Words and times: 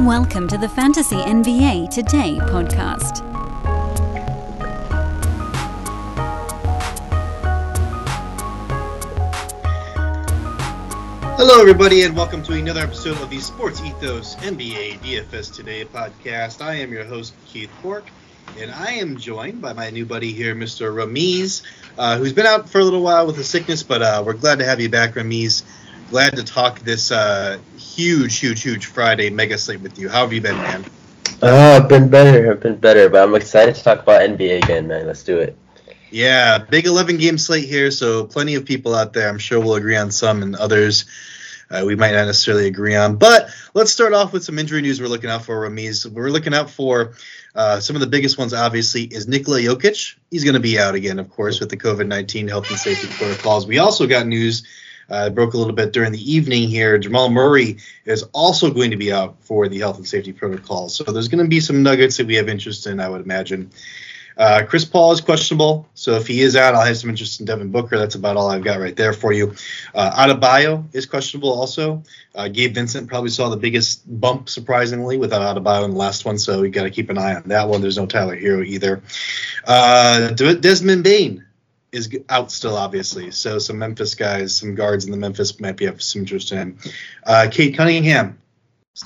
Welcome 0.00 0.46
to 0.48 0.58
the 0.58 0.68
Fantasy 0.68 1.16
NBA 1.16 1.88
Today 1.88 2.36
podcast. 2.42 3.24
Hello, 11.38 11.62
everybody, 11.62 12.02
and 12.02 12.14
welcome 12.14 12.42
to 12.42 12.52
another 12.52 12.80
episode 12.80 13.18
of 13.22 13.30
the 13.30 13.38
Sports 13.38 13.80
Ethos 13.80 14.36
NBA 14.36 14.98
DFS 14.98 15.54
Today 15.54 15.86
podcast. 15.86 16.60
I 16.60 16.74
am 16.74 16.92
your 16.92 17.04
host, 17.04 17.32
Keith 17.46 17.70
Cork, 17.80 18.04
and 18.58 18.70
I 18.70 18.92
am 18.92 19.16
joined 19.16 19.62
by 19.62 19.72
my 19.72 19.88
new 19.88 20.04
buddy 20.04 20.30
here, 20.30 20.54
Mr. 20.54 20.92
Ramiz, 20.94 21.62
uh, 21.96 22.18
who's 22.18 22.34
been 22.34 22.46
out 22.46 22.68
for 22.68 22.80
a 22.80 22.84
little 22.84 23.02
while 23.02 23.26
with 23.26 23.38
a 23.38 23.44
sickness, 23.44 23.82
but 23.82 24.02
uh, 24.02 24.22
we're 24.26 24.34
glad 24.34 24.58
to 24.58 24.66
have 24.66 24.78
you 24.78 24.90
back, 24.90 25.14
Ramiz. 25.14 25.62
Glad 26.10 26.36
to 26.36 26.44
talk 26.44 26.78
this 26.80 27.10
uh, 27.10 27.58
huge, 27.76 28.38
huge, 28.38 28.62
huge 28.62 28.86
Friday 28.86 29.28
mega 29.28 29.58
slate 29.58 29.80
with 29.80 29.98
you. 29.98 30.08
How 30.08 30.20
have 30.20 30.32
you 30.32 30.40
been, 30.40 30.56
man? 30.56 30.84
Oh, 31.42 31.76
I've 31.76 31.88
been 31.88 32.08
better. 32.08 32.52
I've 32.52 32.60
been 32.60 32.76
better, 32.76 33.08
but 33.08 33.22
I'm 33.22 33.34
excited 33.34 33.74
to 33.74 33.82
talk 33.82 34.02
about 34.02 34.22
NBA 34.22 34.62
again, 34.62 34.86
man. 34.86 35.06
Let's 35.06 35.24
do 35.24 35.38
it. 35.38 35.56
Yeah, 36.10 36.58
big 36.58 36.86
11 36.86 37.16
game 37.18 37.38
slate 37.38 37.68
here, 37.68 37.90
so 37.90 38.24
plenty 38.24 38.54
of 38.54 38.64
people 38.64 38.94
out 38.94 39.12
there. 39.12 39.28
I'm 39.28 39.38
sure 39.38 39.58
we'll 39.58 39.74
agree 39.74 39.96
on 39.96 40.12
some, 40.12 40.44
and 40.44 40.54
others 40.54 41.06
uh, 41.70 41.82
we 41.84 41.96
might 41.96 42.12
not 42.12 42.26
necessarily 42.26 42.68
agree 42.68 42.94
on. 42.94 43.16
But 43.16 43.50
let's 43.74 43.90
start 43.90 44.12
off 44.12 44.32
with 44.32 44.44
some 44.44 44.58
injury 44.58 44.82
news 44.82 45.00
we're 45.00 45.08
looking 45.08 45.30
out 45.30 45.44
for, 45.44 45.68
Ramiz. 45.68 46.06
We're 46.10 46.30
looking 46.30 46.54
out 46.54 46.70
for 46.70 47.14
uh, 47.54 47.80
some 47.80 47.96
of 47.96 48.00
the 48.00 48.06
biggest 48.06 48.38
ones, 48.38 48.54
obviously, 48.54 49.02
is 49.02 49.26
Nikola 49.26 49.58
Jokic. 49.58 50.14
He's 50.30 50.44
going 50.44 50.54
to 50.54 50.60
be 50.60 50.78
out 50.78 50.94
again, 50.94 51.18
of 51.18 51.28
course, 51.30 51.58
with 51.58 51.70
the 51.70 51.76
COVID 51.76 52.06
19 52.06 52.46
health 52.46 52.70
and 52.70 52.78
safety 52.78 53.08
protocols. 53.08 53.66
We 53.66 53.78
also 53.78 54.06
got 54.06 54.26
news. 54.26 54.62
Uh, 55.08 55.30
broke 55.30 55.54
a 55.54 55.56
little 55.56 55.72
bit 55.72 55.92
during 55.92 56.12
the 56.12 56.32
evening 56.32 56.68
here. 56.68 56.98
Jamal 56.98 57.30
Murray 57.30 57.78
is 58.04 58.24
also 58.32 58.70
going 58.70 58.90
to 58.90 58.96
be 58.96 59.12
out 59.12 59.36
for 59.40 59.68
the 59.68 59.78
health 59.78 59.98
and 59.98 60.06
safety 60.06 60.32
protocols. 60.32 60.94
So 60.96 61.04
there's 61.04 61.28
going 61.28 61.44
to 61.44 61.48
be 61.48 61.60
some 61.60 61.82
nuggets 61.82 62.16
that 62.16 62.26
we 62.26 62.34
have 62.34 62.48
interest 62.48 62.86
in, 62.86 62.98
I 62.98 63.08
would 63.08 63.20
imagine. 63.20 63.70
Uh, 64.36 64.62
Chris 64.68 64.84
Paul 64.84 65.12
is 65.12 65.22
questionable, 65.22 65.88
so 65.94 66.16
if 66.16 66.26
he 66.26 66.42
is 66.42 66.56
out, 66.56 66.74
I'll 66.74 66.84
have 66.84 66.98
some 66.98 67.08
interest 67.08 67.40
in 67.40 67.46
Devin 67.46 67.70
Booker. 67.70 67.96
That's 67.96 68.16
about 68.16 68.36
all 68.36 68.50
I've 68.50 68.62
got 68.62 68.80
right 68.80 68.94
there 68.94 69.14
for 69.14 69.32
you. 69.32 69.54
Uh, 69.94 70.10
Adebayo 70.10 70.84
is 70.94 71.06
questionable 71.06 71.50
also. 71.50 72.02
Uh, 72.34 72.48
Gabe 72.48 72.74
Vincent 72.74 73.08
probably 73.08 73.30
saw 73.30 73.48
the 73.48 73.56
biggest 73.56 74.02
bump, 74.20 74.50
surprisingly, 74.50 75.16
without 75.16 75.56
Adebayo 75.56 75.86
in 75.86 75.92
the 75.92 75.96
last 75.96 76.26
one, 76.26 76.36
so 76.36 76.62
you 76.62 76.68
got 76.70 76.82
to 76.82 76.90
keep 76.90 77.08
an 77.08 77.16
eye 77.16 77.36
on 77.36 77.44
that 77.46 77.66
one. 77.66 77.80
There's 77.80 77.96
no 77.96 78.04
Tyler 78.04 78.36
Herro 78.36 78.62
either. 78.66 79.02
Uh, 79.66 80.32
Desmond 80.32 81.02
Bane 81.02 81.45
is 81.96 82.14
out 82.28 82.52
still, 82.52 82.76
obviously. 82.76 83.30
So 83.30 83.58
some 83.58 83.78
Memphis 83.78 84.14
guys, 84.14 84.56
some 84.56 84.74
guards 84.74 85.04
in 85.04 85.10
the 85.10 85.16
Memphis 85.16 85.58
might 85.58 85.76
be 85.76 85.86
have 85.86 86.02
some 86.02 86.20
interest 86.20 86.52
in 86.52 86.58
him. 86.58 86.78
Uh, 87.24 87.48
Cade 87.50 87.76
Cunningham 87.76 88.38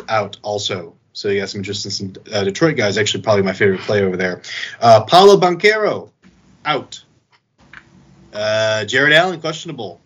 out 0.08 0.38
also. 0.42 0.94
So 1.12 1.28
you 1.28 1.40
got 1.40 1.48
some 1.48 1.60
interest 1.60 1.84
in 1.84 1.90
some 1.90 2.12
uh, 2.32 2.44
Detroit 2.44 2.76
guys. 2.76 2.98
Actually, 2.98 3.22
probably 3.22 3.42
my 3.42 3.52
favorite 3.52 3.80
play 3.80 4.02
over 4.02 4.16
there. 4.16 4.42
Uh, 4.80 5.04
Paolo 5.04 5.38
Banchero 5.38 6.10
out. 6.64 7.02
Uh, 8.32 8.84
Jarrett 8.84 9.12
Allen 9.12 9.40
questionable. 9.40 10.00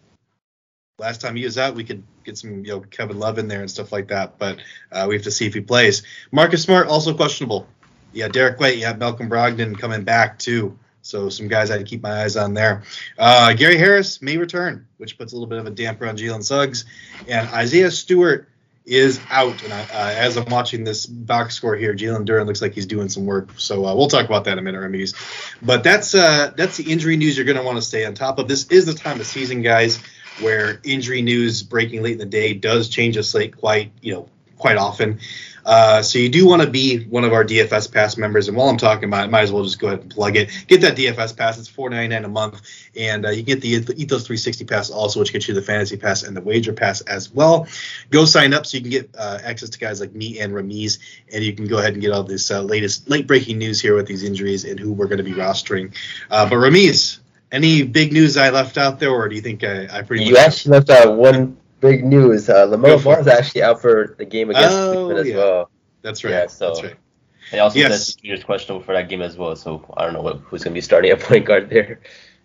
Last 0.98 1.20
time 1.20 1.36
he 1.36 1.44
was 1.44 1.58
out, 1.58 1.74
we 1.74 1.84
could 1.84 2.04
get 2.24 2.38
some 2.38 2.64
you 2.64 2.72
know 2.72 2.80
Kevin 2.80 3.18
Love 3.18 3.38
in 3.38 3.48
there 3.48 3.60
and 3.60 3.70
stuff 3.70 3.92
like 3.92 4.08
that, 4.08 4.38
but 4.38 4.60
uh, 4.92 5.06
we 5.08 5.16
have 5.16 5.24
to 5.24 5.30
see 5.30 5.46
if 5.46 5.54
he 5.54 5.60
plays. 5.60 6.02
Marcus 6.30 6.62
Smart 6.62 6.88
also 6.88 7.14
questionable. 7.14 7.66
Yeah, 8.12 8.28
Derrick 8.28 8.60
White. 8.60 8.78
You 8.78 8.86
have 8.86 8.98
Malcolm 8.98 9.28
Brogdon 9.28 9.78
coming 9.78 10.04
back 10.04 10.38
too. 10.38 10.78
So 11.04 11.28
some 11.28 11.48
guys 11.48 11.70
I 11.70 11.76
had 11.76 11.84
to 11.84 11.88
keep 11.88 12.02
my 12.02 12.22
eyes 12.22 12.34
on 12.34 12.54
there. 12.54 12.82
Uh, 13.18 13.52
Gary 13.52 13.76
Harris 13.76 14.22
may 14.22 14.38
return, 14.38 14.88
which 14.96 15.18
puts 15.18 15.34
a 15.34 15.36
little 15.36 15.46
bit 15.46 15.58
of 15.58 15.66
a 15.66 15.70
damper 15.70 16.08
on 16.08 16.16
Jalen 16.16 16.42
Suggs, 16.42 16.86
and 17.28 17.46
Isaiah 17.50 17.90
Stewart 17.90 18.48
is 18.86 19.20
out. 19.30 19.62
And 19.62 19.72
I, 19.72 19.82
uh, 19.82 20.14
as 20.16 20.38
I'm 20.38 20.46
watching 20.46 20.82
this 20.82 21.04
box 21.04 21.56
score 21.56 21.76
here, 21.76 21.94
Jalen 21.94 22.24
Duren 22.24 22.46
looks 22.46 22.62
like 22.62 22.72
he's 22.72 22.86
doing 22.86 23.10
some 23.10 23.26
work. 23.26 23.50
So 23.58 23.84
uh, 23.84 23.94
we'll 23.94 24.08
talk 24.08 24.24
about 24.24 24.44
that 24.44 24.54
in 24.54 24.58
a 24.58 24.62
minute, 24.62 24.80
Ramiz. 24.80 25.14
But 25.60 25.84
that's 25.84 26.14
uh, 26.14 26.52
that's 26.56 26.78
the 26.78 26.90
injury 26.90 27.18
news 27.18 27.36
you're 27.36 27.44
going 27.44 27.58
to 27.58 27.62
want 27.62 27.76
to 27.76 27.82
stay 27.82 28.06
on 28.06 28.14
top 28.14 28.38
of. 28.38 28.48
This 28.48 28.66
is 28.68 28.86
the 28.86 28.94
time 28.94 29.20
of 29.20 29.26
season, 29.26 29.60
guys, 29.60 30.02
where 30.40 30.80
injury 30.84 31.20
news 31.20 31.62
breaking 31.62 32.02
late 32.02 32.12
in 32.12 32.18
the 32.18 32.24
day 32.24 32.54
does 32.54 32.88
change 32.88 33.18
a 33.18 33.22
slate 33.22 33.58
quite 33.58 33.92
you 34.00 34.14
know 34.14 34.28
quite 34.56 34.78
often. 34.78 35.20
Uh, 35.64 36.02
so 36.02 36.18
you 36.18 36.28
do 36.28 36.46
want 36.46 36.62
to 36.62 36.68
be 36.68 37.04
one 37.04 37.24
of 37.24 37.32
our 37.32 37.44
DFS 37.44 37.92
Pass 37.92 38.16
members. 38.16 38.48
And 38.48 38.56
while 38.56 38.68
I'm 38.68 38.76
talking 38.76 39.08
about 39.08 39.26
it, 39.26 39.30
might 39.30 39.42
as 39.42 39.52
well 39.52 39.64
just 39.64 39.78
go 39.78 39.88
ahead 39.88 40.00
and 40.00 40.10
plug 40.10 40.36
it. 40.36 40.50
Get 40.66 40.80
that 40.82 40.96
DFS 40.96 41.36
Pass. 41.36 41.58
It's 41.58 41.70
$4.99 41.70 42.24
a 42.24 42.28
month, 42.28 42.62
and 42.96 43.26
uh, 43.26 43.30
you 43.30 43.42
get 43.42 43.60
the 43.60 43.68
Ethos 43.68 44.26
360 44.26 44.64
Pass 44.64 44.90
also, 44.90 45.20
which 45.20 45.32
gets 45.32 45.48
you 45.48 45.54
the 45.54 45.62
Fantasy 45.62 45.96
Pass 45.96 46.22
and 46.22 46.36
the 46.36 46.40
Wager 46.40 46.72
Pass 46.72 47.00
as 47.02 47.32
well. 47.32 47.66
Go 48.10 48.24
sign 48.24 48.52
up 48.52 48.66
so 48.66 48.76
you 48.76 48.82
can 48.82 48.90
get 48.90 49.10
uh, 49.16 49.38
access 49.44 49.70
to 49.70 49.78
guys 49.78 50.00
like 50.00 50.14
me 50.14 50.40
and 50.40 50.52
Ramiz, 50.52 50.98
and 51.32 51.42
you 51.42 51.54
can 51.54 51.66
go 51.66 51.78
ahead 51.78 51.94
and 51.94 52.02
get 52.02 52.12
all 52.12 52.22
this 52.22 52.50
uh, 52.50 52.62
latest 52.62 53.08
late 53.08 53.26
breaking 53.26 53.58
news 53.58 53.80
here 53.80 53.94
with 53.94 54.06
these 54.06 54.22
injuries 54.22 54.64
and 54.64 54.78
who 54.78 54.92
we're 54.92 55.06
going 55.06 55.18
to 55.18 55.24
be 55.24 55.32
rostering. 55.32 55.94
Uh, 56.30 56.48
but 56.48 56.56
Ramiz, 56.56 57.18
any 57.52 57.82
big 57.82 58.12
news 58.12 58.36
I 58.36 58.50
left 58.50 58.76
out 58.76 58.98
there, 58.98 59.10
or 59.10 59.28
do 59.28 59.36
you 59.36 59.42
think 59.42 59.64
I, 59.64 59.86
I 59.90 60.02
pretty 60.02 60.24
you 60.24 60.32
much? 60.32 60.40
You 60.40 60.46
actually 60.46 60.72
left 60.72 60.90
out 60.90 61.16
one 61.16 61.56
big 61.84 62.04
news. 62.04 62.48
Uh, 62.48 62.66
Lamelo 62.66 63.02
Ball 63.04 63.20
is 63.20 63.26
actually 63.28 63.62
out 63.62 63.80
for 63.80 64.14
the 64.18 64.24
game 64.24 64.50
against 64.50 64.76
Oh, 64.76 64.92
Cleveland 64.92 65.18
as 65.20 65.28
yeah. 65.28 65.36
well. 65.36 65.70
That's 66.02 66.24
right. 66.24 66.30
Yeah, 66.32 66.46
so- 66.46 66.68
That's 66.68 66.82
right. 66.82 66.96
They 67.52 67.58
also 67.58 67.78
Yes. 67.78 68.06
said 68.06 68.22
Junior's 68.22 68.42
questionable 68.42 68.82
for 68.82 68.94
that 68.94 69.08
game 69.10 69.20
as 69.20 69.36
well, 69.36 69.54
so 69.54 69.84
I 69.98 70.04
don't 70.04 70.14
know 70.14 70.22
what, 70.22 70.38
who's 70.46 70.64
going 70.64 70.72
to 70.72 70.78
be 70.78 70.80
starting 70.80 71.10
at 71.10 71.20
point 71.28 71.44
guard 71.44 71.68
there. 71.68 72.00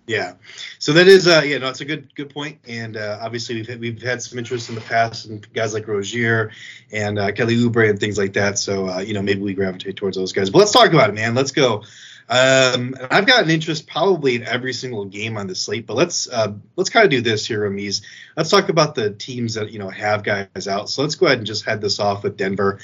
Yeah, 0.07 0.33
so 0.79 0.91
that 0.93 1.07
is 1.07 1.27
uh 1.27 1.43
yeah 1.45 1.59
no 1.59 1.69
it's 1.69 1.81
a 1.81 1.85
good 1.85 2.03
good 2.15 2.31
point 2.31 2.57
and 2.67 2.97
uh, 2.97 3.19
obviously 3.21 3.53
we've 3.53 3.67
had, 3.67 3.79
we've 3.79 4.01
had 4.01 4.23
some 4.23 4.39
interest 4.39 4.67
in 4.69 4.73
the 4.73 4.81
past 4.81 5.27
and 5.27 5.45
guys 5.53 5.71
like 5.75 5.87
Rozier 5.87 6.49
and 6.91 7.19
uh, 7.19 7.31
Kelly 7.31 7.55
Oubre 7.57 7.87
and 7.87 7.99
things 7.99 8.17
like 8.17 8.33
that 8.33 8.57
so 8.57 8.89
uh, 8.89 8.99
you 9.01 9.13
know 9.13 9.21
maybe 9.21 9.41
we 9.41 9.53
gravitate 9.53 9.97
towards 9.97 10.17
those 10.17 10.33
guys 10.33 10.49
but 10.49 10.57
let's 10.57 10.71
talk 10.71 10.91
about 10.91 11.09
it 11.11 11.13
man 11.13 11.35
let's 11.35 11.51
go 11.51 11.83
um, 12.29 12.95
I've 13.09 13.25
got 13.25 13.43
an 13.43 13.49
interest 13.49 13.87
probably 13.87 14.35
in 14.35 14.43
every 14.43 14.73
single 14.73 15.05
game 15.05 15.37
on 15.37 15.47
the 15.47 15.55
slate 15.55 15.87
but 15.87 15.95
let's 15.95 16.29
uh, 16.29 16.53
let's 16.75 16.89
kind 16.89 17.03
of 17.03 17.11
do 17.11 17.21
this 17.21 17.45
here 17.45 17.69
Ramiz 17.69 18.03
let's 18.37 18.49
talk 18.49 18.69
about 18.69 18.95
the 18.95 19.11
teams 19.11 19.55
that 19.55 19.71
you 19.71 19.79
know 19.79 19.89
have 19.89 20.23
guys 20.23 20.67
out 20.67 20.89
so 20.89 21.01
let's 21.01 21.15
go 21.15 21.25
ahead 21.25 21.39
and 21.39 21.47
just 21.47 21.65
head 21.65 21.81
this 21.81 21.99
off 21.99 22.23
with 22.23 22.37
Denver 22.37 22.79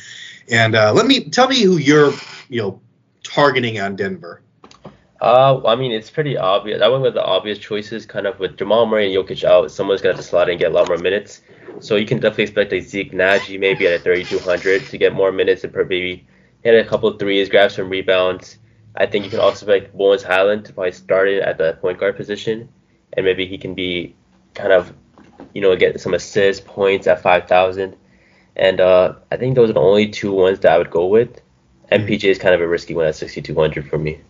and 0.50 0.76
uh, 0.76 0.92
let 0.94 1.06
me 1.06 1.30
tell 1.30 1.48
me 1.48 1.62
who 1.62 1.78
you're 1.78 2.14
you 2.50 2.62
know 2.62 2.82
targeting 3.24 3.80
on 3.80 3.96
Denver 3.96 4.42
Uh, 5.22 5.66
I 5.66 5.76
mean, 5.76 5.92
it's 5.92 6.10
pretty 6.10 6.38
obvious. 6.38 6.82
I 6.82 6.90
went 6.90 7.02
with 7.02 7.14
the 7.14 7.24
obvious 7.24 7.58
choices, 7.58 8.06
kind 8.06 8.28
of 8.28 8.38
with 8.38 8.58
Jamal 8.58 8.86
Murray 8.86 9.06
and 9.08 9.16
Jokic 9.16 9.44
out. 9.44 9.72
Someone's 9.72 10.02
gonna 10.02 10.14
have 10.14 10.22
to 10.24 10.28
slot 10.28 10.50
in 10.50 10.54
and 10.54 10.60
get 10.60 10.72
a 10.72 10.74
lot 10.74 10.88
more 10.90 10.98
minutes. 10.98 11.42
So 11.80 11.96
you 11.96 12.06
can 12.06 12.20
definitely 12.20 12.44
expect 12.44 12.74
a 12.74 12.82
Zeke 12.82 13.14
Nnaji 13.14 13.60
maybe 13.60 13.88
at 13.88 13.94
a 13.94 14.04
3,200 14.04 14.86
to 14.88 14.98
get 14.98 15.14
more 15.14 15.32
minutes 15.32 15.64
and 15.64 15.74
maybe 15.74 16.28
hit 16.64 16.86
a 16.86 16.88
couple 16.88 17.12
threes, 17.18 17.50
grab 17.50 17.72
some 17.72 17.90
rebounds. 17.90 18.58
I 18.98 19.06
think 19.06 19.26
you 19.26 19.32
can 19.32 19.40
also 19.40 19.70
expect 19.72 19.98
Bones 19.98 20.24
Hyland 20.24 20.66
to 20.66 20.74
probably 20.74 20.94
start 20.94 21.28
in 21.30 21.42
at 21.44 21.58
the 21.58 21.74
point 21.82 22.00
guard 22.00 22.16
position, 22.16 22.70
and 23.14 23.26
maybe 23.26 23.46
he 23.46 23.58
can 23.58 23.74
be 23.74 24.16
kind 24.54 24.72
of, 24.72 24.94
you 25.54 25.62
know, 25.62 25.76
get 25.76 26.00
some 26.00 26.14
assists, 26.14 26.64
points 26.66 27.08
at 27.08 27.22
5,000. 27.22 27.96
And 28.56 28.80
uh, 28.80 29.16
I 29.32 29.38
think 29.38 29.56
those 29.56 29.70
are 29.70 29.74
the 29.74 29.82
only 29.82 30.10
two 30.10 30.32
ones 30.32 30.60
that 30.62 30.72
I 30.72 30.78
would 30.78 30.92
go 30.92 31.08
with. 31.08 31.42
MPJ 31.92 32.24
is 32.26 32.40
kind 32.40 32.56
of 32.56 32.62
a 32.62 32.68
risky 32.68 32.96
one 32.96 33.06
at 33.06 33.16
6,200 33.16 33.90
for 33.90 33.98
me. 33.98 34.22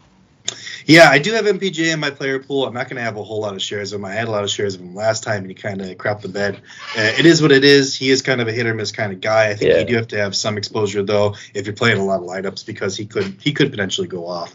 Yeah, 0.86 1.10
I 1.10 1.18
do 1.20 1.34
have 1.34 1.46
MPJ 1.46 1.92
in 1.94 2.00
my 2.00 2.12
player 2.12 2.40
pool. 2.40 2.66
I'm 2.66 2.74
not 2.74 2.88
going 2.88 2.98
to 2.98 3.02
have 3.02 3.18
a 3.18 3.24
whole 3.24 3.42
lot 3.42 3.56
of 3.56 3.62
shares 3.62 3.92
of 3.92 4.00
him. 4.00 4.06
I 4.06 4.14
had 4.14 4.28
a 4.28 4.32
lot 4.32 4.44
of 4.44 4.50
shares 4.52 4.76
of 4.76 4.82
him 4.82 4.94
last 4.94 5.24
time, 5.24 5.40
and 5.42 5.48
he 5.50 5.56
kind 5.56 5.82
of 5.82 5.88
crapped 5.98 6.22
the 6.22 6.30
bed. 6.30 6.58
Uh, 6.96 7.02
it 7.18 7.26
is 7.26 7.42
what 7.42 7.52
it 7.52 7.64
is. 7.64 7.96
He 7.96 8.10
is 8.12 8.22
kind 8.22 8.40
of 8.40 8.48
a 8.48 8.52
hit 8.52 8.68
or 8.68 8.74
miss 8.76 8.92
kind 8.92 9.12
of 9.12 9.20
guy. 9.20 9.50
I 9.50 9.56
think 9.56 9.72
Yeah. 9.72 9.80
you 9.80 9.86
do 9.86 9.96
have 9.96 10.08
to 10.10 10.18
have 10.18 10.36
some 10.36 10.58
exposure 10.58 11.02
though 11.04 11.36
if 11.54 11.66
you're 11.66 11.76
playing 11.76 11.98
a 11.98 12.06
lot 12.06 12.22
of 12.22 12.28
lineups 12.28 12.66
because 12.66 12.96
he 12.96 13.06
could 13.06 13.36
he 13.40 13.52
could 13.52 13.72
potentially 13.72 14.08
go 14.08 14.28
off. 14.28 14.54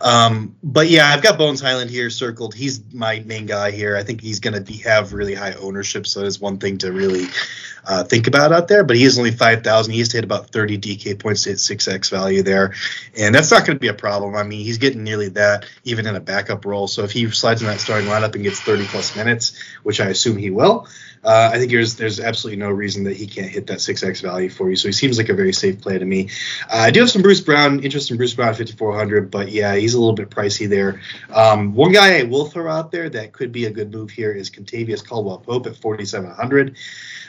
Um, 0.00 0.56
but 0.62 0.88
yeah, 0.88 1.08
I've 1.12 1.22
got 1.22 1.38
Bones 1.38 1.60
Hyland 1.60 1.90
here 1.90 2.10
circled. 2.10 2.54
He's 2.54 2.80
my 2.92 3.20
main 3.26 3.46
guy 3.46 3.70
here. 3.70 3.96
I 3.96 4.02
think 4.02 4.20
he's 4.20 4.40
going 4.40 4.54
to 4.54 4.60
be 4.60 4.78
have 4.78 5.12
really 5.12 5.34
high 5.34 5.52
ownership, 5.54 6.06
so 6.06 6.20
that 6.20 6.26
is 6.26 6.40
one 6.40 6.58
thing 6.58 6.78
to 6.78 6.92
really 6.92 7.26
uh, 7.88 8.04
think 8.04 8.26
about 8.26 8.52
out 8.52 8.68
there. 8.68 8.84
But 8.84 8.96
he 8.96 9.04
is 9.04 9.18
only 9.18 9.30
five 9.30 9.64
thousand. 9.64 9.94
He 9.94 9.98
has 10.00 10.10
to 10.10 10.18
hit 10.18 10.24
about 10.24 10.50
thirty 10.50 10.78
DK 10.78 11.18
points 11.18 11.42
to 11.44 11.50
hit 11.50 11.60
six 11.60 11.88
X 11.88 12.10
value 12.10 12.42
there, 12.42 12.74
and 13.16 13.34
that's 13.34 13.50
not 13.50 13.66
going 13.66 13.76
to 13.76 13.80
be 13.80 13.88
a 13.88 13.94
problem. 13.94 14.36
I 14.36 14.42
mean, 14.42 14.64
he's 14.64 14.78
getting 14.78 15.02
nearly 15.02 15.28
that 15.30 15.64
even 15.84 16.06
in 16.06 16.14
a 16.14 16.20
backup 16.20 16.64
role. 16.64 16.86
So 16.86 17.02
if 17.02 17.10
he 17.10 17.30
slides 17.30 17.62
in 17.62 17.68
that 17.68 17.80
starting 17.80 18.08
lineup 18.08 18.34
and 18.34 18.44
gets 18.44 18.60
thirty 18.60 18.84
plus 18.84 19.16
minutes, 19.16 19.58
which 19.82 20.00
I 20.00 20.08
assume 20.08 20.36
he 20.36 20.50
will, 20.50 20.86
uh, 21.24 21.50
I 21.52 21.58
think 21.58 21.70
there's 21.70 21.96
there's 21.96 22.20
absolutely 22.20 22.60
no 22.60 22.70
reason 22.70 23.04
that 23.04 23.16
he 23.16 23.26
can't 23.26 23.48
hit 23.48 23.66
that 23.68 23.80
six 23.80 24.02
X 24.02 24.20
value 24.20 24.48
for 24.50 24.68
you. 24.68 24.76
So 24.76 24.88
he 24.88 24.92
seems 24.92 25.18
like 25.18 25.28
a 25.28 25.34
very 25.34 25.52
safe 25.52 25.80
play 25.80 25.98
to 25.98 26.04
me. 26.04 26.28
Uh, 26.70 26.76
I 26.76 26.90
do 26.90 27.00
have 27.00 27.10
some 27.10 27.22
Bruce 27.22 27.40
Brown 27.40 27.80
interest 27.80 28.10
in 28.10 28.16
Bruce 28.16 28.34
Brown 28.34 28.50
at 28.50 28.58
5400, 28.58 29.30
but 29.30 29.50
yeah, 29.50 29.74
he's 29.74 29.94
a 29.94 29.98
little 29.98 30.14
bit 30.14 30.30
pricey 30.30 30.68
there. 30.68 31.00
Um, 31.32 31.74
one 31.74 31.92
guy 31.92 32.18
I 32.18 32.22
will 32.24 32.46
throw 32.46 32.70
out 32.70 32.92
there 32.92 33.08
that 33.10 33.32
could 33.32 33.52
be 33.52 33.64
a 33.64 33.70
good 33.70 33.92
move 33.92 34.10
here 34.10 34.32
is 34.32 34.50
Kentavious 34.50 35.06
Caldwell 35.06 35.38
Pope 35.38 35.66
at 35.66 35.76
4700. 35.76 36.76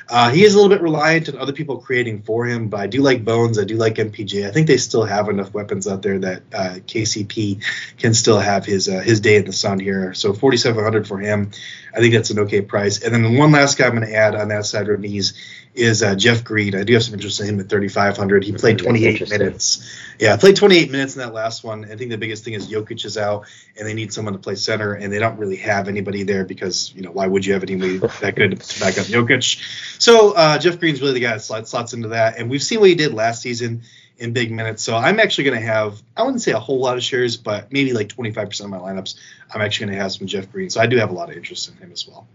Uh, 0.10 0.32
he 0.32 0.44
is 0.44 0.54
a 0.56 0.58
little 0.58 0.76
bit 0.76 0.82
reliant 0.82 1.30
on 1.30 1.38
other 1.38 1.54
people 1.54 1.78
creating 1.78 2.24
for 2.24 2.46
him, 2.46 2.68
but 2.68 2.80
I 2.80 2.88
do 2.88 3.02
like 3.02 3.24
Bones. 3.24 3.60
I 3.60 3.64
do 3.64 3.76
like 3.76 3.96
MPJ. 3.96 4.48
I 4.48 4.52
think 4.52 4.66
they 4.66 4.78
still 4.78 5.04
have 5.04 5.30
enough 5.30 5.54
weapons 5.54 5.88
out 5.88 6.02
there 6.02 6.18
that 6.20 6.42
uh, 6.52 6.76
KCP 6.88 7.64
can 7.98 8.16
still 8.16 8.40
have 8.40 8.66
his 8.66 8.90
uh, 8.90 9.02
his 9.02 9.20
day 9.20 9.36
in 9.36 9.46
the 9.46 9.54
sun 9.54 9.80
here. 9.80 10.16
So 10.16 10.34
4,700 10.34 11.08
for 11.08 11.20
him. 11.20 11.52
I 11.94 12.00
think 12.00 12.14
that's 12.14 12.32
an 12.32 12.40
okay 12.40 12.62
price. 12.62 13.04
And 13.04 13.14
then 13.14 13.22
the 13.22 13.38
one 13.38 13.52
last 13.52 13.78
guy 13.78 13.86
I'm 13.86 13.96
going 13.96 14.08
to 14.08 14.16
add 14.16 14.36
on 14.36 14.48
that 14.48 14.66
side 14.66 14.88
knees 15.00 15.34
is 15.76 16.04
uh, 16.04 16.16
Jeff 16.16 16.44
Green. 16.44 16.76
I 16.76 16.84
do 16.84 16.94
have 16.94 17.04
some 17.04 17.14
interest 17.14 17.40
in 17.40 17.48
him 17.48 17.60
at 17.60 17.70
3,500. 17.70 18.44
He 18.44 18.52
played 18.54 18.80
28 18.80 19.30
minutes. 19.30 19.88
Yeah, 20.20 20.36
played 20.36 20.56
28 20.56 20.92
minutes 20.92 21.16
in 21.16 21.20
that 21.20 21.34
last 21.34 21.64
one. 21.64 21.86
I 21.86 21.96
think 21.96 22.10
the 22.10 22.18
biggest 22.18 22.44
thing 22.44 22.54
is 22.54 22.68
Jokic 22.68 23.06
is 23.06 23.18
out, 23.18 23.48
and 23.78 23.88
they 23.88 23.94
need 23.94 24.12
someone 24.12 24.34
to 24.34 24.40
play 24.40 24.56
center, 24.56 24.94
and 24.94 25.14
they 25.14 25.20
don't 25.20 25.38
really 25.38 25.56
have 25.58 25.88
anybody 25.88 26.24
there 26.24 26.44
because 26.44 26.94
you 26.96 27.02
know 27.02 27.12
why 27.12 27.28
would 27.28 27.46
you 27.46 27.54
have 27.54 27.64
anybody 27.64 27.98
that 28.22 28.36
good 28.36 28.60
to 28.60 28.80
back 28.80 28.98
up 28.98 29.06
Jokic? 29.06 29.62
So 30.02 30.34
uh, 30.34 30.58
Jeff 30.58 30.80
Green's 30.80 31.02
really 31.02 31.14
the 31.14 31.22
guy 31.22 31.34
that 31.34 31.42
slots, 31.42 31.72
slots 31.72 31.94
into 31.94 32.10
that, 32.10 32.38
and 32.38 32.50
we've 32.50 32.64
seen 32.64 32.80
what 32.80 32.90
he 32.90 32.96
did 32.96 33.14
last 33.14 33.42
season 33.42 33.84
in 34.18 34.34
big 34.34 34.52
minutes. 34.52 34.84
So 34.84 34.96
I'm 34.96 35.20
actually 35.20 35.46
going 35.46 35.60
to 35.60 35.66
have 35.66 36.02
I 36.18 36.24
wouldn't 36.24 36.42
say 36.42 36.52
a 36.52 36.60
whole 36.60 36.80
lot 36.80 36.98
of 36.98 37.04
shares, 37.04 37.38
but 37.38 37.72
maybe 37.72 37.94
like 37.94 38.10
25% 38.10 38.62
of 38.62 38.70
my 38.70 38.78
lineups. 38.78 39.16
I'm 39.54 39.62
actually 39.62 39.88
going 39.88 39.98
to 39.98 40.04
have 40.04 40.12
some 40.12 40.28
Jeff 40.28 40.52
Green. 40.52 40.70
So 40.70 40.82
I 40.82 40.88
do 40.88 40.98
have 40.98 41.10
a 41.10 41.14
lot 41.14 41.30
of 41.30 41.38
interest 41.38 41.70
in 41.70 41.78
him 41.78 41.92
as 41.92 42.08
well. 42.08 42.28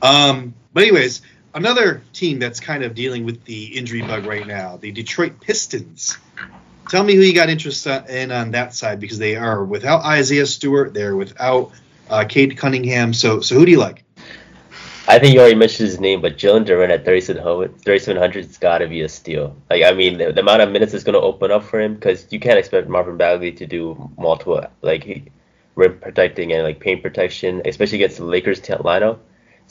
Um, 0.00 0.54
but 0.72 0.82
anyways, 0.82 1.22
another 1.54 2.02
team 2.12 2.38
that's 2.38 2.60
kind 2.60 2.82
of 2.82 2.94
dealing 2.94 3.24
with 3.24 3.44
the 3.44 3.76
injury 3.76 4.02
bug 4.02 4.26
right 4.26 4.46
now, 4.46 4.76
the 4.76 4.92
Detroit 4.92 5.40
Pistons. 5.40 6.18
Tell 6.88 7.04
me 7.04 7.14
who 7.14 7.22
you 7.22 7.34
got 7.34 7.48
interest 7.48 7.86
in 7.86 8.32
on 8.32 8.50
that 8.52 8.74
side 8.74 9.00
because 9.00 9.18
they 9.18 9.36
are 9.36 9.64
without 9.64 10.04
Isaiah 10.04 10.46
Stewart, 10.46 10.92
they're 10.92 11.16
without 11.16 11.72
uh, 12.10 12.24
Cade 12.28 12.56
Cunningham. 12.56 13.14
So 13.14 13.40
so 13.40 13.54
who 13.54 13.64
do 13.64 13.70
you 13.70 13.78
like? 13.78 14.04
I 15.08 15.18
think 15.18 15.34
you 15.34 15.40
already 15.40 15.56
mentioned 15.56 15.88
his 15.88 15.98
name, 15.98 16.20
but 16.20 16.36
Jalen 16.38 16.64
Duren 16.64 16.90
at 16.90 17.04
3,700 17.04 17.80
3,700 17.82 18.46
has 18.46 18.58
got 18.58 18.78
to 18.78 18.88
be 18.88 19.00
a 19.00 19.08
steal. 19.08 19.56
Like, 19.68 19.82
I 19.82 19.92
mean, 19.92 20.18
the, 20.18 20.32
the 20.32 20.40
amount 20.40 20.62
of 20.62 20.70
minutes 20.70 20.94
is 20.94 21.02
going 21.02 21.14
to 21.14 21.20
open 21.20 21.50
up 21.50 21.64
for 21.64 21.80
him 21.80 21.94
because 21.94 22.28
you 22.30 22.38
can't 22.38 22.58
expect 22.58 22.88
Marvin 22.88 23.16
Bagley 23.16 23.50
to 23.52 23.66
do 23.66 24.10
multiple, 24.16 24.64
like, 24.80 25.28
rim 25.74 25.98
protecting 25.98 26.52
and, 26.52 26.62
like, 26.62 26.78
paint 26.78 27.02
protection, 27.02 27.62
especially 27.64 27.98
against 27.98 28.18
the 28.18 28.24
Lakers 28.24 28.60
t- 28.60 28.74
lineup. 28.74 29.18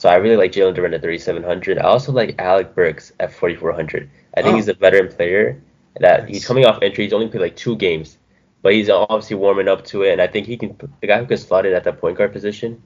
So 0.01 0.09
I 0.09 0.15
really 0.15 0.36
like 0.36 0.51
Jalen 0.51 0.75
Duren 0.75 0.95
at 0.95 1.03
3,700. 1.03 1.77
I 1.77 1.83
also 1.83 2.12
like 2.12 2.33
Alec 2.42 2.74
Burks 2.74 3.13
at 3.19 3.31
4,400. 3.33 4.09
I 4.36 4.42
think 4.42 4.53
Oh. 4.53 4.56
he's 4.56 4.68
a 4.68 4.74
veteran 4.74 5.09
player 5.09 5.62
that 6.00 6.27
he's 6.27 6.44
coming 6.44 6.65
off 6.65 6.81
injury. 6.81 7.03
He's 7.06 7.13
only 7.13 7.27
played, 7.27 7.42
like, 7.42 7.56
two 7.56 7.75
games, 7.75 8.18
but 8.63 8.74
he's 8.74 8.89
obviously 8.89 9.36
warming 9.36 9.68
up 9.68 9.86
to 9.86 10.01
it. 10.01 10.13
And 10.13 10.19
I 10.19 10.25
think 10.25 10.48
he 10.48 10.57
can, 10.57 10.75
the 11.01 11.06
guy 11.06 11.19
who 11.19 11.27
can 11.27 11.38
slot 11.38 11.68
in 11.68 11.74
at 11.74 11.83
that 11.83 12.01
point 12.01 12.18
guard 12.18 12.33
position 12.33 12.81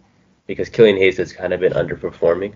because 0.45 0.67
Killian 0.67 0.97
Hayes 0.97 1.15
has 1.15 1.31
kind 1.31 1.53
of 1.53 1.61
been 1.61 1.71
underperforming. 1.71 2.55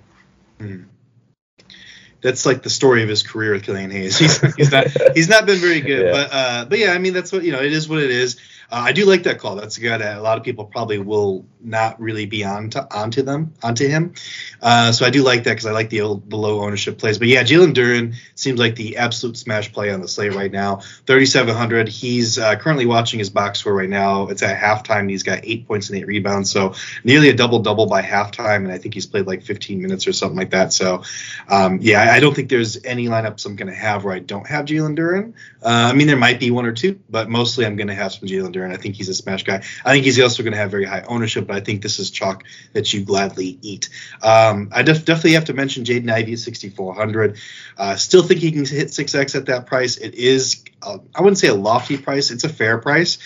That's 2.21 2.45
like 2.45 2.61
the 2.61 2.69
story 2.69 3.01
of 3.01 3.07
his 3.07 3.23
career 3.23 3.53
with 3.53 3.63
Killian 3.63 3.91
Hayes. 3.91 4.17
He's, 4.19 4.41
he's 4.55 4.71
not 4.73 4.87
he's 5.15 5.29
not 5.29 5.45
been 5.45 5.59
very 5.59 5.79
good, 5.79 6.07
Yeah. 6.07 6.11
but 6.11 6.29
uh, 6.33 6.65
but 6.65 6.79
yeah, 6.79 6.91
I 6.91 6.97
mean 6.97 7.13
that's 7.13 7.31
what 7.31 7.43
you 7.43 7.53
know. 7.53 7.61
It 7.61 7.71
is 7.71 7.87
what 7.87 7.99
it 7.99 8.11
is. 8.11 8.35
Uh, 8.71 8.83
I 8.85 8.91
do 8.91 9.05
like 9.05 9.23
that 9.23 9.39
call. 9.39 9.55
That's 9.55 9.77
a 9.77 9.81
guy 9.81 9.97
that 9.97 10.17
a 10.17 10.21
lot 10.21 10.37
of 10.37 10.43
people 10.43 10.65
probably 10.65 10.99
will 10.99 11.45
not 11.61 11.99
really 11.99 12.25
be 12.25 12.43
on 12.43 12.69
to, 12.69 12.95
onto 12.95 13.21
them 13.23 13.53
onto 13.63 13.87
him. 13.87 14.13
Uh, 14.61 14.91
so 14.91 15.05
I 15.05 15.09
do 15.09 15.23
like 15.23 15.43
that 15.43 15.51
because 15.51 15.65
I 15.65 15.71
like 15.71 15.89
the 15.89 16.01
old, 16.01 16.29
the 16.29 16.37
low 16.37 16.61
ownership 16.61 16.99
plays. 16.99 17.17
But 17.17 17.27
yeah, 17.27 17.43
Jalen 17.43 17.73
Duren 17.73 18.15
seems 18.35 18.59
like 18.59 18.75
the 18.75 18.97
absolute 18.97 19.37
smash 19.37 19.73
play 19.73 19.91
on 19.91 20.01
the 20.01 20.07
slate 20.07 20.35
right 20.35 20.51
now. 20.51 20.77
3,700. 21.07 21.87
He's 21.87 22.37
uh, 22.37 22.55
currently 22.57 22.85
watching 22.85 23.17
his 23.17 23.29
box 23.29 23.59
score 23.59 23.73
right 23.73 23.89
now. 23.89 24.27
It's 24.29 24.43
at 24.43 24.59
halftime. 24.61 25.09
He's 25.09 25.23
got 25.23 25.39
eight 25.43 25.67
points 25.67 25.89
and 25.89 25.97
eight 25.97 26.07
rebounds, 26.07 26.51
so 26.51 26.75
nearly 27.03 27.29
a 27.29 27.33
double 27.33 27.59
double 27.59 27.87
by 27.87 28.03
halftime. 28.03 28.57
And 28.57 28.71
I 28.71 28.77
think 28.77 28.93
he's 28.93 29.07
played 29.07 29.25
like 29.25 29.41
15 29.41 29.81
minutes 29.81 30.07
or 30.07 30.13
something 30.13 30.37
like 30.37 30.51
that. 30.51 30.73
So 30.73 31.03
um, 31.47 31.79
yeah, 31.81 32.03
I 32.03 32.19
I 32.19 32.21
don't 32.21 32.35
think 32.35 32.49
there's 32.49 32.83
any 32.83 33.07
lineups 33.07 33.45
I'm 33.45 33.55
going 33.55 33.71
to 33.71 33.79
have 33.79 34.03
where 34.03 34.13
I 34.13 34.19
don't 34.19 34.45
have 34.45 34.65
Jalen 34.65 34.97
Duren. 34.97 35.33
Uh, 35.63 35.89
I 35.89 35.93
mean, 35.93 36.07
there 36.07 36.17
might 36.17 36.37
be 36.37 36.51
one 36.51 36.65
or 36.65 36.73
two, 36.73 36.99
but 37.09 37.29
mostly 37.29 37.65
I'm 37.65 37.77
going 37.77 37.87
to 37.87 37.95
have 37.95 38.11
some 38.11 38.27
Jalen 38.27 38.53
Duren. 38.53 38.58
I 38.65 38.77
think 38.77 38.95
he's 38.95 39.09
a 39.09 39.13
smash 39.13 39.43
guy. 39.43 39.63
I 39.85 39.91
think 39.91 40.05
he's 40.05 40.19
also 40.19 40.43
going 40.43 40.53
to 40.53 40.59
have 40.59 40.71
very 40.71 40.85
high 40.85 41.01
ownership, 41.01 41.47
but 41.47 41.55
I 41.55 41.59
think 41.59 41.81
this 41.81 41.99
is 41.99 42.11
chalk 42.11 42.43
that 42.73 42.93
you 42.93 43.03
gladly 43.03 43.57
eat. 43.61 43.89
Um, 44.21 44.69
I 44.71 44.83
def- 44.83 45.05
definitely 45.05 45.33
have 45.33 45.45
to 45.45 45.53
mention 45.53 45.83
Jaden 45.83 46.11
Ivey 46.11 46.33
at 46.33 46.39
6,400. 46.39 47.37
Uh, 47.77 47.95
still 47.95 48.23
think 48.23 48.41
he 48.41 48.51
can 48.51 48.65
hit 48.65 48.89
6x 48.89 49.35
at 49.35 49.45
that 49.47 49.65
price. 49.65 49.97
It 49.97 50.15
is, 50.15 50.63
uh, 50.81 50.99
I 51.15 51.21
wouldn't 51.21 51.37
say 51.37 51.47
a 51.47 51.55
lofty 51.55 51.97
price, 51.97 52.31
it's 52.31 52.43
a 52.43 52.49
fair 52.49 52.77
price. 52.77 53.17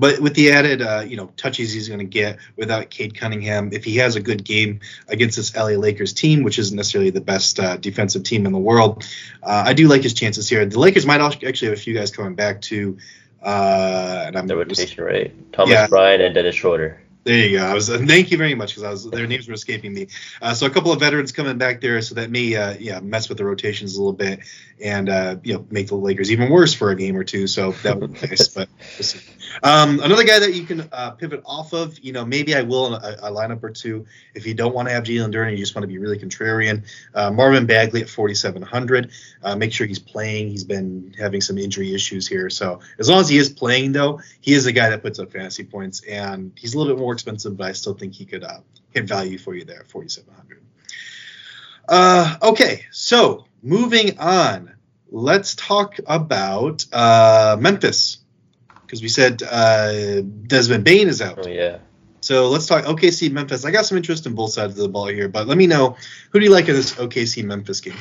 But 0.00 0.18
with 0.20 0.34
the 0.34 0.52
added, 0.52 0.80
uh, 0.80 1.04
you 1.06 1.16
know, 1.16 1.30
touches 1.36 1.74
he's 1.74 1.88
going 1.88 2.00
to 2.00 2.06
get 2.06 2.38
without 2.56 2.88
Cade 2.88 3.14
Cunningham, 3.14 3.68
if 3.72 3.84
he 3.84 3.96
has 3.96 4.16
a 4.16 4.20
good 4.20 4.44
game 4.44 4.80
against 5.08 5.36
this 5.36 5.54
LA 5.54 5.76
Lakers 5.76 6.14
team, 6.14 6.42
which 6.42 6.58
isn't 6.58 6.74
necessarily 6.74 7.10
the 7.10 7.20
best 7.20 7.60
uh, 7.60 7.76
defensive 7.76 8.22
team 8.22 8.46
in 8.46 8.52
the 8.52 8.58
world, 8.58 9.04
uh, 9.42 9.64
I 9.66 9.74
do 9.74 9.88
like 9.88 10.02
his 10.02 10.14
chances 10.14 10.48
here. 10.48 10.64
The 10.64 10.78
Lakers 10.78 11.04
might 11.04 11.20
actually 11.20 11.68
have 11.68 11.76
a 11.76 11.80
few 11.80 11.94
guys 11.94 12.10
coming 12.10 12.34
back 12.34 12.62
to, 12.62 12.96
uh, 13.42 14.24
and 14.26 14.36
I'm 14.36 14.46
The 14.46 14.56
rotation, 14.56 15.04
right? 15.04 15.32
Thomas 15.52 15.72
Yeah. 15.72 15.86
Bryant 15.88 16.22
and 16.22 16.34
Dennis 16.34 16.54
Schroeder. 16.56 16.99
There 17.22 17.36
you 17.36 17.58
go. 17.58 17.66
I 17.66 17.74
was. 17.74 17.90
Uh, 17.90 17.98
thank 18.06 18.30
you 18.30 18.38
very 18.38 18.54
much 18.54 18.70
because 18.70 18.82
I 18.82 18.90
was. 18.90 19.10
Their 19.10 19.26
names 19.26 19.46
were 19.46 19.54
escaping 19.54 19.92
me. 19.92 20.06
Uh, 20.40 20.54
so 20.54 20.66
a 20.66 20.70
couple 20.70 20.90
of 20.90 21.00
veterans 21.00 21.32
coming 21.32 21.58
back 21.58 21.82
there, 21.82 22.00
so 22.00 22.14
that 22.14 22.30
may, 22.30 22.56
uh, 22.56 22.76
yeah, 22.78 23.00
mess 23.00 23.28
with 23.28 23.36
the 23.36 23.44
rotations 23.44 23.96
a 23.96 23.98
little 23.98 24.14
bit 24.14 24.40
and 24.82 25.08
uh, 25.08 25.36
you 25.42 25.54
know 25.54 25.66
make 25.70 25.88
the 25.88 25.96
Lakers 25.96 26.32
even 26.32 26.50
worse 26.50 26.72
for 26.72 26.90
a 26.90 26.96
game 26.96 27.16
or 27.16 27.24
two. 27.24 27.46
So 27.46 27.72
that 27.82 28.00
would 28.00 28.14
be 28.14 28.20
nice. 28.26 28.48
But. 28.48 28.68
Um, 29.62 30.00
another 30.00 30.24
guy 30.24 30.38
that 30.38 30.54
you 30.54 30.64
can 30.64 30.88
uh, 30.92 31.10
pivot 31.10 31.42
off 31.44 31.72
of, 31.72 31.98
you 31.98 32.12
know, 32.12 32.24
maybe 32.24 32.54
I 32.54 32.62
will 32.62 32.94
in 32.94 33.02
a, 33.02 33.16
a 33.22 33.32
lineup 33.32 33.62
or 33.62 33.70
two 33.70 34.06
if 34.34 34.46
you 34.46 34.54
don't 34.54 34.74
want 34.74 34.88
to 34.88 34.94
have 34.94 35.04
Jalen 35.04 35.32
Duren, 35.32 35.50
you 35.50 35.58
just 35.58 35.74
want 35.74 35.82
to 35.82 35.88
be 35.88 35.98
really 35.98 36.18
contrarian. 36.18 36.84
Uh, 37.14 37.30
Marvin 37.30 37.66
Bagley 37.66 38.00
at 38.02 38.08
4,700. 38.08 39.10
Uh, 39.42 39.56
make 39.56 39.72
sure 39.72 39.86
he's 39.86 39.98
playing. 39.98 40.48
He's 40.48 40.64
been 40.64 41.14
having 41.18 41.40
some 41.40 41.58
injury 41.58 41.94
issues 41.94 42.28
here, 42.28 42.48
so 42.48 42.80
as 42.98 43.08
long 43.08 43.20
as 43.20 43.28
he 43.28 43.38
is 43.38 43.50
playing, 43.50 43.92
though, 43.92 44.20
he 44.40 44.52
is 44.52 44.66
a 44.66 44.72
guy 44.72 44.90
that 44.90 45.02
puts 45.02 45.18
up 45.18 45.32
fantasy 45.32 45.64
points, 45.64 46.02
and 46.04 46.52
he's 46.54 46.74
a 46.74 46.78
little 46.78 46.94
bit 46.94 47.00
more 47.00 47.09
expensive, 47.12 47.56
but 47.56 47.68
I 47.68 47.72
still 47.72 47.94
think 47.94 48.14
he 48.14 48.24
could 48.24 48.44
uh, 48.44 48.60
hit 48.90 49.06
value 49.06 49.38
for 49.38 49.54
you 49.54 49.64
there, 49.64 49.84
4,700. 49.88 50.62
Uh, 51.88 52.36
okay, 52.42 52.86
so 52.90 53.46
moving 53.62 54.18
on, 54.18 54.74
let's 55.10 55.54
talk 55.54 55.96
about 56.06 56.84
uh, 56.92 57.56
Memphis 57.58 58.18
because 58.82 59.02
we 59.02 59.08
said 59.08 59.42
uh, 59.42 60.20
Desmond 60.20 60.84
Bane 60.84 61.08
is 61.08 61.22
out. 61.22 61.46
Oh 61.46 61.48
yeah. 61.48 61.78
So 62.22 62.48
let's 62.48 62.66
talk 62.66 62.84
OKC 62.84 63.32
Memphis. 63.32 63.64
I 63.64 63.70
got 63.70 63.86
some 63.86 63.96
interest 63.96 64.26
in 64.26 64.34
both 64.34 64.52
sides 64.52 64.74
of 64.74 64.82
the 64.82 64.88
ball 64.88 65.06
here, 65.06 65.28
but 65.28 65.46
let 65.46 65.56
me 65.56 65.66
know 65.66 65.96
who 66.30 66.38
do 66.38 66.44
you 66.44 66.50
like 66.50 66.68
in 66.68 66.74
this 66.74 66.92
OKC 66.94 67.44
Memphis 67.44 67.80
game? 67.80 67.96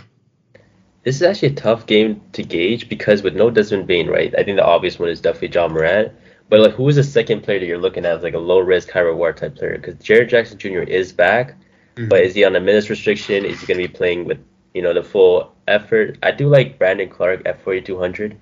This 1.04 1.16
is 1.16 1.24
actually 1.24 1.50
a 1.50 1.56
tough 1.56 1.86
game 1.86 2.22
to 2.34 2.44
gauge 2.44 2.90
because 2.90 3.24
with 3.24 3.36
no 3.36 3.50
Desmond 3.50 3.88
Bane, 3.88 4.08
right? 4.08 4.34
I 4.38 4.44
think 4.44 4.58
the 4.58 4.66
obvious 4.66 5.00
one 5.00 5.10
is 5.10 5.22
definitely 5.22 5.56
Ja 5.56 5.68
Morant. 5.68 6.12
But 6.50 6.62
like, 6.62 6.74
who 6.74 6.88
is 6.90 6.96
the 6.96 7.04
second 7.04 7.42
player 7.44 7.60
that 7.60 7.66
you're 7.66 7.78
looking 7.78 8.06
at 8.06 8.18
as 8.18 8.24
like 8.24 8.34
a 8.34 8.40
low 8.40 8.60
risk, 8.60 8.90
high 8.90 9.02
reward 9.02 9.38
type 9.38 9.56
player? 9.56 9.78
Because 9.78 9.96
Jaren 9.96 10.28
Jackson 10.28 10.58
Jr. 10.58 10.80
is 10.82 11.14
back, 11.14 11.56
Mhm. 11.96 12.10
but 12.10 12.22
is 12.22 12.34
he 12.34 12.44
on 12.44 12.56
a 12.56 12.60
minutes 12.60 12.90
restriction? 12.90 13.46
Is 13.46 13.62
he 13.62 13.68
going 13.68 13.80
to 13.80 13.88
be 13.88 13.94
playing 13.94 14.26
with 14.26 14.40
you 14.74 14.82
know 14.82 14.94
the 14.94 15.04
full 15.04 15.52
effort? 15.68 16.18
I 16.24 16.32
do 16.32 16.48
like 16.50 16.80
Brandon 16.80 17.10
Clarke 17.10 17.44
at 17.46 17.62
4,200. 17.62 18.36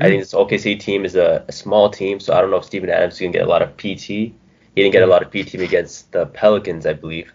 I 0.00 0.04
think 0.04 0.22
this 0.22 0.32
OKC 0.34 0.76
team 0.78 1.04
is 1.04 1.16
a, 1.16 1.44
a 1.48 1.52
small 1.52 1.90
team, 1.90 2.20
so 2.20 2.32
I 2.32 2.40
don't 2.40 2.50
know 2.52 2.58
if 2.58 2.64
Steven 2.64 2.88
Adams 2.88 3.14
is 3.14 3.20
going 3.20 3.32
to 3.32 3.38
get 3.38 3.46
a 3.48 3.50
lot 3.50 3.62
of 3.62 3.76
PT. 3.76 4.06
He 4.06 4.32
didn't 4.76 4.92
get 4.92 5.02
a 5.02 5.06
lot 5.08 5.22
of 5.22 5.30
PT 5.32 5.54
against 5.54 6.12
the 6.12 6.26
Pelicans, 6.26 6.86
I 6.86 6.92
believe. 6.92 7.32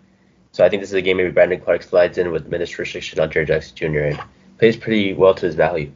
So 0.53 0.63
I 0.63 0.69
think 0.69 0.81
this 0.81 0.89
is 0.89 0.93
a 0.95 1.01
game 1.01 1.17
maybe 1.17 1.31
Brandon 1.31 1.59
Clarke 1.59 1.83
slides 1.83 2.17
in 2.17 2.31
with 2.31 2.47
minutes 2.47 2.79
restriction 2.79 3.19
on 3.19 3.29
Jaren 3.29 3.47
Jackson 3.47 3.75
Jr. 3.75 3.99
and 3.99 4.19
plays 4.59 4.77
pretty 4.77 5.11
well 5.13 5.33
to 5.33 5.45
his 5.45 5.55
value. 5.55 5.91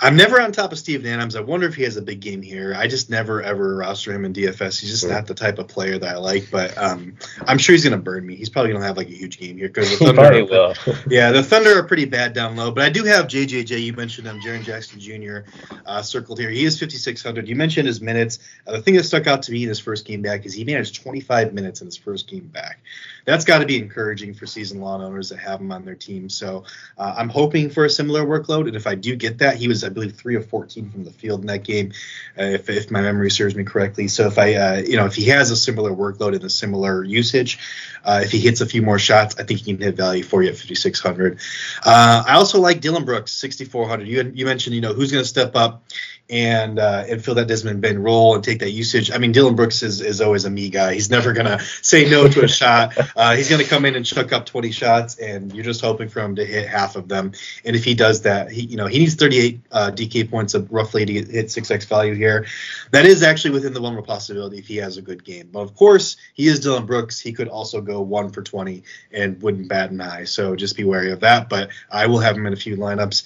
I'm 0.00 0.16
never 0.16 0.40
on 0.40 0.52
top 0.52 0.72
of 0.72 0.78
Steven 0.78 1.06
Adams. 1.06 1.36
I 1.36 1.40
wonder 1.40 1.66
if 1.66 1.74
he 1.74 1.82
has 1.84 1.96
a 1.96 2.02
big 2.02 2.20
game 2.20 2.42
here. 2.42 2.74
I 2.76 2.86
just 2.86 3.10
never 3.10 3.42
ever 3.42 3.76
roster 3.76 4.12
him 4.12 4.24
in 4.24 4.32
DFS. 4.32 4.80
He's 4.80 4.90
just 4.90 5.04
Hmm. 5.04 5.10
not 5.10 5.26
the 5.26 5.34
type 5.34 5.58
of 5.58 5.68
player 5.68 5.98
that 5.98 6.14
I 6.16 6.18
like. 6.18 6.50
But 6.50 6.76
um, 6.76 7.16
I'm 7.46 7.58
sure 7.58 7.72
he's 7.74 7.84
gonna 7.84 7.96
burn 7.98 8.26
me. 8.26 8.34
He's 8.36 8.48
probably 8.48 8.72
gonna 8.72 8.84
have 8.84 8.96
like 8.96 9.08
a 9.08 9.12
huge 9.14 9.38
game 9.38 9.56
here 9.56 9.68
because 9.68 9.90
the 9.90 9.96
Thunder. 10.06 10.20
probably 10.20 10.42
will. 10.42 10.74
Yeah, 11.08 11.30
the 11.32 11.42
Thunder 11.42 11.78
are 11.78 11.82
pretty 11.84 12.04
bad 12.04 12.32
down 12.32 12.56
low, 12.56 12.70
but 12.70 12.84
I 12.84 12.90
do 12.90 13.04
have 13.04 13.26
JJJ. 13.26 13.82
You 13.82 13.92
mentioned 13.92 14.26
him, 14.26 14.40
Jaren 14.40 14.62
Jackson 14.62 15.00
Jr. 15.00 15.48
Uh, 15.86 16.02
circled 16.02 16.38
here. 16.38 16.50
He 16.50 16.64
is 16.64 16.78
5600. 16.78 17.48
You 17.48 17.56
mentioned 17.56 17.86
his 17.86 18.00
minutes. 18.00 18.38
Uh, 18.66 18.72
the 18.72 18.82
thing 18.82 18.94
that 18.94 19.04
stuck 19.04 19.26
out 19.26 19.42
to 19.42 19.52
me 19.52 19.62
in 19.62 19.68
his 19.68 19.80
first 19.80 20.04
game 20.04 20.22
back 20.22 20.46
is 20.46 20.54
he 20.54 20.64
managed 20.64 21.02
25 21.02 21.52
minutes 21.54 21.80
in 21.80 21.86
his 21.86 21.96
first 21.96 22.28
game 22.28 22.46
back. 22.48 22.80
That's 23.24 23.44
got 23.44 23.60
to 23.60 23.66
be 23.66 23.78
encouraging 23.78 24.34
for 24.34 24.46
season 24.46 24.80
long 24.80 25.02
owners 25.02 25.30
that 25.30 25.38
have 25.38 25.60
him 25.60 25.72
on 25.72 25.84
their 25.84 25.94
team. 25.94 26.28
So 26.28 26.64
uh, 26.98 27.14
I'm 27.16 27.28
hoping 27.30 27.70
for 27.70 27.84
a 27.86 27.90
similar 27.90 28.24
workload, 28.26 28.66
and 28.66 28.76
if 28.76 28.86
I 28.86 28.94
do 28.94 29.16
get 29.16 29.38
that, 29.38 29.53
he 29.56 29.68
was 29.68 29.84
I 29.84 29.88
believe 29.88 30.14
three 30.14 30.36
of 30.36 30.46
14 30.48 30.90
from 30.90 31.04
the 31.04 31.10
field 31.10 31.40
in 31.40 31.46
that 31.46 31.64
game, 31.64 31.92
uh, 32.38 32.44
if, 32.44 32.68
if 32.68 32.90
my 32.90 33.00
memory 33.00 33.30
serves 33.30 33.54
me 33.54 33.64
correctly. 33.64 34.08
So 34.08 34.26
if 34.26 34.38
I 34.38 34.54
uh, 34.54 34.76
you 34.76 34.96
know 34.96 35.06
if 35.06 35.14
he 35.14 35.24
has 35.26 35.50
a 35.50 35.56
similar 35.56 35.90
workload 35.92 36.34
and 36.34 36.44
a 36.44 36.50
similar 36.50 37.04
usage, 37.04 37.58
uh, 38.04 38.20
if 38.24 38.30
he 38.30 38.38
hits 38.38 38.60
a 38.60 38.66
few 38.66 38.82
more 38.82 38.98
shots, 38.98 39.36
I 39.38 39.44
think 39.44 39.60
he 39.60 39.72
can 39.74 39.82
hit 39.82 39.96
value 39.96 40.22
for 40.22 40.42
you 40.42 40.50
at 40.50 40.56
5600. 40.56 41.38
Uh, 41.84 42.24
I 42.26 42.34
also 42.34 42.60
like 42.60 42.80
Dillon 42.80 43.04
Brooks 43.04 43.32
6400. 43.32 44.06
You 44.06 44.32
you 44.34 44.44
mentioned 44.44 44.74
you 44.74 44.80
know 44.80 44.92
who's 44.92 45.12
going 45.12 45.22
to 45.22 45.28
step 45.28 45.56
up 45.56 45.84
and 46.30 46.78
uh, 46.78 47.04
and 47.08 47.22
fill 47.22 47.34
that 47.34 47.48
Desmond 47.48 47.80
Bane 47.80 47.98
role 47.98 48.34
and 48.34 48.42
take 48.42 48.60
that 48.60 48.70
usage. 48.70 49.10
I 49.10 49.18
mean, 49.18 49.32
Dillon 49.32 49.54
Brooks 49.54 49.82
is, 49.82 50.00
is 50.00 50.20
always 50.20 50.44
a 50.44 50.50
me 50.50 50.70
guy. 50.70 50.94
He's 50.94 51.10
never 51.10 51.32
gonna 51.32 51.60
say 51.82 52.08
no 52.08 52.28
to 52.28 52.44
a 52.44 52.48
shot. 52.48 52.96
Uh, 53.16 53.36
he's 53.36 53.48
gonna 53.48 53.64
come 53.64 53.84
in 53.84 53.94
and 53.94 54.04
chuck 54.04 54.32
up 54.32 54.44
20 54.44 54.72
shots, 54.72 55.18
and 55.18 55.54
you're 55.54 55.64
just 55.64 55.80
hoping 55.80 56.08
for 56.08 56.20
him 56.20 56.34
to 56.34 56.44
hit 56.44 56.66
half 56.66 56.96
of 56.96 57.06
them. 57.06 57.32
And 57.64 57.76
if 57.76 57.84
he 57.84 57.94
does 57.94 58.22
that, 58.22 58.50
he 58.50 58.62
you 58.62 58.76
know 58.76 58.86
he 58.86 58.98
needs 58.98 59.14
38 59.14 59.60
uh, 59.70 59.90
DK 59.94 60.28
points 60.28 60.54
of 60.54 60.70
roughly 60.72 61.04
to 61.04 61.12
hit 61.12 61.46
6x 61.46 61.86
value 61.86 62.14
here. 62.14 62.46
That 62.90 63.04
is 63.04 63.22
actually 63.22 63.52
within 63.52 63.72
the 63.72 63.80
one 63.80 64.00
possibility 64.02 64.58
if 64.58 64.66
he 64.66 64.76
has 64.76 64.96
a 64.96 65.02
good 65.02 65.24
game. 65.24 65.50
But 65.52 65.60
of 65.60 65.74
course, 65.74 66.16
he 66.34 66.46
is 66.46 66.60
Dillon 66.60 66.86
Brooks. 66.86 67.20
He 67.20 67.32
could 67.32 67.48
also 67.48 67.80
go 67.80 68.00
one 68.00 68.30
for 68.30 68.42
20 68.42 68.82
and 69.12 69.40
wouldn't 69.42 69.68
bat 69.68 69.90
an 69.90 70.00
eye. 70.00 70.24
So 70.24 70.56
just 70.56 70.76
be 70.76 70.84
wary 70.84 71.12
of 71.12 71.20
that. 71.20 71.48
But 71.48 71.70
I 71.90 72.06
will 72.06 72.20
have 72.20 72.36
him 72.36 72.46
in 72.46 72.52
a 72.52 72.56
few 72.56 72.76
lineups. 72.76 73.24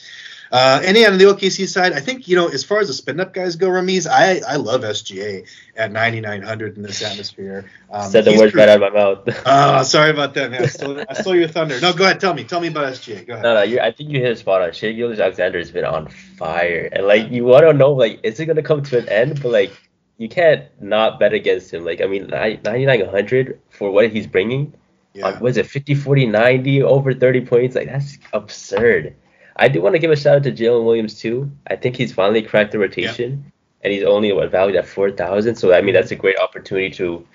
Uh, 0.51 0.81
and 0.85 0.97
yeah, 0.97 1.09
on 1.09 1.19
the 1.19 1.25
OKC 1.25 1.69
side, 1.69 1.93
I 1.93 2.01
think 2.01 2.27
you 2.29 2.37
know 2.37 2.49
as 2.49 2.65
far 2.65 2.81
as 2.81 2.89
the 2.89 2.95
spin 2.95 3.21
up 3.21 3.35
guys 3.35 3.57
go, 3.57 3.69
Ramiz, 3.69 4.07
I 4.11 4.41
I 4.49 4.57
love 4.57 4.83
SGA 4.83 5.47
at 5.77 5.93
9900 5.93 6.77
in 6.77 6.83
this 6.83 7.03
atmosphere. 7.03 7.71
Um, 7.91 8.11
Said 8.11 8.25
the 8.25 8.37
words 8.37 8.55
right 8.55 8.69
out 8.69 8.83
of 8.83 8.93
my 8.93 8.99
mouth. 8.99 9.29
uh, 9.47 9.85
sorry 9.85 10.11
about 10.11 10.35
that, 10.35 10.51
man. 10.51 10.63
I 10.63 10.67
stole, 10.67 11.05
I 11.09 11.15
stole 11.15 11.37
your 11.37 11.49
thunder. 11.49 11.81
No, 11.81 11.93
go 11.93 12.05
ahead. 12.05 12.21
Tell 12.21 12.35
me. 12.35 12.45
Tell 12.45 12.61
me 12.61 12.69
about 12.69 12.93
SGA. 12.93 13.27
Go 13.27 13.35
ahead. 13.35 13.43
No, 13.43 13.55
no. 13.55 13.83
I 13.83 13.93
think 13.93 14.11
you 14.11 14.21
hit 14.21 14.33
a 14.33 14.37
spot 14.37 14.63
on. 14.63 14.73
Shai 14.73 14.93
Gilgeous-Alexander 14.93 15.59
has 15.59 15.71
been 15.71 15.85
on 15.85 16.09
fire, 16.09 16.89
and 16.93 17.07
like 17.07 17.31
you 17.31 17.45
want 17.45 17.65
to 17.65 17.73
know, 17.73 17.93
like, 17.93 18.21
is 18.23 18.41
it 18.41 18.47
gonna 18.47 18.63
come 18.63 18.83
to 18.85 18.99
an 18.99 19.09
end? 19.09 19.43
But 19.43 19.53
like, 19.53 19.73
you 20.17 20.29
can't 20.29 20.65
not 20.81 21.21
bet 21.21 21.33
against 21.33 21.73
him. 21.73 21.85
Like, 21.85 22.01
I 22.01 22.07
mean, 22.07 22.27
9900 22.29 23.61
for 23.71 23.91
what 23.91 24.11
he's 24.11 24.27
bringing. 24.27 24.75
Yeah. 25.15 25.29
Uh, 25.29 25.41
was 25.41 25.57
it 25.57 25.67
50, 25.67 25.95
40, 25.95 26.27
90 26.27 26.83
over 26.83 27.15
30 27.15 27.47
points? 27.47 27.75
Like 27.75 27.89
that's 27.89 28.19
absurd. 28.33 29.15
I 29.59 29.69
do 29.69 29.83
want 29.83 29.95
to 29.95 29.99
give 29.99 30.11
a 30.11 30.17
shout 30.17 30.37
out 30.37 30.43
to 30.45 30.53
Jalen 30.53 30.85
Williams 30.85 31.19
too. 31.19 31.51
I 31.67 31.77
think 31.77 31.97
he's 31.97 32.13
finally 32.13 32.43
cracked 32.43 32.73
the 32.73 32.79
rotation, 32.79 33.31
yep. 33.31 33.53
and 33.83 33.93
he's 33.93 34.05
only 34.05 34.33
what 34.33 34.51
valued 34.51 34.77
at 34.77 34.87
four 34.87 35.11
thousand. 35.11 35.57
So 35.57 35.75
I 35.75 35.83
mean 35.83 35.95
that's 35.95 36.13
a 36.13 36.17
great 36.17 36.39
opportunity 36.39 36.91
to 36.97 37.27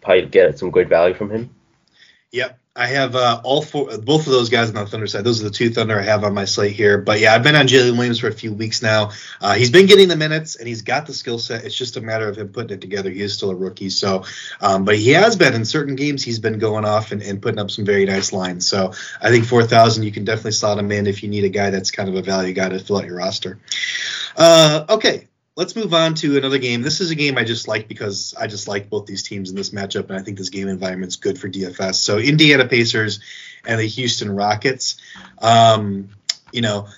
probably 0.00 0.26
get 0.26 0.58
some 0.58 0.70
good 0.70 0.88
value 0.88 1.14
from 1.14 1.30
him. 1.30 1.54
Yep, 2.32 2.60
I 2.76 2.86
have 2.86 3.16
uh, 3.16 3.40
all 3.42 3.60
four, 3.60 3.98
both 3.98 4.26
of 4.28 4.32
those 4.32 4.48
guys 4.48 4.68
on 4.68 4.76
the 4.76 4.86
Thunder 4.86 5.08
side. 5.08 5.24
Those 5.24 5.40
are 5.40 5.44
the 5.44 5.50
two 5.50 5.70
Thunder 5.70 5.98
I 5.98 6.02
have 6.02 6.22
on 6.22 6.32
my 6.32 6.44
slate 6.44 6.72
here. 6.72 6.98
But 6.98 7.18
yeah, 7.18 7.34
I've 7.34 7.42
been 7.42 7.56
on 7.56 7.66
Jalen 7.66 7.96
Williams 7.96 8.20
for 8.20 8.28
a 8.28 8.32
few 8.32 8.52
weeks 8.52 8.82
now. 8.82 9.10
Uh, 9.40 9.54
he's 9.54 9.72
been 9.72 9.86
getting 9.86 10.06
the 10.06 10.14
minutes 10.14 10.54
and 10.54 10.68
he's 10.68 10.82
got 10.82 11.08
the 11.08 11.12
skill 11.12 11.40
set. 11.40 11.64
It's 11.64 11.74
just 11.74 11.96
a 11.96 12.00
matter 12.00 12.28
of 12.28 12.38
him 12.38 12.50
putting 12.50 12.70
it 12.70 12.80
together. 12.80 13.10
He 13.10 13.20
is 13.20 13.34
still 13.34 13.50
a 13.50 13.54
rookie, 13.56 13.90
so 13.90 14.22
um, 14.60 14.84
but 14.84 14.96
he 14.96 15.10
has 15.10 15.34
been 15.34 15.54
in 15.54 15.64
certain 15.64 15.96
games. 15.96 16.22
He's 16.22 16.38
been 16.38 16.60
going 16.60 16.84
off 16.84 17.10
and, 17.10 17.20
and 17.20 17.42
putting 17.42 17.58
up 17.58 17.72
some 17.72 17.84
very 17.84 18.04
nice 18.04 18.32
lines. 18.32 18.68
So 18.68 18.92
I 19.20 19.30
think 19.30 19.46
four 19.46 19.64
thousand, 19.64 20.04
you 20.04 20.12
can 20.12 20.24
definitely 20.24 20.52
slot 20.52 20.78
him 20.78 20.92
in 20.92 21.08
if 21.08 21.24
you 21.24 21.28
need 21.28 21.42
a 21.42 21.48
guy 21.48 21.70
that's 21.70 21.90
kind 21.90 22.08
of 22.08 22.14
a 22.14 22.22
value 22.22 22.52
guy 22.52 22.68
to 22.68 22.78
fill 22.78 22.98
out 22.98 23.06
your 23.06 23.16
roster. 23.16 23.58
Uh, 24.36 24.84
okay, 24.88 25.26
let's 25.56 25.76
move 25.76 25.92
on 25.92 26.14
to 26.14 26.36
another 26.36 26.58
game. 26.58 26.82
This 26.82 27.00
is 27.00 27.10
a 27.10 27.14
game 27.14 27.36
I 27.36 27.44
just 27.44 27.68
like 27.68 27.88
because 27.88 28.34
I 28.38 28.46
just 28.46 28.68
like 28.68 28.88
both 28.88 29.06
these 29.06 29.22
teams 29.22 29.50
in 29.50 29.56
this 29.56 29.70
matchup, 29.70 30.08
and 30.08 30.18
I 30.18 30.22
think 30.22 30.38
this 30.38 30.48
game 30.48 30.68
environment's 30.68 31.16
good 31.16 31.38
for 31.38 31.48
DFS. 31.48 31.94
So 31.96 32.18
Indiana 32.18 32.66
Pacers 32.66 33.20
and 33.66 33.78
the 33.78 33.86
Houston 33.86 34.34
Rockets. 34.34 34.96
Um, 35.38 36.10
you 36.52 36.62
know, 36.62 36.88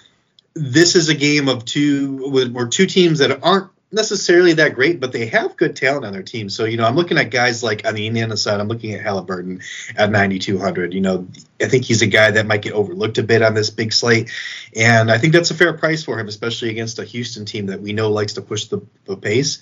this 0.55 0.97
is 0.97 1.09
a 1.09 1.15
game 1.15 1.49
of 1.49 1.65
two 1.65 2.29
where 2.29 2.69
two 2.69 2.87
teams 2.87 3.19
that 3.19 3.43
aren't 3.43 3.72
necessarily 3.93 4.55
that 4.55 4.75
great, 4.75 5.01
but 5.01 5.13
they 5.13 5.27
have 5.27 5.57
good 5.57 5.77
talent 5.77 6.05
on 6.05 6.13
their 6.13 6.23
team. 6.23 6.49
So, 6.49 6.65
you 6.65 6.77
know, 6.77 6.85
I'm 6.85 6.97
looking 6.97 7.19
at 7.19 7.31
guys 7.31 7.63
like 7.63 7.87
on 7.87 7.95
the 7.95 8.07
Indiana 8.07 8.37
side, 8.37 8.59
I'm 8.59 8.69
looking 8.69 8.95
at 8.95 9.03
Halliburton 9.03 9.61
at 9.97 10.11
9,200. 10.11 10.95
You 10.95 11.03
know, 11.03 11.29
I 11.61 11.69
think 11.69 11.85
he's 11.85 12.03
a 12.03 12.07
guy 12.07 12.31
that 12.31 12.47
might 12.47 12.63
get 12.63 12.73
overlooked 12.73 13.19
a 13.19 13.23
bit 13.23 13.43
on 13.43 13.55
this 13.55 13.71
big 13.71 13.93
slate. 13.93 14.31
And 14.75 15.11
I 15.11 15.19
think 15.19 15.33
that's 15.33 15.51
a 15.51 15.55
fair 15.55 15.75
price 15.75 16.03
for 16.03 16.19
him, 16.19 16.27
especially 16.29 16.71
against 16.71 16.99
a 16.99 17.05
Houston 17.05 17.45
team 17.45 17.67
that 17.67 17.83
we 17.83 17.93
know 17.93 18.11
likes 18.11 18.33
to 18.35 18.43
push 18.43 18.67
the, 18.67 18.81
the 19.05 19.17
pace 19.17 19.59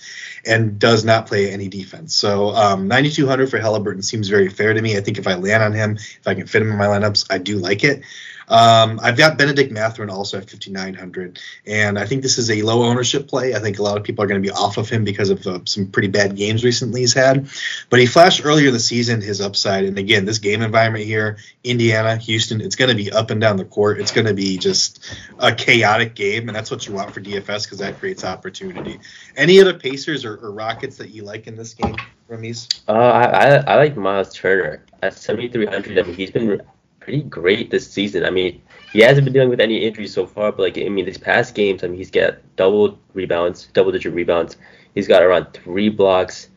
and 0.46 0.78
does 0.78 1.04
not 1.04 1.26
play 1.26 1.50
any 1.50 1.68
defense. 1.68 2.14
So, 2.14 2.50
um, 2.50 2.86
9,200 2.88 3.50
for 3.50 3.58
Halliburton 3.58 4.02
seems 4.02 4.28
very 4.28 4.48
fair 4.48 4.72
to 4.72 4.80
me. 4.80 4.96
I 4.96 5.00
think 5.00 5.18
if 5.18 5.26
I 5.26 5.34
land 5.34 5.62
on 5.62 5.72
him, 5.72 5.96
if 5.96 6.26
I 6.26 6.34
can 6.34 6.46
fit 6.46 6.62
him 6.62 6.70
in 6.70 6.78
my 6.78 6.86
lineups, 6.86 7.26
I 7.30 7.38
do 7.38 7.58
like 7.58 7.84
it. 7.84 8.02
Um, 8.50 8.98
I've 9.00 9.16
got 9.16 9.38
Benedict 9.38 9.70
Mathurin 9.70 10.10
also 10.10 10.36
at 10.38 10.50
5,900, 10.50 11.38
and 11.66 11.96
I 11.96 12.04
think 12.04 12.22
this 12.22 12.36
is 12.36 12.50
a 12.50 12.62
low 12.62 12.82
ownership 12.82 13.28
play. 13.28 13.54
I 13.54 13.60
think 13.60 13.78
a 13.78 13.82
lot 13.82 13.96
of 13.96 14.02
people 14.02 14.24
are 14.24 14.26
going 14.26 14.42
to 14.42 14.46
be 14.46 14.52
off 14.52 14.76
of 14.76 14.88
him 14.88 15.04
because 15.04 15.30
of 15.30 15.46
uh, 15.46 15.60
some 15.64 15.86
pretty 15.86 16.08
bad 16.08 16.34
games 16.34 16.64
recently 16.64 17.00
he's 17.00 17.14
had. 17.14 17.48
But 17.90 18.00
he 18.00 18.06
flashed 18.06 18.44
earlier 18.44 18.72
the 18.72 18.80
season 18.80 19.20
his 19.20 19.40
upside, 19.40 19.84
and 19.84 19.96
again, 19.98 20.24
this 20.24 20.38
game 20.38 20.62
environment 20.62 21.04
here, 21.04 21.38
Indiana, 21.62 22.16
Houston, 22.16 22.60
it's 22.60 22.74
going 22.74 22.90
to 22.90 22.96
be 22.96 23.12
up 23.12 23.30
and 23.30 23.40
down 23.40 23.56
the 23.56 23.64
court. 23.64 24.00
It's 24.00 24.12
going 24.12 24.26
to 24.26 24.34
be 24.34 24.58
just 24.58 25.16
a 25.38 25.54
chaotic 25.54 26.16
game, 26.16 26.48
and 26.48 26.56
that's 26.56 26.72
what 26.72 26.88
you 26.88 26.92
want 26.92 27.14
for 27.14 27.20
DFS 27.20 27.64
because 27.64 27.78
that 27.78 28.00
creates 28.00 28.24
opportunity. 28.24 28.98
Any 29.36 29.60
other 29.60 29.74
Pacers 29.74 30.24
or, 30.24 30.36
or 30.38 30.50
Rockets 30.50 30.96
that 30.96 31.10
you 31.10 31.22
like 31.22 31.46
in 31.46 31.54
this 31.54 31.74
game, 31.74 31.94
Ramiz? 32.28 32.80
Uh, 32.88 32.92
I, 32.92 33.24
I, 33.24 33.48
I 33.58 33.76
like 33.76 33.96
Miles 33.96 34.34
Turner 34.34 34.82
at 35.02 35.14
7,300. 35.14 35.98
I 35.98 36.02
mean, 36.02 36.14
he's 36.16 36.32
been 36.32 36.60
pretty 37.00 37.22
great 37.22 37.70
this 37.70 37.90
season. 37.90 38.24
I 38.24 38.30
mean, 38.30 38.62
he 38.92 39.00
hasn't 39.00 39.24
been 39.24 39.32
dealing 39.32 39.48
with 39.48 39.60
any 39.60 39.78
injuries 39.78 40.14
so 40.14 40.26
far, 40.26 40.52
but 40.52 40.62
like 40.62 40.78
I 40.78 40.88
mean, 40.88 41.04
these 41.04 41.18
past 41.18 41.54
games, 41.54 41.82
I 41.82 41.88
mean, 41.88 41.96
he's 41.96 42.10
got 42.10 42.38
double 42.56 42.98
rebounds, 43.14 43.68
double 43.72 43.92
digit 43.92 44.12
rebounds. 44.14 44.56
He's 44.94 45.08
got 45.08 45.22
around 45.22 45.52
three 45.52 45.88
blocks 45.88 46.50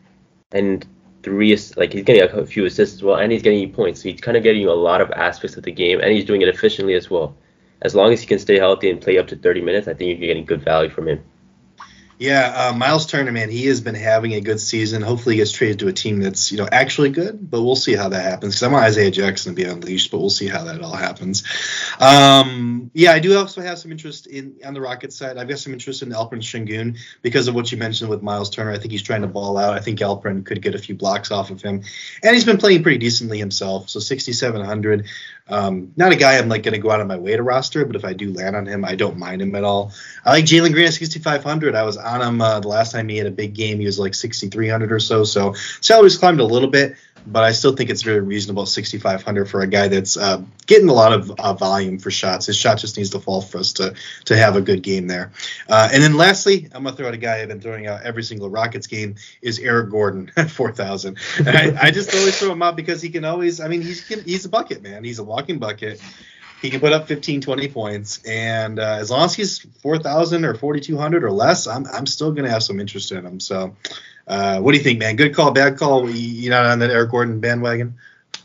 and 0.52 0.86
three 1.22 1.56
like 1.76 1.92
he's 1.92 2.04
getting 2.04 2.22
a 2.22 2.46
few 2.46 2.66
assists 2.66 2.96
as 2.96 3.02
well, 3.02 3.16
and 3.16 3.32
he's 3.32 3.42
getting 3.42 3.72
points. 3.72 4.02
So 4.02 4.10
he's 4.10 4.20
kind 4.20 4.36
of 4.36 4.42
getting 4.42 4.66
a 4.66 4.72
lot 4.72 5.00
of 5.00 5.10
aspects 5.12 5.56
of 5.56 5.64
the 5.64 5.72
game, 5.72 6.00
and 6.00 6.12
he's 6.12 6.24
doing 6.24 6.42
it 6.42 6.48
efficiently 6.48 6.94
as 6.94 7.10
well. 7.10 7.34
As 7.82 7.94
long 7.94 8.12
as 8.12 8.20
he 8.20 8.26
can 8.26 8.38
stay 8.38 8.58
healthy 8.58 8.90
and 8.90 9.00
play 9.00 9.18
up 9.18 9.26
to 9.28 9.36
30 9.36 9.60
minutes, 9.60 9.88
I 9.88 9.94
think 9.94 10.18
you're 10.18 10.28
getting 10.28 10.44
good 10.44 10.62
value 10.62 10.90
from 10.90 11.08
him. 11.08 11.22
Yeah, 12.18 12.68
uh, 12.68 12.72
Miles 12.76 13.06
Turner, 13.06 13.32
man, 13.32 13.50
he 13.50 13.66
has 13.66 13.80
been 13.80 13.96
having 13.96 14.34
a 14.34 14.40
good 14.40 14.60
season. 14.60 15.02
Hopefully, 15.02 15.34
he 15.34 15.40
gets 15.40 15.50
traded 15.50 15.80
to 15.80 15.88
a 15.88 15.92
team 15.92 16.20
that's 16.20 16.52
you 16.52 16.58
know 16.58 16.68
actually 16.70 17.10
good, 17.10 17.50
but 17.50 17.62
we'll 17.62 17.74
see 17.74 17.94
how 17.94 18.08
that 18.08 18.22
happens. 18.22 18.54
Because 18.54 18.62
I 18.62 18.68
want 18.72 18.84
Isaiah 18.84 19.10
Jackson 19.10 19.54
to 19.54 19.56
be 19.56 19.68
unleashed, 19.68 20.12
but 20.12 20.18
we'll 20.18 20.30
see 20.30 20.46
how 20.46 20.64
that 20.64 20.80
all 20.80 20.94
happens. 20.94 21.42
Um, 21.98 22.92
yeah, 22.94 23.12
I 23.12 23.18
do 23.18 23.36
also 23.36 23.62
have 23.62 23.78
some 23.78 23.90
interest 23.90 24.28
in 24.28 24.56
on 24.64 24.74
the 24.74 24.80
Rockets 24.80 25.16
side. 25.16 25.38
I've 25.38 25.48
got 25.48 25.58
some 25.58 25.72
interest 25.72 26.02
in 26.02 26.10
Alperen 26.10 26.38
Sengun 26.38 26.98
because 27.22 27.48
of 27.48 27.56
what 27.56 27.72
you 27.72 27.78
mentioned 27.78 28.10
with 28.10 28.22
Miles 28.22 28.48
Turner. 28.48 28.70
I 28.70 28.78
think 28.78 28.92
he's 28.92 29.02
trying 29.02 29.22
to 29.22 29.28
ball 29.28 29.58
out. 29.58 29.74
I 29.74 29.80
think 29.80 29.98
Alperen 29.98 30.46
could 30.46 30.62
get 30.62 30.76
a 30.76 30.78
few 30.78 30.94
blocks 30.94 31.32
off 31.32 31.50
of 31.50 31.62
him, 31.62 31.82
and 32.22 32.34
he's 32.34 32.44
been 32.44 32.58
playing 32.58 32.84
pretty 32.84 32.98
decently 32.98 33.38
himself. 33.38 33.90
So 33.90 33.98
6,700. 33.98 35.06
Um, 35.46 35.92
not 35.96 36.10
a 36.10 36.16
guy 36.16 36.38
I'm 36.38 36.48
like 36.48 36.62
going 36.62 36.72
to 36.72 36.80
go 36.80 36.90
out 36.90 37.00
of 37.00 37.06
my 37.06 37.18
way 37.18 37.36
to 37.36 37.42
roster, 37.42 37.84
but 37.84 37.96
if 37.96 38.04
I 38.04 38.14
do 38.14 38.32
land 38.32 38.56
on 38.56 38.64
him, 38.64 38.84
I 38.84 38.94
don't 38.94 39.18
mind 39.18 39.42
him 39.42 39.54
at 39.54 39.64
all. 39.64 39.92
I 40.24 40.30
like 40.30 40.46
Jalen 40.46 40.72
Green 40.72 40.86
at 40.86 40.94
6,500. 40.94 41.74
I 41.74 41.82
was 41.82 41.98
on 41.98 42.22
him 42.22 42.40
uh, 42.40 42.60
the 42.60 42.68
last 42.68 42.92
time 42.92 43.08
he 43.08 43.18
had 43.18 43.26
a 43.26 43.30
big 43.30 43.54
game. 43.54 43.78
He 43.78 43.86
was 43.86 43.98
like 43.98 44.14
6,300 44.14 44.90
or 44.90 45.00
so. 45.00 45.22
So 45.24 45.54
salaries 45.80 46.16
climbed 46.16 46.40
a 46.40 46.44
little 46.44 46.70
bit 46.70 46.96
but 47.26 47.44
I 47.44 47.52
still 47.52 47.74
think 47.74 47.90
it's 47.90 48.02
very 48.02 48.20
reasonable 48.20 48.66
6,500 48.66 49.48
for 49.48 49.60
a 49.60 49.66
guy 49.66 49.88
that's 49.88 50.16
uh, 50.16 50.42
getting 50.66 50.88
a 50.88 50.92
lot 50.92 51.12
of 51.12 51.30
uh, 51.30 51.54
volume 51.54 51.98
for 51.98 52.10
shots. 52.10 52.46
His 52.46 52.56
shot 52.56 52.78
just 52.78 52.96
needs 52.96 53.10
to 53.10 53.20
fall 53.20 53.40
for 53.40 53.58
us 53.58 53.72
to 53.74 53.94
to 54.26 54.36
have 54.36 54.56
a 54.56 54.60
good 54.60 54.82
game 54.82 55.06
there. 55.06 55.32
Uh, 55.68 55.88
and 55.92 56.02
then 56.02 56.16
lastly, 56.16 56.68
I'm 56.72 56.84
gonna 56.84 56.96
throw 56.96 57.08
out 57.08 57.14
a 57.14 57.18
guy 57.18 57.40
I've 57.40 57.48
been 57.48 57.60
throwing 57.60 57.86
out 57.86 58.02
every 58.02 58.22
single 58.22 58.50
Rockets 58.50 58.86
game 58.86 59.16
is 59.42 59.58
Eric 59.58 59.90
Gordon 59.90 60.30
at 60.36 60.50
4,000. 60.50 61.18
I, 61.46 61.76
I, 61.80 61.90
just 61.90 62.14
always 62.14 62.38
throw 62.38 62.52
him 62.52 62.62
out 62.62 62.76
because 62.76 63.00
he 63.00 63.10
can 63.10 63.24
always. 63.24 63.60
I 63.60 63.68
mean, 63.68 63.82
he's 63.82 64.06
he's 64.06 64.44
a 64.44 64.48
bucket 64.48 64.82
man. 64.82 65.04
He's 65.04 65.18
a 65.18 65.24
walking 65.24 65.58
bucket. 65.58 66.00
He 66.64 66.70
can 66.70 66.80
put 66.80 66.92
up 66.92 67.06
15, 67.06 67.42
20 67.42 67.68
points, 67.68 68.24
and 68.24 68.78
uh, 68.78 68.96
as 68.98 69.10
long 69.10 69.26
as 69.26 69.34
he's 69.34 69.58
4,000 69.58 70.44
or 70.44 70.54
4,200 70.54 71.22
or 71.22 71.30
less, 71.30 71.66
I'm 71.66 71.86
I'm 71.86 72.06
still 72.06 72.32
gonna 72.32 72.50
have 72.50 72.62
some 72.62 72.80
interest 72.80 73.12
in 73.12 73.24
him. 73.24 73.40
So. 73.40 73.76
Uh, 74.26 74.58
what 74.58 74.72
do 74.72 74.78
you 74.78 74.82
think, 74.82 74.98
man? 74.98 75.16
Good 75.16 75.34
call, 75.34 75.50
bad 75.50 75.76
call? 75.76 76.08
You 76.08 76.48
not 76.48 76.64
on 76.64 76.78
that 76.78 76.88
Eric 76.88 77.10
Gordon 77.10 77.40
bandwagon? 77.40 77.94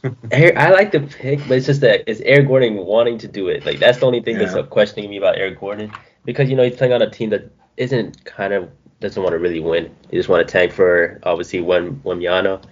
I 0.34 0.70
like 0.72 0.92
the 0.92 1.02
pick, 1.02 1.40
but 1.48 1.58
it's 1.58 1.66
just 1.66 1.82
that 1.82 2.10
is 2.10 2.22
Eric 2.22 2.48
Gordon 2.48 2.76
wanting 2.76 3.18
to 3.20 3.28
do 3.28 3.48
it. 3.50 3.66
Like 3.66 3.80
that's 3.80 4.00
the 4.00 4.06
only 4.06 4.22
thing 4.22 4.40
yeah. 4.40 4.46
that's 4.46 4.68
questioning 4.70 5.10
me 5.10 5.18
about 5.18 5.38
Eric 5.38 5.60
Gordon 5.60 5.92
because 6.26 6.50
you 6.50 6.56
know 6.56 6.64
he's 6.64 6.76
playing 6.76 6.94
on 6.94 7.02
a 7.02 7.10
team 7.10 7.30
that 7.32 7.52
isn't 7.78 8.24
kind 8.26 8.54
of 8.54 8.70
doesn't 9.00 9.22
want 9.22 9.34
to 9.34 9.40
really 9.40 9.60
win. 9.60 9.94
He 10.10 10.18
just 10.18 10.30
want 10.30 10.46
to 10.46 10.52
tank 10.52 10.72
for 10.72 11.20
obviously 11.24 11.62
one 11.62 12.00
one 12.04 12.20
Wembanyama. 12.20 12.64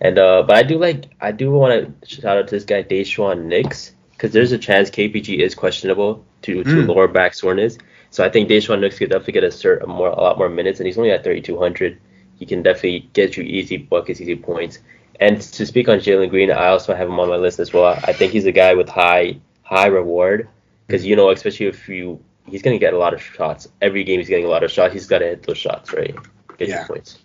And 0.00 0.18
uh, 0.18 0.42
but 0.42 0.56
I 0.56 0.62
do 0.62 0.78
like 0.78 1.06
I 1.20 1.32
do 1.32 1.50
want 1.50 2.00
to 2.00 2.08
shout 2.08 2.36
out 2.36 2.48
to 2.48 2.54
this 2.54 2.64
guy 2.64 2.82
Daishen 2.82 3.44
Nix 3.44 3.92
because 4.16 4.32
there's 4.32 4.52
a 4.52 4.58
chance 4.58 4.90
KPJ 4.90 5.38
is 5.38 5.54
questionable 5.54 6.24
to 6.42 6.64
to 6.64 6.70
mm. 6.70 6.88
lower 6.88 7.08
back 7.08 7.34
soreness. 7.34 7.78
So 8.10 8.24
I 8.24 8.30
think 8.30 8.48
Daishen 8.48 8.80
Nix 8.80 8.98
could 8.98 9.10
definitely 9.10 9.34
get 9.34 9.44
a, 9.44 9.48
cert, 9.48 9.82
a 9.82 9.86
more 9.86 10.08
a 10.08 10.20
lot 10.20 10.38
more 10.38 10.48
minutes, 10.48 10.80
and 10.80 10.86
he's 10.86 10.96
only 10.96 11.10
at 11.10 11.24
3,200 11.24 11.98
he 12.38 12.46
can 12.46 12.62
definitely 12.62 13.08
get 13.12 13.36
you 13.36 13.42
easy 13.42 13.76
buckets, 13.78 14.20
easy 14.20 14.36
points. 14.36 14.78
And 15.18 15.40
to 15.40 15.66
speak 15.66 15.88
on 15.88 15.98
Jalen 15.98 16.30
Green, 16.30 16.50
I 16.50 16.68
also 16.68 16.94
have 16.94 17.08
him 17.08 17.18
on 17.18 17.28
my 17.28 17.36
list 17.36 17.58
as 17.58 17.72
well. 17.72 17.98
I 18.04 18.12
think 18.12 18.32
he's 18.32 18.44
a 18.44 18.52
guy 18.52 18.74
with 18.74 18.88
high 18.88 19.40
high 19.62 19.86
reward 19.86 20.48
because 20.86 21.04
you 21.04 21.16
know, 21.16 21.30
especially 21.30 21.66
if 21.66 21.88
you 21.88 22.22
he's 22.44 22.62
gonna 22.62 22.78
get 22.78 22.92
a 22.92 22.98
lot 22.98 23.14
of 23.14 23.22
shots 23.22 23.68
every 23.80 24.04
game. 24.04 24.20
He's 24.20 24.28
getting 24.28 24.44
a 24.44 24.48
lot 24.48 24.62
of 24.62 24.70
shots. 24.70 24.92
He's 24.92 25.06
got 25.06 25.18
to 25.18 25.24
hit 25.24 25.42
those 25.44 25.58
shots, 25.58 25.92
right? 25.92 26.14
Get 26.58 26.68
yeah. 26.68 26.86
points. 26.86 27.18